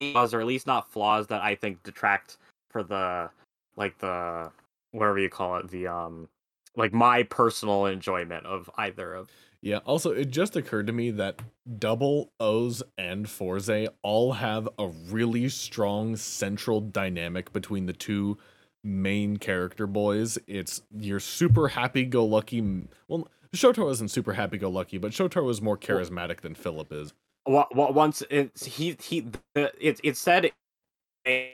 flaws 0.00 0.34
or 0.34 0.40
at 0.40 0.46
least 0.46 0.66
not 0.66 0.90
flaws 0.90 1.26
that 1.28 1.42
I 1.42 1.54
think 1.54 1.82
detract 1.82 2.36
for 2.70 2.82
the 2.82 3.30
like 3.76 3.96
the 3.98 4.50
whatever 4.96 5.18
you 5.18 5.28
call 5.28 5.56
it 5.58 5.68
the 5.68 5.86
um 5.86 6.28
like 6.76 6.92
my 6.92 7.22
personal 7.22 7.86
enjoyment 7.86 8.44
of 8.46 8.70
either 8.76 9.14
of 9.14 9.28
Yeah, 9.62 9.78
also, 9.78 10.12
it 10.12 10.26
just 10.30 10.54
occurred 10.56 10.86
to 10.86 10.92
me 10.92 11.10
that 11.12 11.40
double 11.78 12.32
OOO 12.40 12.82
and 12.98 13.28
Fourze 13.28 13.88
all 14.02 14.34
have 14.34 14.68
a 14.78 14.88
really 14.88 15.48
strong 15.48 16.16
central 16.16 16.80
dynamic 16.80 17.52
between 17.52 17.86
the 17.86 17.92
two 17.92 18.36
main 18.84 19.38
character 19.38 19.86
boys. 19.86 20.38
It's 20.46 20.82
your 20.96 21.18
super 21.18 21.68
happy 21.68 22.04
go 22.04 22.24
lucky. 22.24 22.60
Well, 23.08 23.28
Shotaro 23.54 23.90
isn't 23.92 24.10
super 24.10 24.34
happy 24.34 24.58
go 24.58 24.70
lucky, 24.70 24.98
but 24.98 25.12
Shotaro 25.12 25.50
is 25.50 25.62
more 25.62 25.78
charismatic 25.78 26.42
than 26.42 26.54
Philip 26.54 26.92
is. 26.92 27.14
what 27.44 27.74
what 27.74 27.94
once 27.94 28.22
it's 28.30 28.64
he 28.66 28.96
he 29.00 29.26
the, 29.54 29.72
it 29.80 30.00
it 30.04 30.16
said 30.16 30.50
and 31.24 31.50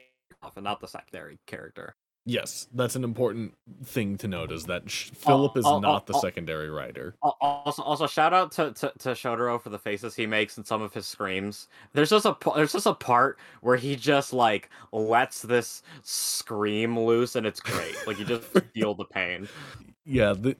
not 0.60 0.80
the 0.80 0.88
secondary 0.88 1.38
character. 1.46 1.94
Yes, 2.24 2.68
that's 2.72 2.94
an 2.94 3.02
important 3.02 3.54
thing 3.84 4.16
to 4.18 4.28
note 4.28 4.52
is 4.52 4.64
that 4.66 4.88
Sh- 4.88 5.10
Philip 5.10 5.56
is 5.56 5.64
oh, 5.66 5.80
not 5.80 6.04
oh, 6.08 6.12
the 6.12 6.18
secondary 6.20 6.70
rider. 6.70 7.16
Also, 7.20 7.82
also 7.82 8.06
shout 8.06 8.32
out 8.32 8.52
to, 8.52 8.72
to, 8.74 8.92
to 8.98 9.08
Shotaro 9.10 9.60
for 9.60 9.70
the 9.70 9.78
faces 9.78 10.14
he 10.14 10.24
makes 10.24 10.56
in 10.56 10.64
some 10.64 10.82
of 10.82 10.94
his 10.94 11.04
screams. 11.04 11.66
There's 11.94 12.10
just 12.10 12.24
a 12.24 12.36
there's 12.54 12.72
just 12.72 12.86
a 12.86 12.94
part 12.94 13.40
where 13.60 13.76
he 13.76 13.96
just 13.96 14.32
like 14.32 14.70
lets 14.92 15.42
this 15.42 15.82
scream 16.02 16.96
loose, 16.96 17.34
and 17.34 17.44
it's 17.44 17.58
great. 17.58 17.96
Like 18.06 18.20
you 18.20 18.24
just 18.24 18.44
feel 18.74 18.94
the 18.94 19.04
pain. 19.04 19.48
Yeah, 20.04 20.32
the 20.32 20.56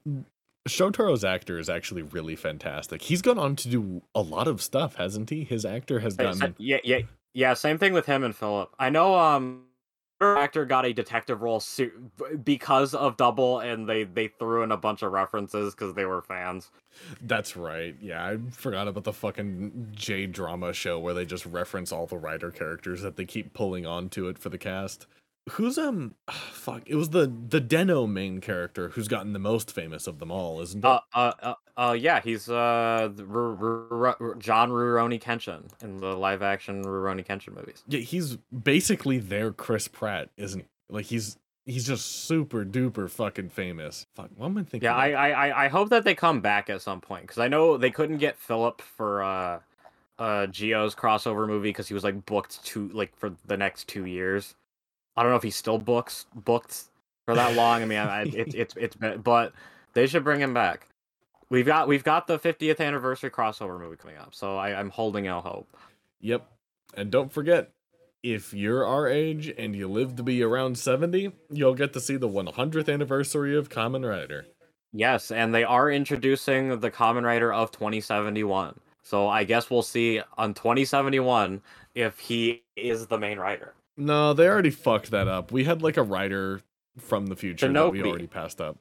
Shotaro's 0.67 1.23
actor 1.23 1.59
is 1.59 1.69
actually 1.69 2.01
really 2.03 2.35
fantastic. 2.35 3.01
He's 3.01 3.21
gone 3.21 3.39
on 3.39 3.55
to 3.57 3.69
do 3.69 4.01
a 4.13 4.21
lot 4.21 4.49
of 4.49 4.61
stuff, 4.61 4.95
hasn't 4.95 5.29
he? 5.29 5.45
His 5.45 5.65
actor 5.65 5.99
has 6.01 6.17
gotten 6.17 6.55
Yeah, 6.57 6.79
yeah, 6.83 6.99
yeah. 7.33 7.53
Same 7.53 7.77
thing 7.77 7.93
with 7.93 8.05
him 8.05 8.23
and 8.23 8.35
Philip. 8.35 8.73
I 8.77 8.89
know. 8.89 9.15
Um, 9.15 9.63
actor 10.23 10.65
got 10.65 10.85
a 10.85 10.93
detective 10.93 11.41
role 11.41 11.59
su- 11.59 12.09
because 12.43 12.93
of 12.93 13.17
Double, 13.17 13.59
and 13.59 13.87
they 13.87 14.03
they 14.03 14.27
threw 14.27 14.63
in 14.63 14.71
a 14.71 14.77
bunch 14.77 15.01
of 15.01 15.11
references 15.11 15.73
because 15.73 15.93
they 15.93 16.05
were 16.05 16.21
fans. 16.21 16.71
That's 17.21 17.55
right. 17.55 17.95
Yeah, 18.01 18.25
I 18.25 18.37
forgot 18.51 18.87
about 18.87 19.03
the 19.03 19.13
fucking 19.13 19.89
J 19.93 20.25
drama 20.27 20.73
show 20.73 20.99
where 20.99 21.13
they 21.13 21.25
just 21.25 21.45
reference 21.45 21.91
all 21.91 22.05
the 22.05 22.17
rider 22.17 22.51
characters 22.51 23.01
that 23.01 23.15
they 23.15 23.25
keep 23.25 23.53
pulling 23.53 23.85
onto 23.85 24.27
it 24.27 24.37
for 24.37 24.49
the 24.49 24.57
cast. 24.57 25.07
Who's 25.51 25.77
um 25.77 26.15
fuck, 26.31 26.83
it 26.85 26.95
was 26.95 27.09
the 27.09 27.31
the 27.49 27.59
Den-O 27.59 28.07
main 28.07 28.39
character 28.41 28.89
who's 28.89 29.07
gotten 29.07 29.33
the 29.33 29.39
most 29.39 29.71
famous 29.71 30.07
of 30.07 30.19
them 30.19 30.31
all, 30.31 30.61
isn't 30.61 30.83
it? 30.83 30.87
Uh, 30.87 30.99
uh, 31.13 31.33
uh, 31.41 31.53
uh 31.77 31.95
yeah, 31.97 32.19
he's 32.21 32.49
uh 32.49 33.09
Ru- 33.17 33.53
Ru- 33.55 34.15
Ru- 34.19 34.35
John 34.39 34.69
Rurouni 34.69 35.21
Kenshin 35.21 35.63
in 35.81 35.97
the 35.97 36.15
live 36.15 36.41
action 36.41 36.83
Rurouni 36.83 37.25
Kenshin 37.25 37.55
movies. 37.55 37.83
yeah, 37.87 37.99
he's 37.99 38.37
basically 38.37 39.17
their 39.17 39.51
Chris 39.51 39.87
Pratt, 39.87 40.29
isn't 40.37 40.61
he? 40.61 40.67
Like 40.89 41.05
he's 41.05 41.37
he's 41.65 41.87
just 41.87 42.25
super 42.25 42.63
duper 42.65 43.09
fucking 43.09 43.49
famous. 43.49 44.05
Fuck, 44.15 44.29
what 44.35 44.47
am 44.47 44.57
I 44.57 44.63
thinking? 44.63 44.83
Yeah, 44.83 44.95
I? 44.95 45.09
I 45.11 45.47
I- 45.47 45.65
I 45.65 45.67
hope 45.69 45.89
that 45.89 46.03
they 46.03 46.13
come 46.15 46.41
back 46.41 46.69
at 46.69 46.81
some 46.81 47.01
point 47.01 47.23
because 47.23 47.39
I 47.39 47.47
know 47.47 47.77
they 47.77 47.89
couldn't 47.91 48.17
get 48.17 48.37
Philip 48.37 48.81
for 48.81 49.23
uh 49.23 49.59
uh 50.19 50.45
Zi-O's 50.53 50.93
crossover 50.93 51.47
movie 51.47 51.69
because 51.69 51.87
he 51.87 51.93
was 51.95 52.03
like 52.03 52.25
booked 52.25 52.63
to 52.65 52.89
like 52.89 53.15
for 53.17 53.31
the 53.45 53.57
next 53.57 53.87
two 53.87 54.05
years. 54.05 54.55
I 55.17 55.23
don't 55.23 55.31
know 55.31 55.37
if 55.37 55.43
he's 55.43 55.55
still 55.55 55.77
books 55.79 56.25
booked 56.35 56.83
for 57.25 57.33
that 57.35 57.55
long. 57.55 57.81
I 57.81 57.85
mean, 57.85 57.97
I, 57.99 58.19
I, 58.19 58.21
it's 58.23 58.53
it's 58.53 58.73
it's 58.77 58.95
been, 58.95 59.21
but 59.21 59.53
they 59.93 60.05
should 60.05 60.23
bring 60.23 60.39
him 60.39 60.53
back. 60.53 60.87
We've 61.53 61.67
got 61.67 61.87
we've 61.87 62.03
got 62.03 62.25
the 62.25 62.39
50th 62.39 62.79
anniversary 62.79 63.29
crossover 63.29 63.79
movie 63.79 63.95
coming 63.95 64.17
up, 64.17 64.33
so 64.33 64.57
I, 64.57 64.73
I'm 64.73 64.89
holding 64.89 65.27
out 65.27 65.43
hope. 65.43 65.77
Yep. 66.19 66.47
And 66.95 67.11
don't 67.11 67.31
forget, 67.31 67.69
if 68.23 68.55
you're 68.55 68.83
our 68.83 69.07
age 69.07 69.53
and 69.55 69.75
you 69.75 69.87
live 69.87 70.15
to 70.15 70.23
be 70.23 70.41
around 70.41 70.79
70, 70.79 71.31
you'll 71.51 71.75
get 71.75 71.93
to 71.93 71.99
see 71.99 72.15
the 72.15 72.27
100th 72.27 72.91
anniversary 72.91 73.55
of 73.55 73.69
Kamen 73.69 74.03
Rider. 74.09 74.47
Yes, 74.93 75.29
and 75.29 75.53
they 75.53 75.63
are 75.63 75.91
introducing 75.91 76.79
the 76.79 76.89
Kamen 76.89 77.21
Rider 77.21 77.53
of 77.53 77.69
2071. 77.69 78.79
So 79.03 79.27
I 79.27 79.43
guess 79.43 79.69
we'll 79.69 79.83
see 79.83 80.21
on 80.35 80.55
2071 80.55 81.61
if 81.93 82.17
he 82.17 82.63
is 82.75 83.05
the 83.05 83.19
main 83.19 83.37
rider. 83.37 83.75
No, 83.95 84.33
they 84.33 84.47
already 84.47 84.71
fucked 84.71 85.11
that 85.11 85.27
up. 85.27 85.51
We 85.51 85.65
had 85.65 85.83
like 85.83 85.97
a 85.97 86.03
rider 86.03 86.63
from 86.97 87.27
the 87.27 87.35
future 87.35 87.71
that 87.71 87.91
we 87.91 88.01
already 88.01 88.25
passed 88.25 88.59
up. 88.59 88.79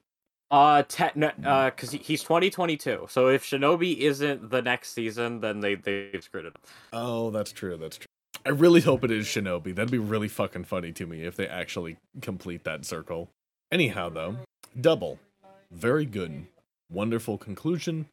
Uh, 0.52 0.82
te- 0.82 1.04
uh, 1.44 1.70
because 1.70 1.92
he's 1.92 2.22
2022. 2.22 3.06
So 3.08 3.28
if 3.28 3.42
Shinobi 3.42 3.96
isn't 3.96 4.50
the 4.50 4.60
next 4.60 4.92
season, 4.92 5.40
then 5.40 5.60
they 5.60 5.74
they 5.76 6.10
screwed 6.20 6.44
it 6.44 6.52
up. 6.54 6.66
Oh, 6.92 7.30
that's 7.30 7.50
true. 7.52 7.76
That's 7.78 7.96
true. 7.96 8.06
I 8.44 8.50
really 8.50 8.82
hope 8.82 9.02
it 9.02 9.10
is 9.10 9.26
Shinobi. 9.26 9.74
That'd 9.74 9.90
be 9.90 9.98
really 9.98 10.28
fucking 10.28 10.64
funny 10.64 10.92
to 10.92 11.06
me 11.06 11.22
if 11.24 11.36
they 11.36 11.46
actually 11.48 11.96
complete 12.20 12.64
that 12.64 12.84
circle. 12.84 13.30
Anyhow, 13.70 14.10
though, 14.10 14.36
double. 14.78 15.18
Very 15.70 16.04
good. 16.04 16.46
Wonderful 16.90 17.38
conclusion. 17.38 18.06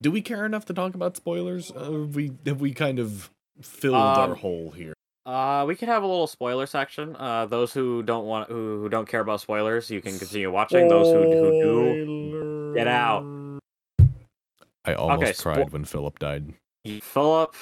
Do 0.00 0.10
we 0.10 0.22
care 0.22 0.46
enough 0.46 0.64
to 0.66 0.72
talk 0.74 0.94
about 0.94 1.16
spoilers? 1.16 1.70
Uh, 1.70 1.90
have 1.92 2.14
we 2.16 2.32
have 2.46 2.60
we 2.62 2.72
kind 2.72 2.98
of 2.98 3.30
filled 3.60 3.94
our 3.96 4.30
Um, 4.32 4.36
hole 4.38 4.70
here? 4.70 4.94
Uh, 5.28 5.66
we 5.66 5.76
could 5.76 5.90
have 5.90 6.02
a 6.02 6.06
little 6.06 6.26
spoiler 6.26 6.64
section. 6.64 7.14
Uh, 7.16 7.44
those 7.44 7.70
who 7.70 8.02
don't 8.02 8.24
want 8.24 8.48
who, 8.48 8.80
who 8.80 8.88
don't 8.88 9.06
care 9.06 9.20
about 9.20 9.42
spoilers, 9.42 9.90
you 9.90 10.00
can 10.00 10.18
continue 10.18 10.50
watching. 10.50 10.88
Those 10.88 11.08
who, 11.08 11.22
who 11.22 11.50
do, 11.60 12.72
get 12.74 12.88
out. 12.88 13.26
I 14.86 14.94
almost 14.94 15.38
spo- 15.38 15.42
cried 15.42 15.70
when 15.70 15.84
Philip 15.84 16.18
died. 16.18 16.54
Philip. 17.02 17.54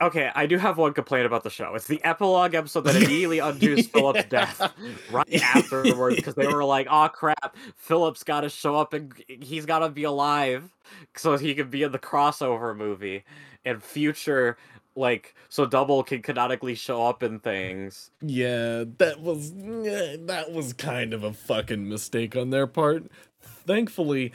Okay, 0.00 0.30
I 0.34 0.46
do 0.46 0.56
have 0.56 0.78
one 0.78 0.94
complaint 0.94 1.26
about 1.26 1.44
the 1.44 1.50
show. 1.50 1.74
It's 1.74 1.86
the 1.86 2.02
epilogue 2.04 2.54
episode 2.54 2.80
that 2.84 2.96
immediately 2.96 3.38
undoes 3.40 3.86
Philip's 3.86 4.24
death 4.30 4.72
right 5.10 5.42
afterwards 5.42 6.16
because 6.16 6.34
they 6.36 6.46
were 6.46 6.64
like, 6.64 6.86
"Oh 6.90 7.08
crap, 7.08 7.54
Philip's 7.76 8.24
got 8.24 8.40
to 8.40 8.48
show 8.48 8.76
up 8.76 8.94
and 8.94 9.12
he's 9.28 9.66
got 9.66 9.80
to 9.80 9.90
be 9.90 10.04
alive 10.04 10.70
so 11.14 11.36
he 11.36 11.54
can 11.54 11.68
be 11.68 11.82
in 11.82 11.92
the 11.92 11.98
crossover 11.98 12.74
movie 12.74 13.24
and 13.66 13.82
future 13.82 14.56
like 14.96 15.34
so 15.48 15.66
Double 15.66 16.02
can 16.02 16.22
canonically 16.22 16.74
show 16.74 17.06
up 17.06 17.22
in 17.22 17.40
things." 17.40 18.10
Yeah, 18.20 18.84
that 18.98 19.20
was 19.20 19.52
that 19.52 20.52
was 20.52 20.72
kind 20.72 21.12
of 21.12 21.24
a 21.24 21.32
fucking 21.32 21.88
mistake 21.88 22.36
on 22.36 22.50
their 22.50 22.66
part. 22.66 23.04
Thankfully, 23.40 24.32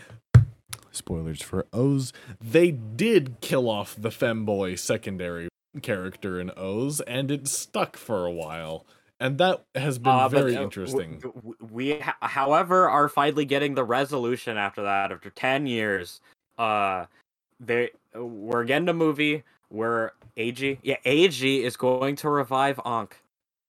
spoilers 0.92 1.42
for 1.42 1.66
OOO, 1.76 2.02
they 2.42 2.72
did 2.72 3.38
kill 3.42 3.70
off 3.70 3.96
the 3.98 4.10
femboy 4.10 4.78
secondary 4.78 5.50
character 5.82 6.40
in 6.40 6.52
OOO, 6.60 6.92
and 7.08 7.32
it 7.32 7.48
stuck 7.48 7.96
for 7.98 8.26
a 8.26 8.32
while. 8.32 8.86
And 9.20 9.38
that 9.38 9.66
has 9.76 10.00
been 10.00 10.14
Uh, 10.14 10.30
but, 10.30 10.40
very 10.40 10.56
uh, 10.56 10.64
interesting. 10.64 11.22
We, 11.60 12.02
however, 12.22 12.90
are 12.90 13.10
finally 13.10 13.46
getting 13.46 13.76
the 13.76 13.84
resolution 13.84 14.58
after 14.58 14.82
that. 14.84 15.12
After 15.12 15.30
ten 15.30 15.68
years, 15.68 16.22
uh, 16.58 17.06
they 17.60 17.92
we're 18.16 18.64
getting 18.64 18.88
a 18.88 18.94
movie 18.94 19.44
where 19.70 20.14
Eiji, 20.38 20.80
yeah, 20.84 20.98
Eiji 21.06 21.64
is 21.64 21.78
going 21.78 22.16
to 22.18 22.30
revive 22.30 22.80
Ankh. 22.86 23.22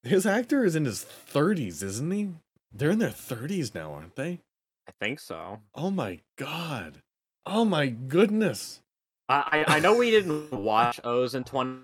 His 0.02 0.26
actor 0.26 0.64
is 0.64 0.74
in 0.74 0.84
his 0.86 1.04
30s, 1.04 1.82
isn't 1.82 2.10
he? 2.10 2.30
They're 2.72 2.90
in 2.90 2.98
their 2.98 3.10
30s 3.10 3.74
now, 3.74 3.92
aren't 3.92 4.16
they? 4.16 4.40
I 4.88 4.92
think 4.98 5.20
so. 5.20 5.60
Oh 5.74 5.90
my 5.90 6.20
god. 6.36 7.02
Oh 7.46 7.64
my 7.64 7.86
goodness. 7.88 8.80
I 9.28 9.64
I, 9.68 9.76
I 9.76 9.80
know 9.80 9.96
we 9.96 10.10
didn't 10.10 10.52
watch 10.52 11.00
OOO 11.06 11.28
in 11.34 11.44
twenty. 11.44 11.80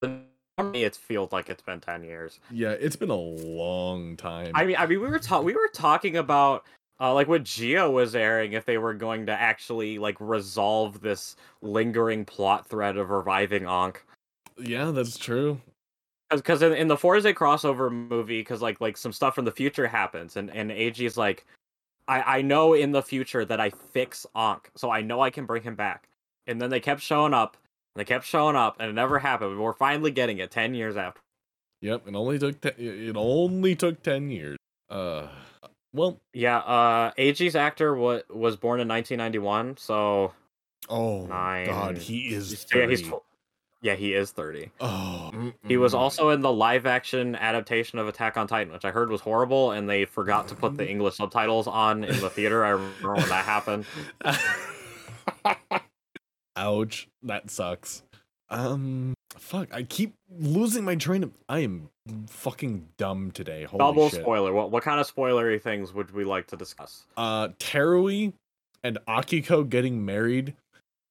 For 0.00 0.62
me, 0.62 0.84
it 0.84 0.94
feels 0.94 1.32
like 1.32 1.48
it's 1.50 1.62
been 1.62 1.80
ten 1.80 2.04
years. 2.04 2.38
Yeah, 2.50 2.70
it's 2.70 2.94
been 2.94 3.10
a 3.10 3.16
long 3.16 4.16
time. 4.16 4.52
I 4.54 4.64
mean, 4.64 4.76
I 4.78 4.86
mean, 4.86 5.00
we 5.00 5.08
were 5.08 5.18
ta- 5.18 5.40
we 5.40 5.54
were 5.54 5.68
talking 5.72 6.16
about 6.16 6.64
uh, 7.00 7.12
like 7.12 7.28
what 7.28 7.46
Zi-O 7.46 7.90
was 7.90 8.14
airing, 8.14 8.52
if 8.52 8.64
they 8.64 8.78
were 8.78 8.94
going 8.94 9.26
to 9.26 9.32
actually 9.32 9.98
like 9.98 10.16
resolve 10.20 11.00
this 11.00 11.36
lingering 11.62 12.24
plot 12.24 12.66
thread 12.66 12.96
of 12.96 13.10
reviving 13.10 13.66
Ankh. 13.66 14.04
yeah, 14.58 14.90
that's 14.90 15.18
true. 15.18 15.60
Because 16.30 16.62
in, 16.62 16.72
in 16.72 16.88
the 16.88 16.96
Fourze 16.96 17.24
crossover 17.24 17.90
movie, 17.90 18.40
because 18.40 18.62
like 18.62 18.80
like 18.80 18.96
some 18.96 19.12
stuff 19.12 19.34
from 19.34 19.44
the 19.44 19.52
future 19.52 19.86
happens, 19.86 20.36
and 20.36 20.50
and 20.50 20.70
Eiji 20.70 21.06
is 21.06 21.16
like, 21.16 21.44
I 22.08 22.38
I 22.38 22.42
know 22.42 22.74
in 22.74 22.92
the 22.92 23.02
future 23.02 23.44
that 23.44 23.60
I 23.60 23.70
fix 23.70 24.26
Ankh, 24.34 24.70
so 24.74 24.90
I 24.90 25.02
know 25.02 25.20
I 25.20 25.30
can 25.30 25.46
bring 25.46 25.62
him 25.62 25.74
back. 25.74 26.08
And 26.46 26.60
then 26.60 26.70
they 26.70 26.80
kept 26.80 27.00
showing 27.00 27.34
up, 27.34 27.56
and 27.94 28.00
they 28.00 28.04
kept 28.04 28.26
showing 28.26 28.56
up, 28.56 28.76
and 28.78 28.90
it 28.90 28.94
never 28.94 29.18
happened. 29.18 29.58
We're 29.58 29.72
finally 29.72 30.10
getting 30.10 30.38
it 30.38 30.50
ten 30.50 30.74
years 30.74 30.96
after. 30.96 31.20
Yep, 31.84 32.08
it 32.08 32.14
only 32.14 32.38
took 32.38 32.60
te- 32.62 33.08
it 33.08 33.14
only 33.14 33.76
took 33.76 34.02
10 34.02 34.30
years. 34.30 34.56
Uh 34.88 35.28
well, 35.94 36.20
Yeah, 36.34 36.58
uh, 36.58 37.12
Eiji's 37.12 37.56
actor 37.56 37.94
was 37.94 38.22
was 38.28 38.56
born 38.56 38.80
in 38.80 38.88
1991, 38.88 39.78
so 39.78 40.32
oh 40.90 41.24
Nine. 41.26 41.66
god, 41.66 41.96
he 41.98 42.34
is 42.34 42.66
yeah, 42.74 42.86
he's 42.86 43.10
yeah, 43.80 43.94
he 43.94 44.14
is 44.14 44.30
30. 44.30 44.70
Oh. 44.80 45.52
He 45.62 45.76
was 45.76 45.92
also 45.92 46.30
in 46.30 46.40
the 46.40 46.50
live 46.50 46.86
action 46.86 47.36
adaptation 47.36 47.98
of 47.98 48.08
Attack 48.08 48.38
on 48.38 48.46
Titan, 48.46 48.72
which 48.72 48.86
I 48.86 48.90
heard 48.90 49.10
was 49.10 49.20
horrible, 49.20 49.72
and 49.72 49.88
they 49.88 50.06
forgot 50.06 50.48
to 50.48 50.54
put 50.54 50.78
the 50.78 50.88
English 50.88 51.16
subtitles 51.16 51.66
on 51.66 52.02
in 52.02 52.18
the 52.20 52.30
theater. 52.30 52.64
I 52.64 52.70
remember 52.70 53.12
when 53.14 53.28
that 53.28 53.44
happened. 53.44 53.84
Ouch, 56.56 57.08
that 57.24 57.50
sucks. 57.50 58.02
Um 58.50 59.14
fuck, 59.36 59.68
I 59.74 59.82
keep 59.82 60.14
losing 60.38 60.84
my 60.84 60.94
train 60.96 61.22
of 61.22 61.32
I 61.48 61.60
am 61.60 61.88
fucking 62.28 62.88
dumb 62.98 63.30
today. 63.30 63.64
Holy 63.64 63.78
Double 63.78 64.10
shit. 64.10 64.20
spoiler. 64.20 64.52
What 64.52 64.70
what 64.70 64.82
kind 64.82 65.00
of 65.00 65.12
spoilery 65.12 65.60
things 65.60 65.92
would 65.92 66.12
we 66.12 66.24
like 66.24 66.46
to 66.48 66.56
discuss? 66.56 67.04
uh 67.16 67.48
Terui 67.58 68.32
and 68.82 68.98
Akiko 69.08 69.68
getting 69.68 70.04
married 70.04 70.54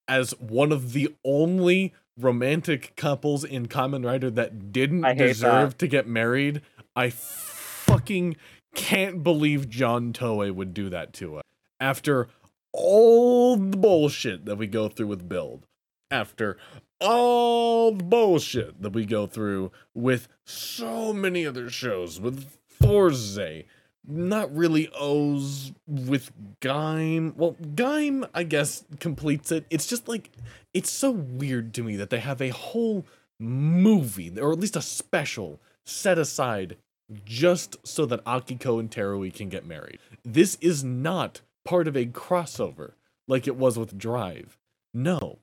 as 0.07 0.31
one 0.39 0.71
of 0.71 0.93
the 0.93 1.13
only 1.25 1.93
romantic 2.19 2.93
couples 2.95 3.43
in 3.43 3.67
Kamen 3.67 4.05
Rider 4.05 4.29
that 4.31 4.71
didn't 4.71 5.17
deserve 5.17 5.71
that. 5.71 5.79
to 5.79 5.87
get 5.87 6.07
married. 6.07 6.61
I 6.95 7.09
fucking 7.09 8.35
can't 8.75 9.23
believe 9.23 9.69
John 9.69 10.13
Toei 10.13 10.53
would 10.53 10.73
do 10.73 10.89
that 10.89 11.13
to 11.13 11.37
us. 11.37 11.43
After 11.79 12.27
all 12.71 13.55
the 13.57 13.77
bullshit 13.77 14.45
that 14.45 14.57
we 14.57 14.67
go 14.67 14.87
through 14.89 15.07
with 15.07 15.27
Build, 15.27 15.65
after 16.11 16.57
all 17.03 17.91
the 17.91 18.03
bullshit 18.03 18.81
that 18.81 18.93
we 18.93 19.05
go 19.05 19.27
through 19.27 19.71
with 19.93 20.27
so 20.45 21.13
many 21.13 21.45
other 21.45 21.69
shows, 21.69 22.19
with 22.19 22.57
Fourze, 22.65 23.65
not 24.07 24.53
really 24.55 24.89
OOO 25.01 25.73
with 25.87 26.31
Gaim. 26.61 27.35
Well, 27.35 27.55
Gaim, 27.75 28.27
I 28.33 28.43
guess, 28.43 28.83
completes 28.99 29.51
it. 29.51 29.65
It's 29.69 29.87
just 29.87 30.07
like, 30.07 30.31
it's 30.73 30.91
so 30.91 31.11
weird 31.11 31.73
to 31.75 31.83
me 31.83 31.95
that 31.97 32.09
they 32.09 32.19
have 32.19 32.41
a 32.41 32.49
whole 32.49 33.05
movie, 33.39 34.39
or 34.39 34.51
at 34.51 34.59
least 34.59 34.75
a 34.75 34.81
special, 34.81 35.59
set 35.85 36.17
aside 36.17 36.77
just 37.25 37.77
so 37.85 38.05
that 38.05 38.23
Akiko 38.25 38.79
and 38.79 38.89
Terui 38.89 39.33
can 39.33 39.49
get 39.49 39.65
married. 39.65 39.99
This 40.23 40.57
is 40.61 40.83
not 40.83 41.41
part 41.65 41.87
of 41.87 41.95
a 41.95 42.05
crossover 42.05 42.93
like 43.27 43.47
it 43.47 43.55
was 43.55 43.77
with 43.77 43.97
Drive. 43.97 44.57
No. 44.93 45.39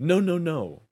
No, 0.00 0.20
no, 0.20 0.38
no. 0.38 0.82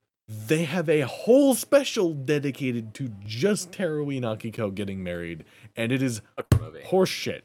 They 0.46 0.64
have 0.64 0.88
a 0.88 1.02
whole 1.02 1.54
special 1.54 2.14
dedicated 2.14 2.94
to 2.94 3.10
just 3.24 3.70
Terui 3.70 4.16
and 4.16 4.24
Akiko 4.24 4.74
getting 4.74 5.02
married, 5.02 5.44
and 5.76 5.92
it 5.92 6.02
is 6.02 6.22
horseshit. 6.86 7.42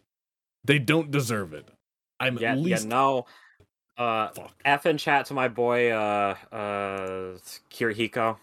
They 0.64 0.80
don't 0.80 1.12
deserve 1.12 1.54
it. 1.54 1.68
I'm 2.20 2.38
Yeah, 2.38 2.54
at 2.54 2.60
least 2.60 2.84
yeah, 2.84 2.90
no. 2.90 3.26
Uh, 3.98 4.30
fuck. 4.30 4.56
F 4.64 4.86
in 4.86 4.98
chat 4.98 5.26
to 5.26 5.34
my 5.34 5.50
boy, 5.50 5.92
uh, 5.92 6.36
uh, 6.52 7.38
Kirihiko. 7.72 8.38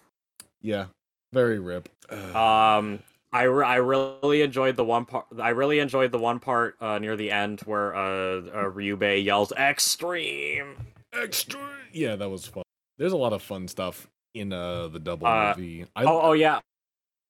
Yeah, 0.61 0.87
very 1.33 1.59
rip. 1.59 1.89
Um, 2.13 3.01
I, 3.33 3.45
re- 3.45 3.67
I 3.67 3.77
really 3.77 4.43
enjoyed 4.43 4.77
the 4.77 4.85
one 4.85 5.07
part. 5.07 5.27
I 5.41 5.51
really 5.51 5.79
enjoyed 5.79 6.13
the 6.13 6.19
one 6.19 6.39
part 6.39 6.77
uh, 6.81 6.99
near 6.99 7.17
the 7.17 7.31
end 7.31 7.61
where 7.63 7.95
uh, 7.95 8.01
uh 8.01 8.71
Ryubee 8.71 9.25
yells 9.25 9.53
"extreme." 9.53 10.77
extra. 11.15 11.61
Yeah, 11.93 12.17
that 12.17 12.29
was 12.29 12.47
fun. 12.47 12.65
There's 12.99 13.13
a 13.13 13.17
lot 13.17 13.33
of 13.33 13.43
fun 13.43 13.69
stuff 13.69 14.09
in 14.35 14.53
uh 14.53 14.89
the 14.89 14.99
double 14.99 15.26
Uh, 15.26 15.55
movie. 15.57 15.87
I, 15.97 16.05
Oh, 16.05 16.20
oh 16.20 16.32
yeah. 16.32 16.61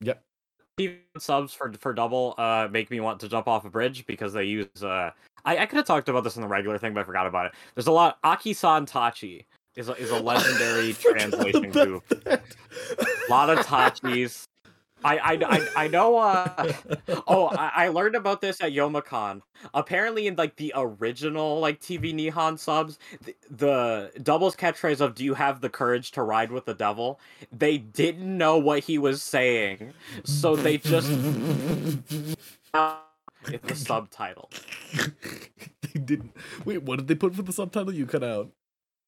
Yep. 0.00 0.22
Even 0.78 0.98
subs 1.18 1.54
for 1.54 1.72
for 1.74 1.92
double 1.92 2.34
uh 2.38 2.68
make 2.70 2.90
me 2.90 3.00
want 3.00 3.20
to 3.20 3.28
jump 3.28 3.46
off 3.46 3.64
a 3.64 3.70
bridge 3.70 4.06
because 4.06 4.32
they 4.32 4.44
use 4.44 4.82
uh 4.82 5.10
I, 5.44 5.58
I 5.58 5.66
could 5.66 5.76
have 5.76 5.86
talked 5.86 6.08
about 6.08 6.24
this 6.24 6.36
in 6.36 6.42
the 6.42 6.48
regular 6.48 6.78
thing 6.78 6.94
but 6.94 7.00
I 7.00 7.04
forgot 7.04 7.26
about 7.26 7.46
it. 7.46 7.52
There's 7.74 7.86
a 7.86 7.92
lot 7.92 8.18
Aki-san 8.24 8.86
Tachi 8.86 9.44
is 9.76 9.88
a, 9.88 9.92
is 9.94 10.10
a 10.10 10.18
legendary 10.20 10.92
translation 10.94 11.70
group. 11.70 12.04
A 12.26 12.40
lot 13.28 13.50
of 13.50 13.58
Tachis. 13.66 14.44
I 15.04 15.18
I 15.18 15.38
I, 15.46 15.68
I 15.84 15.88
know 15.88 16.18
uh 16.18 16.72
Oh, 17.26 17.46
I, 17.48 17.86
I 17.86 17.88
learned 17.88 18.16
about 18.16 18.40
this 18.40 18.60
at 18.62 18.72
Youmacon. 18.72 19.42
Apparently, 19.74 20.26
in 20.26 20.36
like 20.36 20.56
the 20.56 20.72
original 20.76 21.60
like 21.60 21.80
TV 21.80 22.14
Nihon 22.14 22.58
subs, 22.58 22.98
the, 23.22 23.34
the 23.50 24.20
doubles 24.22 24.56
catchphrase 24.56 25.00
of 25.00 25.14
"Do 25.14 25.24
you 25.24 25.34
have 25.34 25.60
the 25.60 25.70
courage 25.70 26.10
to 26.12 26.22
ride 26.22 26.50
with 26.52 26.64
the 26.66 26.74
devil?" 26.74 27.20
They 27.52 27.78
didn't 27.78 28.36
know 28.36 28.58
what 28.58 28.84
he 28.84 28.98
was 28.98 29.22
saying, 29.22 29.94
so 30.24 30.56
they 30.56 30.78
just 30.78 31.10
it's 33.46 33.68
the 33.68 33.74
subtitle. 33.76 34.50
they 34.94 36.00
didn't. 36.00 36.32
Wait, 36.64 36.82
what 36.82 36.98
did 36.98 37.08
they 37.08 37.14
put 37.14 37.34
for 37.34 37.42
the 37.42 37.52
subtitle? 37.52 37.94
You 37.94 38.06
cut 38.06 38.24
out. 38.24 38.50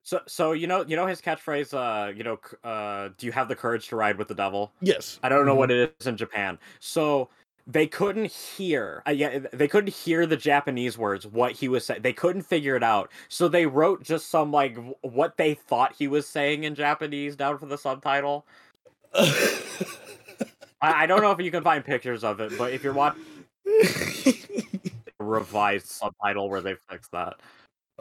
So 0.07 0.21
so 0.29 0.53
you 0.53 0.69
know 0.69 0.85
you 0.87 0.95
know 0.95 1.07
his 1.07 1.21
catchphrase. 1.21 1.75
Uh, 1.75 2.13
you 2.13 2.23
know, 2.23 2.39
uh, 2.63 3.09
"Do 3.19 3.27
you 3.27 3.33
have 3.33 3.49
the 3.49 3.57
courage 3.57 3.89
to 3.89 3.97
ride 3.97 4.17
with 4.17 4.29
the 4.29 4.37
devil?" 4.37 4.73
Yes. 4.81 5.19
I 5.25 5.29
don't 5.29 5.45
know 5.45 5.57
what 5.57 5.73
it 5.73 5.97
is 5.99 6.07
in 6.07 6.17
Japan. 6.17 6.59
So 6.79 7.29
they 7.67 7.89
couldn't 7.89 8.31
hear. 8.31 9.03
Uh, 9.05 9.11
yeah, 9.11 9.41
they 9.53 9.67
couldn't 9.67 9.93
hear 9.93 10.25
the 10.25 10.37
Japanese 10.37 10.97
words. 10.97 11.27
What 11.27 11.51
he 11.53 11.67
was 11.67 11.85
saying, 11.85 12.03
they 12.03 12.13
couldn't 12.13 12.43
figure 12.43 12.77
it 12.77 12.85
out. 12.85 13.11
So 13.29 13.49
they 13.49 13.67
wrote 13.67 14.05
just 14.05 14.31
some 14.31 14.53
like 14.53 14.79
what 15.01 15.37
they 15.39 15.55
thought 15.55 15.97
he 15.99 16.07
was 16.07 16.29
saying 16.29 16.63
in 16.63 16.77
Japanese 16.77 17.35
down 17.35 17.59
for 17.59 17.67
the 17.67 17.77
subtitle. 17.77 18.47
I, 19.15 19.73
I 20.81 21.07
don't 21.07 21.21
know 21.21 21.33
if 21.33 21.41
you 21.41 21.51
can 21.51 21.65
find 21.65 21.85
pictures 21.85 22.23
of 22.23 22.39
it, 22.39 22.57
but 22.57 22.73
if 22.73 22.85
you're 22.85 22.93
watching 22.93 23.25
a 23.67 25.25
revised 25.25 25.89
subtitle 25.89 26.49
where 26.49 26.61
they 26.61 26.77
fixed 26.89 27.11
that. 27.11 27.41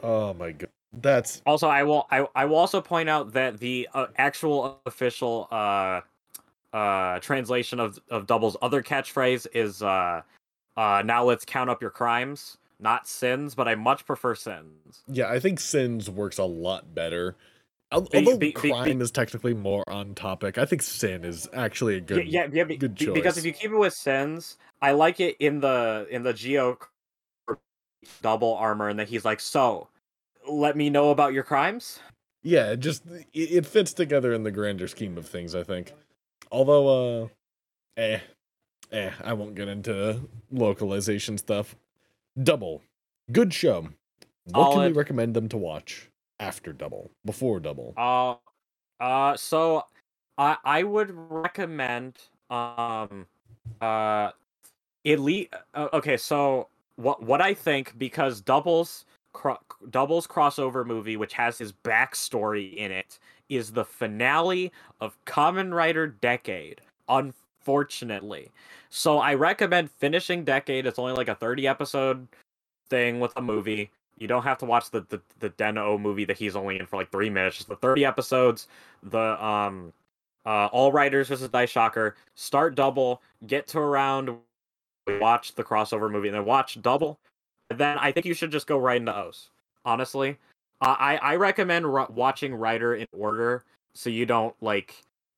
oh 0.04 0.32
my 0.34 0.52
god, 0.52 0.70
that's 1.02 1.42
Also, 1.46 1.68
I 1.68 1.82
will 1.82 2.06
I, 2.10 2.26
I 2.34 2.44
will 2.44 2.56
also 2.56 2.80
point 2.80 3.08
out 3.08 3.32
that 3.32 3.58
the 3.58 3.88
uh, 3.94 4.06
actual 4.16 4.80
official 4.86 5.48
uh 5.50 6.00
uh 6.72 7.18
translation 7.20 7.80
of 7.80 7.98
of 8.10 8.26
Double's 8.26 8.56
other 8.62 8.82
catchphrase 8.82 9.46
is 9.54 9.82
uh 9.82 10.22
uh 10.76 11.02
now 11.04 11.24
let's 11.24 11.44
count 11.44 11.70
up 11.70 11.80
your 11.80 11.90
crimes, 11.90 12.58
not 12.80 13.06
sins, 13.08 13.54
but 13.54 13.68
I 13.68 13.74
much 13.74 14.04
prefer 14.06 14.34
sins. 14.34 15.02
yeah. 15.08 15.28
I 15.30 15.38
think 15.40 15.60
sins 15.60 16.10
works 16.10 16.38
a 16.38 16.44
lot 16.44 16.94
better. 16.94 17.36
Al- 17.92 18.00
Be- 18.00 18.18
Although 18.18 18.38
be- 18.38 18.52
be- 18.52 18.60
be- 18.62 18.70
crime 18.70 19.00
is 19.00 19.12
technically 19.12 19.54
more 19.54 19.88
on 19.88 20.14
topic, 20.16 20.58
I 20.58 20.64
think 20.64 20.82
sin 20.82 21.24
is 21.24 21.48
actually 21.52 21.94
a 21.94 22.00
good. 22.00 22.26
yeah, 22.26 22.48
yeah 22.52 22.64
be- 22.64 22.76
good 22.76 22.96
be- 22.96 23.10
because 23.12 23.38
if 23.38 23.44
you 23.44 23.52
keep 23.52 23.70
it 23.70 23.76
with 23.76 23.94
sins, 23.94 24.56
I 24.82 24.90
like 24.90 25.20
it 25.20 25.36
in 25.38 25.60
the 25.60 26.06
in 26.10 26.24
the 26.24 26.36
Zi-O 26.36 26.78
double 28.22 28.54
armor 28.54 28.88
and 28.88 28.98
that 28.98 29.08
he's 29.08 29.24
like, 29.24 29.40
"So, 29.40 29.88
let 30.48 30.76
me 30.76 30.90
know 30.90 31.10
about 31.10 31.32
your 31.34 31.44
crimes?" 31.44 32.00
Yeah, 32.42 32.72
it 32.72 32.80
just 32.80 33.04
it, 33.06 33.26
it 33.34 33.66
fits 33.66 33.92
together 33.92 34.32
in 34.32 34.44
the 34.44 34.50
grander 34.52 34.88
scheme 34.88 35.18
of 35.18 35.26
things, 35.26 35.54
I 35.54 35.62
think. 35.64 35.92
Although 36.52 37.24
uh 37.24 37.28
eh 37.96 38.20
eh, 38.92 39.12
I 39.24 39.32
won't 39.34 39.54
get 39.56 39.68
into 39.68 40.20
localization 40.52 41.38
stuff. 41.38 41.76
Double. 42.42 42.82
Good 43.32 43.54
show. 43.54 43.88
What 44.46 44.70
can 44.72 44.82
we 44.82 44.92
recommend 44.92 45.34
them 45.34 45.48
to 45.50 45.56
watch 45.56 46.10
after 46.40 46.72
double? 46.72 47.10
Before 47.24 47.60
double. 47.60 47.94
Uh, 47.96 48.36
uh, 49.00 49.36
so 49.36 49.84
I 50.38 50.56
I 50.64 50.82
would 50.84 51.10
recommend 51.12 52.18
um 52.50 53.26
uh 53.80 54.32
elite. 55.04 55.52
uh, 55.74 55.88
okay. 55.94 56.16
So 56.16 56.68
what 56.96 57.22
what 57.22 57.40
I 57.42 57.54
think 57.54 57.98
because 57.98 58.40
doubles 58.40 59.06
cro- 59.32 59.60
doubles 59.90 60.26
crossover 60.26 60.84
movie, 60.84 61.16
which 61.16 61.32
has 61.34 61.58
his 61.58 61.72
backstory 61.72 62.74
in 62.74 62.90
it, 62.90 63.18
is 63.48 63.72
the 63.72 63.84
finale 63.84 64.72
of 65.00 65.16
Kamen 65.24 65.72
Rider 65.72 66.06
Decade. 66.06 66.80
Unfortunately, 67.08 68.50
so 68.90 69.18
I 69.18 69.34
recommend 69.34 69.90
finishing 69.90 70.44
Decade. 70.44 70.86
It's 70.86 70.98
only 70.98 71.12
like 71.12 71.28
a 71.28 71.34
thirty 71.34 71.66
episode 71.66 72.26
thing 72.88 73.20
with 73.20 73.32
a 73.36 73.42
movie. 73.42 73.90
You 74.18 74.26
don't 74.26 74.42
have 74.42 74.58
to 74.58 74.64
watch 74.64 74.90
the 74.90 75.02
the, 75.08 75.20
the 75.40 75.50
Den-O 75.50 75.98
movie 75.98 76.24
that 76.24 76.38
he's 76.38 76.56
only 76.56 76.78
in 76.78 76.86
for 76.86 76.96
like 76.96 77.12
three 77.12 77.30
minutes. 77.30 77.56
Just 77.56 77.68
the 77.68 77.76
thirty 77.76 78.04
episodes. 78.04 78.66
The 79.02 79.44
um, 79.44 79.92
uh, 80.44 80.66
All 80.72 80.90
Riders 80.90 81.28
versus 81.28 81.48
Dai-Shocker. 81.48 82.16
Start 82.34 82.74
double. 82.74 83.22
Get 83.46 83.66
to 83.68 83.78
around. 83.78 84.36
Watch 85.20 85.54
the 85.54 85.62
crossover 85.62 86.10
movie 86.10 86.28
and 86.28 86.34
then 86.34 86.44
watch 86.44 86.82
double. 86.82 87.20
And 87.70 87.78
then 87.78 87.98
I 87.98 88.10
think 88.10 88.26
you 88.26 88.34
should 88.34 88.50
just 88.50 88.66
go 88.66 88.78
right 88.78 88.96
into 88.96 89.16
OOO. 89.16 89.32
Honestly, 89.86 90.36
I 90.82 91.16
I 91.22 91.32
I 91.32 91.36
recommend 91.36 91.86
ru- 91.86 92.06
watching 92.10 92.54
Rider 92.54 92.96
in 92.96 93.06
order 93.16 93.64
so 93.94 94.10
you 94.10 94.26
don't 94.26 94.54
like 94.60 94.94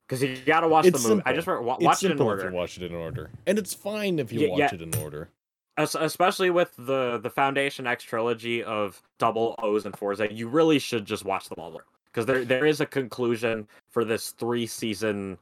because 0.09 0.23
you 0.23 0.37
gotta 0.45 0.67
watch 0.67 0.87
It's 0.87 1.03
the 1.03 1.09
movie. 1.11 1.23
I 1.27 1.35
just 1.35 1.47
wa- 1.47 1.61
watch 1.61 2.03
it 2.03 2.07
in 2.07 2.11
simple 2.13 2.27
if 2.33 2.39
order. 2.39 2.49
you 2.51 2.57
watch 2.57 2.77
it 2.79 2.83
in 2.91 2.95
order. 2.95 3.31
And 3.47 3.59
it's 3.59 3.75
fine 3.75 4.19
if 4.19 4.33
you 4.33 4.41
Yeah, 4.41 4.49
watch 4.49 4.59
yeah. 4.61 4.75
it 4.75 4.83
in 4.83 4.95
order. 4.97 5.29
Es- 5.77 5.95
especially 5.95 6.49
with 6.51 6.75
the 6.77 7.19
the 7.23 7.31
Foundation 7.31 7.87
X 7.87 8.03
trilogy 8.03 8.65
of 8.65 9.01
double 9.19 9.55
OOO 9.63 9.83
and 9.85 9.97
Fourze, 9.97 10.19
that 10.19 10.33
you 10.33 10.49
really 10.49 10.79
should 10.79 11.05
just 11.05 11.25
watch 11.27 11.49
them 11.51 11.59
all 11.59 11.79
because 12.07 12.25
there 12.25 12.45
there 12.45 12.65
is 12.65 12.81
a 12.81 12.87
conclusion 12.87 13.69
for 13.91 14.05
this 14.07 14.31
three 14.31 14.67
season 14.67 15.37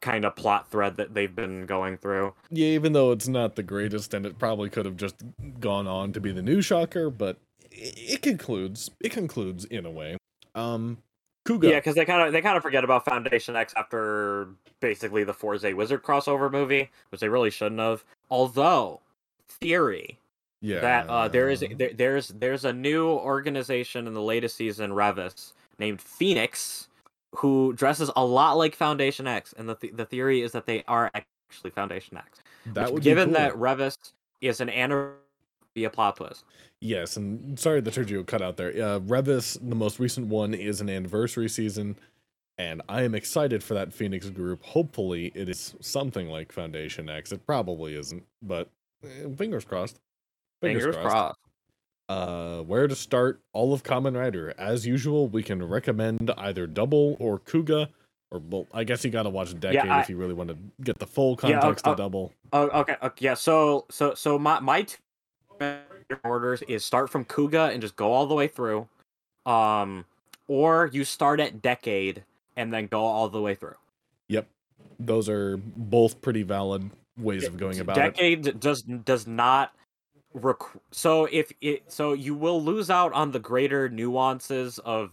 kind 0.00 0.24
of 0.24 0.34
plot 0.34 0.68
thread 0.70 0.96
that 0.96 1.14
they've 1.14 1.34
been 1.36 1.66
going 1.66 1.96
through. 1.96 2.32
Yeah, 2.50 2.68
even 2.68 2.92
though 2.92 3.12
it's 3.12 3.28
not 3.28 3.54
the 3.56 3.62
greatest 3.62 4.14
and 4.14 4.24
it 4.24 4.38
probably 4.38 4.68
could 4.70 4.84
have 4.86 4.96
just 4.96 5.16
gone 5.60 5.86
on 5.86 6.12
to 6.12 6.20
be 6.20 6.32
the 6.32 6.42
new 6.42 6.60
shocker, 6.62 7.10
but 7.10 7.36
it, 7.74 8.22
concludes. 8.22 8.90
It 9.00 9.12
concludes 9.12 9.64
in 9.64 9.86
a 9.86 9.90
way. 9.90 10.16
Um 10.54 10.98
Kuuga. 11.46 11.70
Yeah, 11.70 11.78
because 11.78 11.96
they 11.96 12.04
kind 12.04 12.22
of 12.22 12.32
they 12.32 12.40
kind 12.40 12.56
of 12.56 12.62
forget 12.62 12.84
about 12.84 13.04
Foundation 13.04 13.56
X 13.56 13.74
after 13.76 14.48
basically 14.80 15.24
the 15.24 15.34
Fourze 15.34 15.74
Wizard 15.74 16.02
crossover 16.02 16.50
movie, 16.50 16.90
which 17.10 17.20
they 17.20 17.28
really 17.28 17.50
shouldn't 17.50 17.80
have. 17.80 18.04
Although 18.30 19.00
theory 19.48 20.18
yeah. 20.60 20.80
that 20.80 21.08
uh, 21.08 21.28
there 21.28 21.50
is 21.50 21.64
there, 21.76 21.92
there's 21.92 22.28
there's 22.28 22.64
a 22.64 22.72
new 22.72 23.08
organization 23.08 24.06
in 24.06 24.14
the 24.14 24.22
latest 24.22 24.56
season, 24.56 24.92
Revice, 24.92 25.52
named 25.78 26.00
Fenix, 26.00 26.88
who 27.34 27.72
dresses 27.72 28.10
a 28.14 28.24
lot 28.24 28.56
like 28.56 28.76
Foundation 28.76 29.26
X, 29.26 29.52
and 29.58 29.68
the 29.68 29.74
th- 29.74 29.94
the 29.94 30.04
theory 30.04 30.42
is 30.42 30.52
that 30.52 30.66
they 30.66 30.84
are 30.86 31.10
actually 31.14 31.70
Foundation 31.70 32.16
X. 32.16 32.40
that 32.66 32.84
Which, 32.84 32.92
would 32.94 33.02
given 33.02 33.26
cool. 33.26 33.34
that 33.34 33.58
Revice 33.58 33.98
is 34.40 34.60
an 34.60 34.70
anniversary 34.70 35.18
be 35.74 35.84
a 35.84 35.90
plot 35.90 36.16
twist. 36.16 36.44
Yes, 36.80 37.16
and 37.16 37.58
sorry 37.58 37.80
the 37.80 37.90
Sergio 37.90 38.26
cut 38.26 38.42
out 38.42 38.56
there. 38.56 38.70
Uh, 38.82 38.98
Revice, 39.00 39.54
the 39.62 39.74
most 39.74 39.98
recent 39.98 40.26
one, 40.28 40.54
is 40.54 40.80
an 40.80 40.90
anniversary 40.90 41.48
season, 41.48 41.96
and 42.58 42.82
I 42.88 43.02
am 43.02 43.14
excited 43.14 43.62
for 43.62 43.74
that 43.74 43.92
Fenix 43.92 44.28
group. 44.30 44.62
Hopefully, 44.64 45.32
it 45.34 45.48
is 45.48 45.74
something 45.80 46.28
like 46.28 46.52
Foundation 46.52 47.08
X. 47.08 47.32
It 47.32 47.46
probably 47.46 47.94
isn't, 47.94 48.24
but 48.42 48.68
eh, 49.04 49.28
fingers 49.36 49.64
crossed. 49.64 50.00
Fingers, 50.60 50.96
crossed. 50.96 51.36
Uh, 52.08 52.62
where 52.62 52.86
to 52.86 52.94
start? 52.94 53.40
All 53.52 53.72
of 53.72 53.82
Kamen 53.82 54.16
Rider. 54.16 54.52
As 54.58 54.86
usual, 54.86 55.28
we 55.28 55.42
can 55.42 55.62
recommend 55.66 56.30
either 56.36 56.66
Double 56.66 57.16
or 57.18 57.38
Kuuga, 57.38 57.88
or 58.30 58.40
well, 58.50 58.66
I 58.74 58.84
guess 58.84 59.04
you 59.04 59.10
got 59.10 59.22
to 59.22 59.30
watch 59.30 59.58
Decade 59.58 59.90
I- 59.90 60.00
if 60.00 60.10
you 60.10 60.16
really 60.16 60.34
want 60.34 60.50
to 60.50 60.56
get 60.82 60.98
the 60.98 61.06
full 61.06 61.38
Yeah, 61.42 61.60
context 61.60 61.86
uh, 61.86 61.92
of 61.92 61.96
Double. 61.96 62.32
Oh, 62.52 62.68
okay, 62.80 62.96
okay, 63.02 63.24
yeah. 63.24 63.34
So, 63.34 63.86
so, 63.90 64.14
so 64.14 64.38
my 64.38 64.60
my 64.60 64.82
two 64.82 64.98
orders 66.24 66.62
is 66.62 66.84
start 66.84 67.10
from 67.10 67.24
Kuuga 67.24 67.72
and 67.72 67.80
just 67.80 67.96
go 67.96 68.12
all 68.12 68.26
the 68.26 68.34
way 68.34 68.48
through, 68.48 68.88
um, 69.46 70.04
or 70.48 70.90
you 70.92 71.04
start 71.04 71.40
at 71.40 71.62
Decade 71.62 72.24
and 72.56 72.72
then 72.72 72.86
go 72.86 73.00
all 73.04 73.28
the 73.28 73.40
way 73.40 73.54
through. 73.54 73.76
Yep, 74.28 74.46
those 74.98 75.28
are 75.28 75.56
both 75.56 76.20
pretty 76.20 76.42
valid 76.42 76.90
ways 77.18 77.44
of 77.44 77.56
going 77.56 77.80
about 77.80 77.98
it. 77.98 78.00
Decade 78.00 78.60
does 78.60 78.82
does 78.82 79.26
not 79.26 79.72
requ- 80.34 80.80
so 80.90 81.26
if 81.26 81.52
it 81.60 81.90
so 81.90 82.12
you 82.12 82.34
will 82.34 82.62
lose 82.62 82.90
out 82.90 83.12
on 83.12 83.30
the 83.30 83.38
greater 83.38 83.88
nuances 83.88 84.78
of 84.80 85.10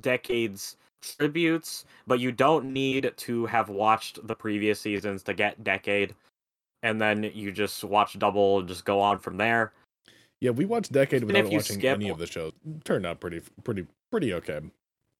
Decade's 0.00 0.76
tributes, 1.02 1.84
but 2.06 2.20
you 2.20 2.32
don't 2.32 2.72
need 2.72 3.12
to 3.16 3.46
have 3.46 3.68
watched 3.68 4.26
the 4.26 4.34
previous 4.34 4.80
seasons 4.80 5.22
to 5.24 5.34
get 5.34 5.62
Decade. 5.62 6.14
And 6.86 7.00
then 7.00 7.24
you 7.34 7.50
just 7.50 7.82
watch 7.82 8.16
double 8.16 8.60
and 8.60 8.68
just 8.68 8.84
go 8.84 9.00
on 9.00 9.18
from 9.18 9.38
there. 9.38 9.72
Yeah, 10.40 10.52
we 10.52 10.66
watched 10.66 10.92
Decade 10.92 11.22
Even 11.22 11.34
without 11.34 11.52
watching 11.52 11.78
skip- 11.80 11.96
any 11.96 12.08
of 12.08 12.18
the 12.18 12.28
shows. 12.28 12.52
Turned 12.84 13.04
out 13.04 13.18
pretty, 13.18 13.42
pretty, 13.64 13.86
pretty 14.12 14.32
okay. 14.34 14.60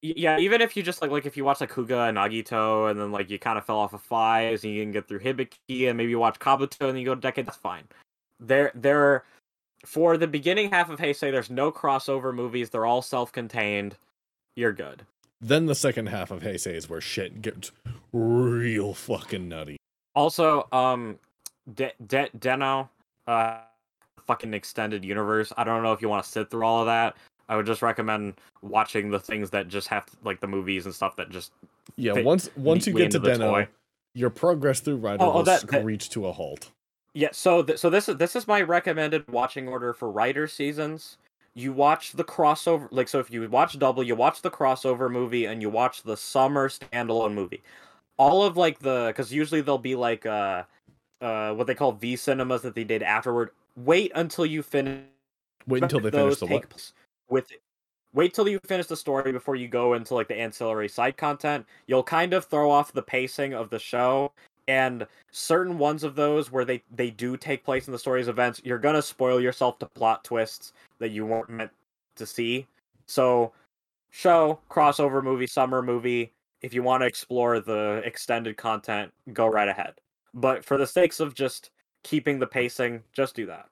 Yeah, 0.03 0.39
even 0.39 0.61
if 0.61 0.77
you 0.77 0.85
just 0.85 1.03
like 1.03 1.11
like 1.11 1.27
if 1.27 1.37
you 1.37 1.45
watch 1.45 1.61
like 1.61 1.73
Kuuga 1.73 2.09
and 2.09 2.17
Agito 2.17 2.89
and 2.89 3.01
then 3.01 3.11
like 3.11 3.31
you 3.31 3.39
kind 3.41 3.59
of 3.59 3.65
fell 3.65 3.79
off 3.79 3.95
of 3.95 4.09
Faiz 4.09 4.63
and 4.63 4.73
you 4.73 4.83
can 4.85 4.93
get 4.93 5.09
through 5.09 5.19
Hibiki 5.19 5.89
and 5.89 5.97
maybe 5.97 6.11
you 6.11 6.21
watch 6.21 6.39
Kabuto 6.39 6.83
and 6.83 6.91
then 6.91 6.97
you 6.99 7.05
go 7.05 7.17
to 7.17 7.21
Decade, 7.21 7.47
that's 7.47 7.57
fine. 7.57 7.85
There 8.39 8.71
there 8.75 9.25
for 9.85 10.17
the 10.17 10.29
beginning 10.29 10.71
half 10.71 10.89
of 10.89 11.01
Heisei, 11.01 11.33
there's 11.33 11.51
no 11.51 11.73
crossover 11.73 12.33
movies, 12.33 12.71
they're 12.71 12.87
all 12.87 13.03
self-contained. 13.03 13.97
You're 14.55 14.73
good. 14.73 15.05
Then 15.41 15.67
the 15.67 15.75
second 15.75 16.07
half 16.07 16.31
of 16.31 16.43
Heisei 16.43 16.75
is 16.75 16.89
where 16.89 17.01
shit 17.01 17.43
gets 17.43 17.73
real 18.13 18.95
fucking 18.95 19.49
nutty. 19.49 19.79
Also, 20.15 20.69
um 20.71 21.19
De- 21.75 21.93
De- 22.07 22.31
Den-O, 22.39 22.89
uh 23.27 23.59
fucking 24.27 24.55
extended 24.55 25.05
universe. 25.05 25.53
I 25.57 25.65
don't 25.65 25.83
know 25.83 25.93
if 25.93 26.03
you 26.03 26.09
want 26.09 26.25
to 26.25 26.31
sit 26.31 26.51
through 26.51 26.65
all 26.65 26.81
of 26.81 26.87
that. 26.87 27.17
I 27.49 27.55
would 27.57 27.67
just 27.67 27.81
recommend 27.81 28.35
watching 28.63 29.09
the 29.11 29.21
things 29.21 29.51
that 29.51 29.69
just 29.69 29.87
have 29.89 30.05
like 30.25 30.41
the 30.41 30.49
movies 30.49 30.85
and 30.85 30.95
stuff 30.95 31.15
that 31.17 31.31
just 31.31 31.53
Yeah, 31.97 32.13
once 32.23 32.51
once 32.57 32.87
you 32.87 32.93
get 32.93 33.13
to 33.13 33.19
Den-O, 33.21 33.51
toy. 33.53 33.69
your 34.15 34.31
progress 34.31 34.81
through 34.81 34.97
Rider 34.97 35.23
Oh, 35.23 35.31
oh, 35.31 35.35
will 35.37 35.43
that- 35.45 35.61
that- 35.69 35.81
screech 35.81 36.11
to 36.11 36.27
a 36.27 36.33
halt. 36.33 36.71
Yeah, 37.15 37.29
so 37.33 37.63
th- 37.63 37.79
so 37.79 37.89
this 37.89 38.09
is 38.09 38.17
this 38.17 38.37
is 38.37 38.47
my 38.49 38.61
recommended 38.61 39.27
watching 39.29 39.69
order 39.69 39.93
for 39.95 40.11
rider 40.11 40.47
seasons. 40.47 41.17
You 41.55 41.73
watch 41.73 42.13
the 42.13 42.25
crossover, 42.25 42.89
like 42.91 43.09
so. 43.09 43.21
If 43.21 43.31
you 43.31 43.49
watch 43.49 43.79
double, 43.79 44.03
you 44.03 44.15
watch 44.15 44.43
the 44.43 44.51
crossover 44.51 45.11
movie, 45.11 45.47
and 45.47 45.63
you 45.63 45.71
watch 45.71 46.03
the 46.03 46.17
summer 46.17 46.69
standalone 46.69 47.33
movie. 47.33 47.63
All 48.19 48.43
of 48.43 48.57
like 48.59 48.81
the 48.81 49.07
because 49.09 49.33
usually 49.33 49.63
there'll 49.63 49.79
be 49.79 49.95
like 49.95 50.27
uh 50.27 50.65
uh 51.27 51.55
what 51.55 51.67
they 51.67 51.75
call 51.75 51.93
V 51.93 52.17
cinemas 52.17 52.63
that 52.63 52.75
they 52.75 52.85
did 52.85 53.03
afterward. 53.03 53.51
Wait 53.77 54.13
until 54.15 54.47
you 54.47 54.63
finish. 54.63 55.03
Wait 55.67 55.83
until 55.83 56.01
they 56.01 56.11
finish 56.11 56.39
the 56.39 56.47
what? 56.47 56.93
with 57.29 57.51
wait 58.13 58.33
till 58.33 58.49
you 58.49 58.59
finish 58.67 58.87
the 58.87 58.97
story 58.97 59.33
before 59.33 59.57
you 59.57 59.69
go 59.69 59.95
into 59.95 60.15
like 60.15 60.29
the 60.29 60.35
ancillary 60.35 60.89
side 60.89 61.17
content 61.17 61.65
you'll 61.87 62.03
kind 62.03 62.33
of 62.33 62.45
throw 62.45 62.71
off 62.71 62.93
the 62.93 63.03
pacing 63.03 63.53
of 63.53 63.71
the 63.71 63.79
show 63.79 64.33
and 64.69 65.07
certain 65.31 65.79
ones 65.79 66.03
of 66.03 66.15
those 66.15 66.51
where 66.51 66.65
they 66.65 66.83
they 66.95 67.11
do 67.11 67.37
take 67.37 67.65
place 67.65 67.87
in 67.87 67.93
the 67.93 67.99
story's 67.99 68.29
events 68.29 68.61
you're 68.65 68.79
gonna 68.79 69.03
spoil 69.03 69.41
yourself 69.41 69.79
to 69.79 69.87
plot 69.87 70.25
twists 70.25 70.73
that 70.99 71.11
you 71.11 71.27
weren't 71.27 71.51
meant 71.51 71.71
to 72.17 72.27
see 72.27 72.67
so 73.07 73.53
show 74.11 74.59
crossover 74.71 75.23
movie 75.23 75.47
summer 75.47 75.83
movie 75.83 76.33
if 76.63 76.73
you 76.73 76.83
want 76.83 77.03
to 77.03 77.07
explore 77.07 77.61
the 77.61 78.03
extended 78.05 78.57
content 78.57 79.13
go 79.33 79.47
right 79.47 79.69
ahead 79.69 79.95
but 80.37 80.65
for 80.65 80.77
the 80.77 80.87
sakes 80.87 81.19
of 81.19 81.35
just 81.35 81.71
keeping 82.05 82.39
the 82.39 82.47
pacing, 82.47 83.03
just 83.13 83.35
do 83.35 83.47
that. 83.47 83.69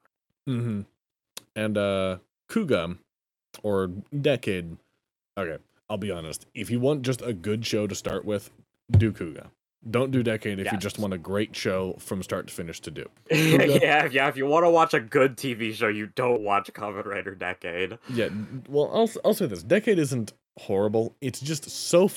Mm-hmm. 0.48 0.80
And 1.54 1.78
uh 1.78 2.16
Kuuga 2.50 2.98
or 3.62 3.90
Decade. 4.20 4.76
Okay, 5.38 5.62
I'll 5.88 5.98
be 5.98 6.10
honest. 6.10 6.46
If 6.54 6.70
you 6.70 6.80
want 6.80 7.02
just 7.02 7.22
a 7.22 7.32
good 7.32 7.64
show 7.64 7.86
to 7.86 7.94
start 7.94 8.24
with, 8.24 8.50
do 8.90 9.12
Kuuga. 9.12 9.48
Don't 9.90 10.10
do 10.10 10.22
Decade 10.22 10.58
if 10.60 10.72
you 10.72 10.78
just 10.78 10.98
want 10.98 11.12
a 11.12 11.18
great 11.18 11.54
show 11.54 11.94
from 11.98 12.22
start 12.22 12.46
to 12.46 12.54
finish 12.54 12.80
to 12.80 12.90
do. 12.90 13.06
yeah, 13.30 14.08
yeah. 14.10 14.28
If 14.28 14.36
you 14.36 14.46
want 14.46 14.64
to 14.64 14.70
watch 14.70 14.94
a 14.94 15.00
good 15.00 15.36
TV 15.36 15.74
show, 15.74 15.88
you 15.88 16.06
don't 16.06 16.40
watch 16.40 16.72
Kamen 16.72 17.04
Rider 17.04 17.34
Decade. 17.34 17.98
Yeah, 18.08 18.30
well, 18.66 18.90
I'll 18.94 19.10
I'll 19.22 19.34
say 19.34 19.44
this: 19.44 19.62
Decade 19.62 19.98
isn't 19.98 20.32
horrible. 20.58 21.14
It's 21.20 21.38
just 21.38 21.68
so 21.68 22.08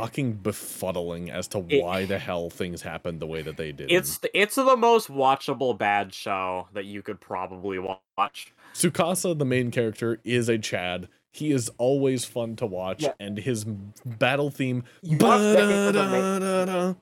fucking 0.00 0.38
befuddling 0.42 1.30
as 1.30 1.48
to 1.48 1.64
It- 1.68 1.82
why 1.82 2.04
the 2.04 2.18
hell 2.18 2.50
things 2.50 2.82
happened 2.82 3.20
the 3.20 3.26
way 3.26 3.40
that 3.42 3.56
they 3.56 3.72
did. 3.72 3.90
It's 3.90 4.20
it's 4.34 4.56
the 4.56 4.76
most 4.76 5.08
watchable 5.08 5.76
bad 5.76 6.12
show 6.12 6.68
that 6.74 6.84
you 6.84 7.02
could 7.02 7.20
probably 7.20 7.78
watch. 7.78 8.52
Tsukasa, 8.74 9.36
the 9.38 9.44
main 9.46 9.70
character, 9.70 10.20
is 10.22 10.48
a 10.50 10.58
Chad. 10.58 11.08
He 11.32 11.52
is 11.52 11.70
always 11.78 12.24
fun 12.24 12.56
to 12.56 12.66
watch, 12.66 13.02
Yeah. 13.02 13.12
and 13.20 13.38
his 13.38 13.64
battle 14.04 14.50
theme 14.50 14.84
the 15.02 16.96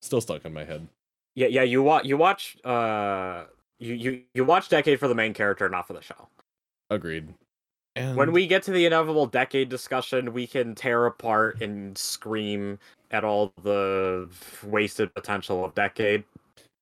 still 0.00 0.20
stuck 0.20 0.44
in 0.44 0.52
my 0.52 0.64
head. 0.64 0.88
Yeah, 1.34 1.48
yeah. 1.48 1.62
You 1.62 1.82
watch 1.82 2.04
you 2.04 2.16
watch 2.16 2.56
uh 2.64 3.44
you 3.78 3.94
you 3.94 4.22
you 4.34 4.44
watch 4.44 4.68
Decade 4.68 4.98
for 4.98 5.08
the 5.08 5.14
main 5.14 5.34
character, 5.34 5.68
not 5.68 5.86
for 5.86 5.92
the 5.92 6.02
show. 6.02 6.28
Agreed. 6.90 7.34
And 7.98 8.16
When 8.16 8.30
we 8.30 8.46
get 8.46 8.62
to 8.64 8.70
the 8.70 8.86
inevitable 8.86 9.26
Decade 9.26 9.68
discussion, 9.68 10.32
we 10.32 10.46
can 10.46 10.76
tear 10.76 11.06
apart 11.06 11.60
and 11.60 11.98
scream 11.98 12.78
at 13.10 13.24
all 13.24 13.52
the 13.62 14.28
wasted 14.64 15.12
potential 15.14 15.64
of 15.64 15.74
Decade. 15.74 16.22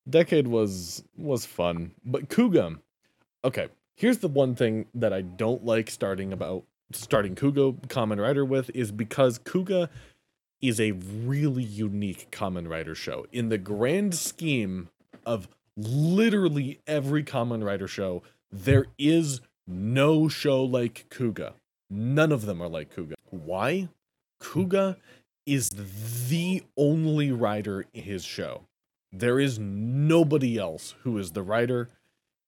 Decade 0.09 0.47
was 0.47 1.03
was 1.17 1.47
fun, 1.47 1.93
but 2.05 2.29
Kuuga. 2.29 2.79
Okay, 3.45 3.69
here's 3.95 4.19
the 4.19 4.29
one 4.29 4.55
thing 4.55 4.87
that 4.95 5.13
I 5.15 5.23
don't 5.23 5.65
like 5.65 5.91
starting 5.91 6.35
about 6.35 6.65
starting 6.93 7.35
Kuuga 7.35 7.75
Kamen 7.89 8.21
Rider 8.21 8.45
with 8.45 8.71
is 8.75 8.93
because 8.93 9.39
Kuuga 9.39 9.89
is 10.61 10.79
a 10.79 10.93
really 10.93 11.63
unique 11.63 12.31
Kamen 12.31 12.69
Rider 12.69 12.95
show 12.95 13.27
in 13.33 13.49
the 13.49 13.59
grand 13.59 14.15
scheme 14.15 14.91
of 15.25 15.49
literally 15.79 16.81
every 16.87 17.25
Kamen 17.25 17.65
Rider 17.65 17.89
show. 17.89 18.23
There 18.53 18.87
is 18.99 19.41
no 19.67 20.29
show 20.29 20.63
like 20.63 21.07
Kuuga. 21.11 21.55
None 21.91 22.33
of 22.33 22.47
them 22.47 22.61
are 22.61 22.69
like 22.69 22.95
Kuuga. 22.95 23.15
Why? 23.31 23.89
Kuuga 24.41 24.97
is 25.47 25.71
the 26.29 26.63
only 26.77 27.31
rider 27.31 27.87
in 27.95 28.03
his 28.03 28.25
show. 28.25 28.63
There 29.13 29.39
is 29.39 29.59
nobody 29.59 30.59
else 30.59 30.95
who 31.03 31.17
is 31.19 31.33
the 31.33 31.43
rider, 31.43 31.89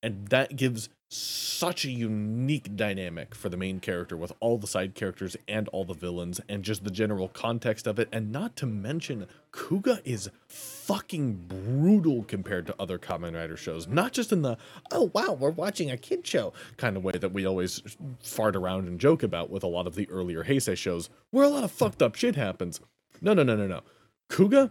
and 0.03 0.29
that 0.29 0.57
gives 0.57 0.89
such 1.11 1.87
a 1.87 1.91
unique 1.91 2.77
dynamic 2.77 3.35
for 3.35 3.49
the 3.49 3.57
main 3.57 3.81
character 3.81 4.17
with 4.17 4.33
all 4.41 4.59
the 4.59 4.67
side 4.67 4.95
characters 4.95 5.37
and 5.49 5.67
all 5.69 5.85
the 5.85 5.95
villains 5.95 6.41
and 6.49 6.63
just 6.63 6.85
the 6.85 6.91
general 6.91 7.29
context 7.29 7.87
of 7.87 7.99
it. 7.99 8.09
And 8.13 8.31
not 8.31 8.57
to 8.57 8.67
mention, 8.67 9.27
Kuuga 9.53 10.01
is 10.05 10.31
fucking 10.49 11.47
brutal 11.49 12.25
compared 12.25 12.67
to 12.67 12.75
other 12.79 12.99
Kamen 12.99 13.35
Rider 13.35 13.57
shows. 13.57 13.89
Not 13.89 14.13
just 14.13 14.33
in 14.33 14.43
the, 14.43 14.59
oh 14.93 15.11
wow, 15.15 15.33
we're 15.33 15.51
watching 15.51 15.91
a 15.91 15.97
kid 15.97 16.27
show 16.27 16.53
kind 16.77 16.97
of 16.97 17.05
way 17.05 17.13
that 17.13 17.33
we 17.33 17.47
always 17.47 17.83
fart 18.23 18.55
around 18.55 18.87
and 18.87 19.01
joke 19.01 19.23
about 19.23 19.51
with 19.51 19.65
a 19.65 19.69
lot 19.69 19.87
of 19.87 19.95
the 19.95 20.09
earlier 20.11 20.45
Heisei 20.45 20.77
shows, 20.77 21.09
where 21.31 21.45
a 21.45 21.49
lot 21.49 21.65
of 21.65 21.71
fucked 21.71 22.03
up 22.03 22.15
shit 22.17 22.37
happens. 22.37 22.81
No, 23.23 23.33
no, 23.33 23.43
no, 23.43 23.57
no, 23.57 23.67
no. 23.67 23.81
Kuuga, 24.31 24.71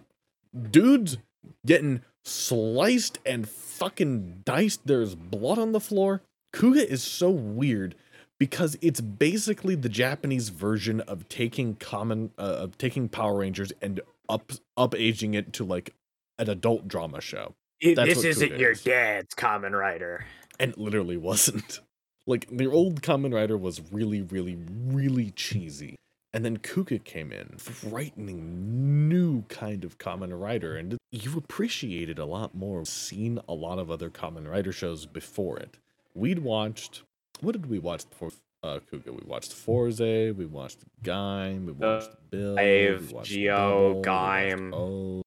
dudes 0.70 1.18
getting 1.66 2.02
sliced 2.28 3.20
and 3.26 3.48
fucking 3.48 4.42
diced. 4.46 4.86
There's 4.86 5.16
blood 5.16 5.58
on 5.58 5.72
the 5.72 5.80
floor. 5.80 6.22
Kuuga 6.54 6.84
is 6.84 7.04
so 7.04 7.30
weird 7.30 7.96
because 8.40 8.78
it's 8.82 9.02
basically 9.02 9.76
the 9.76 9.90
Japanese 9.90 10.50
version 10.50 11.02
of 11.02 11.28
taking 11.30 11.76
common 11.76 12.32
uh, 12.38 12.42
of 12.42 12.78
taking 12.78 13.10
Power 13.10 13.40
Rangers 13.40 13.72
and 13.82 14.02
up 14.30 14.52
up 14.76 14.96
aging 14.96 15.34
it 15.34 15.54
to 15.54 15.64
like 15.64 15.94
an 16.38 16.50
adult 16.50 16.88
drama 16.88 17.22
show. 17.22 17.56
That's 17.82 18.16
this 18.16 18.24
isn't 18.24 18.54
Kuuga 18.54 18.60
your 18.60 18.72
is. 18.72 18.84
dad's 18.84 19.36
Kamen 19.36 19.78
Rider. 19.78 20.26
And 20.60 20.72
it 20.72 20.78
literally 20.78 21.18
wasn't. 21.18 21.82
Like 22.30 22.46
the 22.52 22.68
old 22.68 23.02
Kamen 23.02 23.34
Rider 23.34 23.56
was 23.56 23.82
really, 23.90 24.22
really, 24.22 24.58
really 24.68 25.32
cheesy. 25.32 25.96
And 26.38 26.46
then 26.46 26.58
Kuuga 26.58 27.04
came 27.04 27.32
in, 27.32 27.58
frightening 27.58 29.10
new 29.10 29.42
kind 29.50 29.84
of 29.84 29.98
Kamen 29.98 30.40
Rider, 30.40 30.76
and 30.78 30.96
you 31.10 31.36
appreciate 31.36 32.12
it 32.12 32.20
a 32.20 32.26
lot 32.26 32.54
more. 32.54 32.86
Seen 32.86 33.40
a 33.50 33.56
lot 33.56 33.80
of 33.80 33.90
other 33.90 34.12
Kamen 34.12 34.48
Rider 34.48 34.72
shows 34.72 35.08
before 35.08 35.58
it. 35.58 35.80
We'd 36.14 36.38
watched 36.38 37.02
what 37.42 37.54
did 37.54 37.66
we 37.66 37.80
watch 37.80 38.08
before 38.08 38.30
uh, 38.62 38.78
Kuuga? 38.92 39.08
We 39.20 39.24
watched 39.26 39.52
Fourze, 39.52 40.00
we 40.38 40.46
watched 40.46 40.82
Gaim, 41.04 41.66
we 41.66 41.72
watched 41.72 42.12
Bill, 42.30 42.56
Dave, 42.56 43.08
we 43.08 43.14
watched 43.16 43.32
Zi-O, 43.32 43.94
we 43.96 44.02
Gaim. 44.04 44.74
O. 44.76 45.24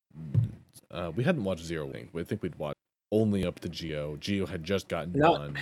Uh, 0.92 1.10
we 1.16 1.24
hadn't 1.24 1.42
watched 1.42 1.64
Zero 1.64 1.86
Link. 1.88 2.10
We 2.12 2.22
think 2.22 2.40
we'd 2.40 2.54
watched 2.54 2.78
only 3.10 3.44
up 3.44 3.58
to 3.60 3.74
Zi-O. 3.74 4.16
Zi-O 4.22 4.46
had 4.46 4.62
just 4.62 4.86
gotten 4.86 5.14
No. 5.14 5.36
done. 5.38 5.58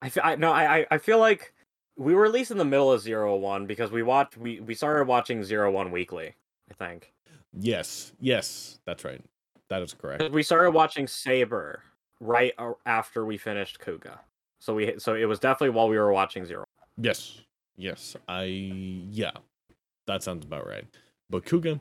I 0.00 0.10
feel 0.10 0.22
I 0.24 0.36
no 0.36 0.52
I 0.52 0.78
I- 0.82 0.86
I 0.92 0.98
feel 0.98 1.18
like 1.18 1.52
we 1.96 2.14
were 2.14 2.24
at 2.24 2.32
least 2.32 2.50
in 2.50 2.58
the 2.58 2.64
middle 2.64 2.90
of 2.92 3.00
Zero 3.00 3.36
One 3.36 3.66
because 3.66 3.90
we 3.90 4.02
watched 4.02 4.36
we 4.36 4.60
we 4.60 4.74
started 4.74 5.06
watching 5.06 5.42
Zero 5.44 5.70
One 5.70 5.90
weekly. 5.90 6.34
I 6.70 6.74
think 6.74 7.12
Yes, 7.58 8.12
yes, 8.18 8.80
that's 8.86 9.04
right. 9.04 9.22
That 9.68 9.82
is 9.82 9.92
correct. 9.94 10.30
we 10.32 10.42
started 10.42 10.70
watching 10.72 11.06
Saber 11.06 11.82
right 12.20 12.52
after 12.86 13.24
we 13.26 13.36
finished 13.36 13.78
Kuuga. 13.80 14.18
So 14.60 14.74
we 14.74 14.98
so 14.98 15.14
it 15.14 15.26
was 15.26 15.38
definitely 15.38 15.70
while 15.70 15.88
we 15.88 15.98
were 15.98 16.12
watching 16.12 16.44
Zero. 16.46 16.64
Yes, 16.96 17.40
yes. 17.76 18.16
I 18.28 18.44
yeah, 18.44 19.32
that 20.06 20.22
sounds 20.22 20.44
about 20.46 20.66
right. 20.66 20.84
But 21.30 21.44
Kuuga, 21.44 21.80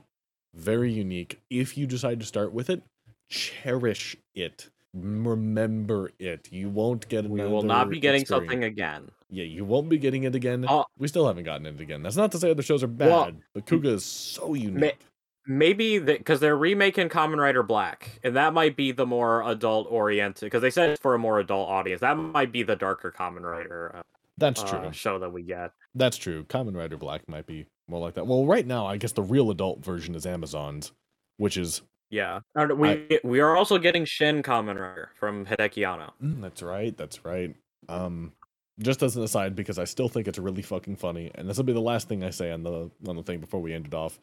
very 0.53 0.91
unique. 0.91 1.39
If 1.49 1.77
you 1.77 1.85
decide 1.87 2.19
to 2.21 2.25
start 2.25 2.51
with 2.53 2.69
it, 2.69 2.81
cherish 3.29 4.15
it. 4.35 4.69
Remember 4.93 6.11
it. 6.19 6.49
You 6.51 6.69
won't 6.69 7.07
get 7.07 7.23
We 7.29 7.39
another. 7.39 7.53
will 7.55 7.63
not 7.63 7.89
be 7.89 7.99
getting 7.99 8.21
experience. 8.21 8.49
something 8.49 8.63
again. 8.65 9.09
Yeah, 9.31 9.45
you 9.45 9.63
won't 9.63 9.87
be 9.87 9.97
getting 9.97 10.25
it 10.25 10.35
again. 10.35 10.65
Oh. 10.67 10.85
we 10.97 11.07
still 11.07 11.25
haven't 11.25 11.45
gotten 11.45 11.65
it 11.65 11.79
again. 11.79 12.03
That's 12.03 12.17
not 12.17 12.33
to 12.33 12.37
say 12.37 12.51
other 12.51 12.61
shows 12.61 12.83
are 12.83 12.87
bad, 12.87 13.09
Well, 13.09 13.31
but 13.53 13.65
Kuuga 13.65 13.93
is 13.93 14.05
so 14.05 14.53
unique. 14.53 14.99
Maybe 15.47 15.97
because 15.97 16.39
they're 16.39 16.57
remaking 16.57 17.09
Kamen 17.09 17.37
Rider 17.37 17.63
Black, 17.63 18.19
and 18.23 18.35
that 18.35 18.53
might 18.53 18.75
be 18.75 18.91
the 18.91 19.07
more 19.07 19.41
adult 19.49 19.87
oriented. 19.89 20.45
Because 20.45 20.61
they 20.61 20.69
said 20.69 20.91
it's 20.91 21.01
for 21.01 21.15
a 21.15 21.19
more 21.19 21.39
adult 21.39 21.67
audience. 21.67 22.01
That 22.01 22.15
might 22.15 22.51
be 22.51 22.61
the 22.61 22.75
darker 22.75 23.11
Kamen 23.11 23.41
Rider 23.41 23.95
uh, 23.95 24.01
That's 24.37 24.61
uh, 24.61 24.67
true. 24.67 24.93
show 24.93 25.17
that 25.17 25.31
we 25.31 25.41
get. 25.41 25.71
That's 25.95 26.17
true. 26.17 26.43
Kamen 26.43 26.75
Rider 26.75 26.97
Black 26.97 27.27
might 27.27 27.47
be 27.47 27.65
more 27.87 27.99
like 27.99 28.13
that. 28.15 28.27
Well, 28.27 28.45
right 28.45 28.67
now, 28.67 28.85
I 28.85 28.97
guess 28.97 29.13
the 29.13 29.23
real 29.23 29.49
adult 29.49 29.83
version 29.83 30.13
is 30.13 30.27
Amazon's, 30.27 30.91
which 31.37 31.57
is 31.57 31.81
Yeah, 32.11 32.41
and 32.53 32.73
we 32.77 33.19
we 33.23 33.39
are 33.39 33.55
also 33.55 33.79
getting 33.79 34.05
Shin 34.05 34.43
Kamen 34.43 34.79
Rider 34.79 35.09
from 35.15 35.47
Hideaki 35.47 35.87
Anno. 35.87 36.13
Mm, 36.21 36.41
that's 36.41 36.61
right. 36.61 36.95
That's 36.95 37.25
right. 37.25 37.55
Um, 37.89 38.33
just 38.81 39.03
as 39.03 39.15
an 39.15 39.23
aside, 39.23 39.55
because 39.55 39.79
I 39.79 39.85
still 39.85 40.09
think 40.09 40.27
it's 40.27 40.39
really 40.39 40.61
fucking 40.61 40.95
funny, 40.97 41.31
and 41.35 41.47
this 41.47 41.57
will 41.57 41.63
be 41.63 41.73
the 41.73 41.81
last 41.81 42.07
thing 42.07 42.23
I 42.23 42.29
say 42.29 42.51
on 42.51 42.63
the 42.63 42.89
on 43.07 43.15
the 43.15 43.23
thing 43.23 43.39
before 43.39 43.61
we 43.61 43.73
end 43.73 43.87
it 43.87 43.93
off. 43.93 44.19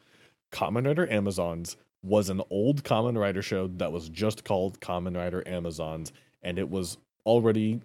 Kamen 0.52 0.86
Rider 0.86 1.10
Amazons 1.10 1.76
was 2.02 2.28
an 2.28 2.42
old 2.50 2.84
Kamen 2.84 3.18
Rider 3.18 3.42
show 3.42 3.68
that 3.76 3.92
was 3.92 4.08
just 4.08 4.44
called 4.44 4.80
Kamen 4.80 5.16
Rider 5.16 5.46
Amazons, 5.46 6.12
and 6.42 6.58
it 6.58 6.70
was 6.70 6.98
already 7.26 7.80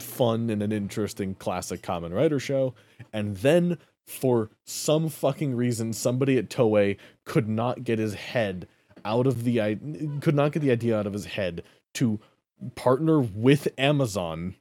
fun 0.00 0.50
and 0.50 0.62
an 0.62 0.72
interesting 0.72 1.34
classic 1.34 1.82
Kamen 1.82 2.14
Rider 2.14 2.40
show. 2.40 2.74
And 3.12 3.36
then, 3.36 3.78
for 4.06 4.50
some 4.64 5.08
fucking 5.08 5.54
reason, 5.54 5.92
somebody 5.92 6.38
at 6.38 6.48
Toei 6.48 6.96
could 7.24 7.48
not 7.48 7.84
get 7.84 7.98
his 7.98 8.14
head 8.14 8.66
out 9.04 9.26
of 9.26 9.44
the 9.44 9.58
could 10.20 10.34
not 10.34 10.52
get 10.52 10.60
the 10.60 10.72
idea 10.72 10.98
out 10.98 11.06
of 11.06 11.12
his 11.12 11.26
head 11.26 11.62
to 11.94 12.18
partner 12.74 13.20
with 13.20 13.68
Amazon 13.78 14.56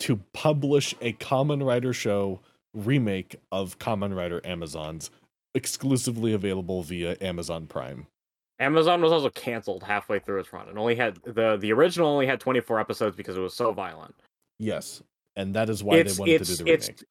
to 0.00 0.16
publish 0.32 0.94
a 1.00 1.12
Kamen 1.14 1.64
Rider 1.64 1.92
show 1.92 2.40
remake 2.74 3.36
of 3.50 3.78
Kamen 3.78 4.16
Rider 4.16 4.40
Amazons 4.44 5.10
exclusively 5.54 6.32
available 6.32 6.82
via 6.82 7.16
Amazon 7.20 7.66
Prime. 7.66 8.06
Amazon 8.60 9.00
was 9.00 9.12
also 9.12 9.30
canceled 9.30 9.82
halfway 9.82 10.18
through 10.18 10.40
its 10.40 10.52
run, 10.52 10.68
and 10.68 10.78
only 10.78 10.96
had 10.96 11.16
the 11.24 11.56
the 11.56 11.72
original 11.72 12.08
only 12.08 12.26
had 12.26 12.40
24 12.40 12.80
episodes 12.80 13.16
because 13.16 13.36
it 13.36 13.40
was 13.40 13.54
so 13.54 13.72
violent. 13.72 14.14
Yes, 14.58 15.02
and 15.36 15.54
that 15.54 15.70
is 15.70 15.82
why 15.82 15.96
it's 15.96 16.16
they 16.16 16.20
wanted 16.20 16.44
to 16.44 16.44
do 16.44 16.56
the 16.56 16.64
remake. 16.64 17.04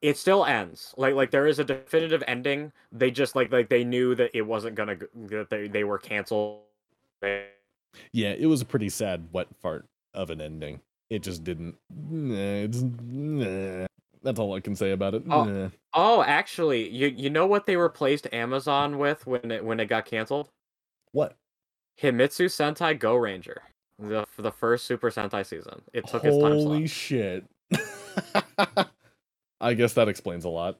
it 0.00 0.16
still 0.16 0.44
ends 0.46 0.94
like 0.96 1.14
like 1.14 1.30
there 1.30 1.46
is 1.46 1.58
a 1.58 1.64
definitive 1.64 2.22
ending. 2.26 2.72
They 2.92 3.10
just 3.10 3.36
like 3.36 3.52
like 3.52 3.68
they 3.68 3.84
knew 3.84 4.14
that 4.14 4.30
it 4.34 4.42
wasn't 4.42 4.74
gonna 4.74 4.96
that 5.28 5.50
they 5.50 5.68
they 5.68 5.84
were 5.84 5.98
canceled. 5.98 6.60
Yeah, 8.12 8.32
it 8.32 8.46
was 8.46 8.62
a 8.62 8.66
pretty 8.66 8.88
sad 8.88 9.28
wet 9.32 9.48
fart 9.60 9.86
of 10.14 10.30
an 10.30 10.40
ending. 10.40 10.80
It 11.10 11.22
just 11.22 11.44
didn't. 11.44 11.76
It's. 12.10 13.88
That's 14.22 14.40
all 14.40 14.54
I 14.54 14.60
can 14.60 14.74
say 14.74 14.90
about 14.90 15.14
it. 15.14 15.22
Oh. 15.30 15.70
Oh, 15.94 16.22
actually, 16.22 16.88
you 16.88 17.08
you 17.08 17.30
know 17.30 17.46
what 17.46 17.66
they 17.66 17.76
replaced 17.76 18.26
Amazon 18.32 18.98
with 18.98 19.26
when 19.26 19.50
it 19.50 19.64
when 19.64 19.80
it 19.80 19.86
got 19.86 20.04
canceled? 20.04 20.48
What? 21.12 21.36
Himitsu 22.00 22.46
Sentai 22.46 22.98
Gorenger, 22.98 23.58
the 23.98 24.26
the 24.36 24.50
first 24.50 24.84
Super 24.86 25.10
Sentai 25.10 25.46
season. 25.46 25.82
It 25.92 26.06
took 26.06 26.24
its 26.24 26.36
time 26.36 26.60
slot. 26.60 26.66
Holy 26.66 26.86
shit. 26.86 27.44
I 29.60 29.74
guess 29.74 29.94
that 29.94 30.08
explains 30.08 30.44
a 30.44 30.48
lot. 30.48 30.78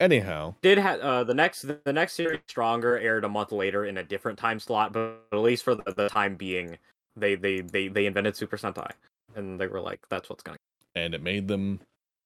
Anyhow, 0.00 0.54
Did 0.62 0.78
ha- 0.78 0.92
uh, 0.92 1.24
the 1.24 1.34
next 1.34 1.62
the 1.62 1.92
next 1.92 2.14
series 2.14 2.40
Stronger 2.46 2.96
aired 2.96 3.24
a 3.24 3.28
month 3.28 3.50
later 3.50 3.84
in 3.84 3.98
a 3.98 4.04
different 4.04 4.38
time 4.38 4.60
slot, 4.60 4.92
but 4.92 5.24
at 5.32 5.38
least 5.38 5.64
for 5.64 5.74
the, 5.74 5.92
the 5.96 6.08
time 6.08 6.36
being, 6.36 6.78
they, 7.16 7.34
they 7.34 7.60
they 7.60 7.88
they 7.88 8.06
invented 8.06 8.36
Super 8.36 8.56
Sentai, 8.56 8.92
and 9.38 9.58
they 9.58 9.66
were 9.66 9.80
like, 9.80 10.00
"That's 10.10 10.28
what's 10.28 10.42
gonna." 10.42 10.58
and 11.04 11.14
it 11.14 11.22
made 11.22 11.48
them 11.48 11.80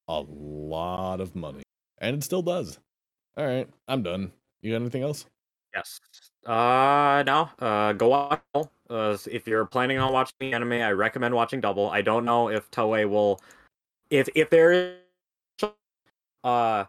a 0.08 0.20
lot 0.20 1.20
of 1.20 1.34
money. 1.34 1.62
And 1.98 2.16
it 2.16 2.24
still 2.24 2.42
does. 2.42 2.78
All 3.36 3.46
right, 3.46 3.68
I'm 3.88 4.02
done. 4.02 4.32
You 4.60 4.72
got 4.72 4.80
anything 4.80 5.02
else? 5.02 5.26
Yes. 5.74 6.00
Uh, 6.44 7.22
no. 7.26 7.48
Uh, 7.58 7.92
go 7.94 8.08
watch. 8.08 8.42
Uh, 8.90 9.16
if 9.30 9.46
you're 9.46 9.64
planning 9.64 9.98
on 9.98 10.12
watching 10.12 10.34
the 10.40 10.52
anime, 10.52 10.72
I 10.72 10.90
recommend 10.92 11.34
watching 11.34 11.60
Double. 11.60 11.88
I 11.88 12.02
don't 12.02 12.24
know 12.24 12.48
if 12.48 12.70
Toei 12.70 13.08
will, 13.08 13.40
if 14.10 14.28
if 14.34 14.50
there 14.50 14.72
is, 14.72 15.68
uh, 16.44 16.84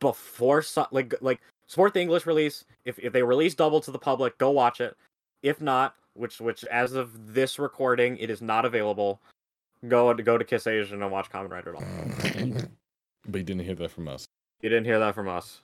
before 0.00 0.62
so, 0.62 0.86
like 0.90 1.14
like 1.20 1.40
support 1.68 1.94
the 1.94 2.00
English 2.00 2.26
release. 2.26 2.64
If 2.84 2.98
if 2.98 3.12
they 3.12 3.22
release 3.22 3.54
Double 3.54 3.80
to 3.82 3.90
the 3.92 3.98
public, 3.98 4.36
go 4.38 4.50
watch 4.50 4.80
it. 4.80 4.96
If 5.42 5.60
not, 5.60 5.94
which 6.14 6.40
which 6.40 6.64
as 6.64 6.94
of 6.94 7.34
this 7.34 7.58
recording, 7.60 8.16
it 8.16 8.30
is 8.30 8.42
not 8.42 8.64
available. 8.64 9.20
Go 9.88 10.12
go 10.14 10.38
to 10.38 10.44
KissAsian 10.44 11.02
and 11.02 11.10
watch 11.10 11.30
Kamen 11.30 11.50
Rider 11.50 11.72
Double. 11.72 12.68
But 13.26 13.38
you 13.38 13.44
didn't 13.44 13.64
hear 13.64 13.74
that 13.76 13.90
from 13.90 14.06
us. 14.08 14.26
You 14.60 14.68
didn't 14.68 14.84
hear 14.84 14.98
that 14.98 15.14
from 15.14 15.28
us. 15.28 15.60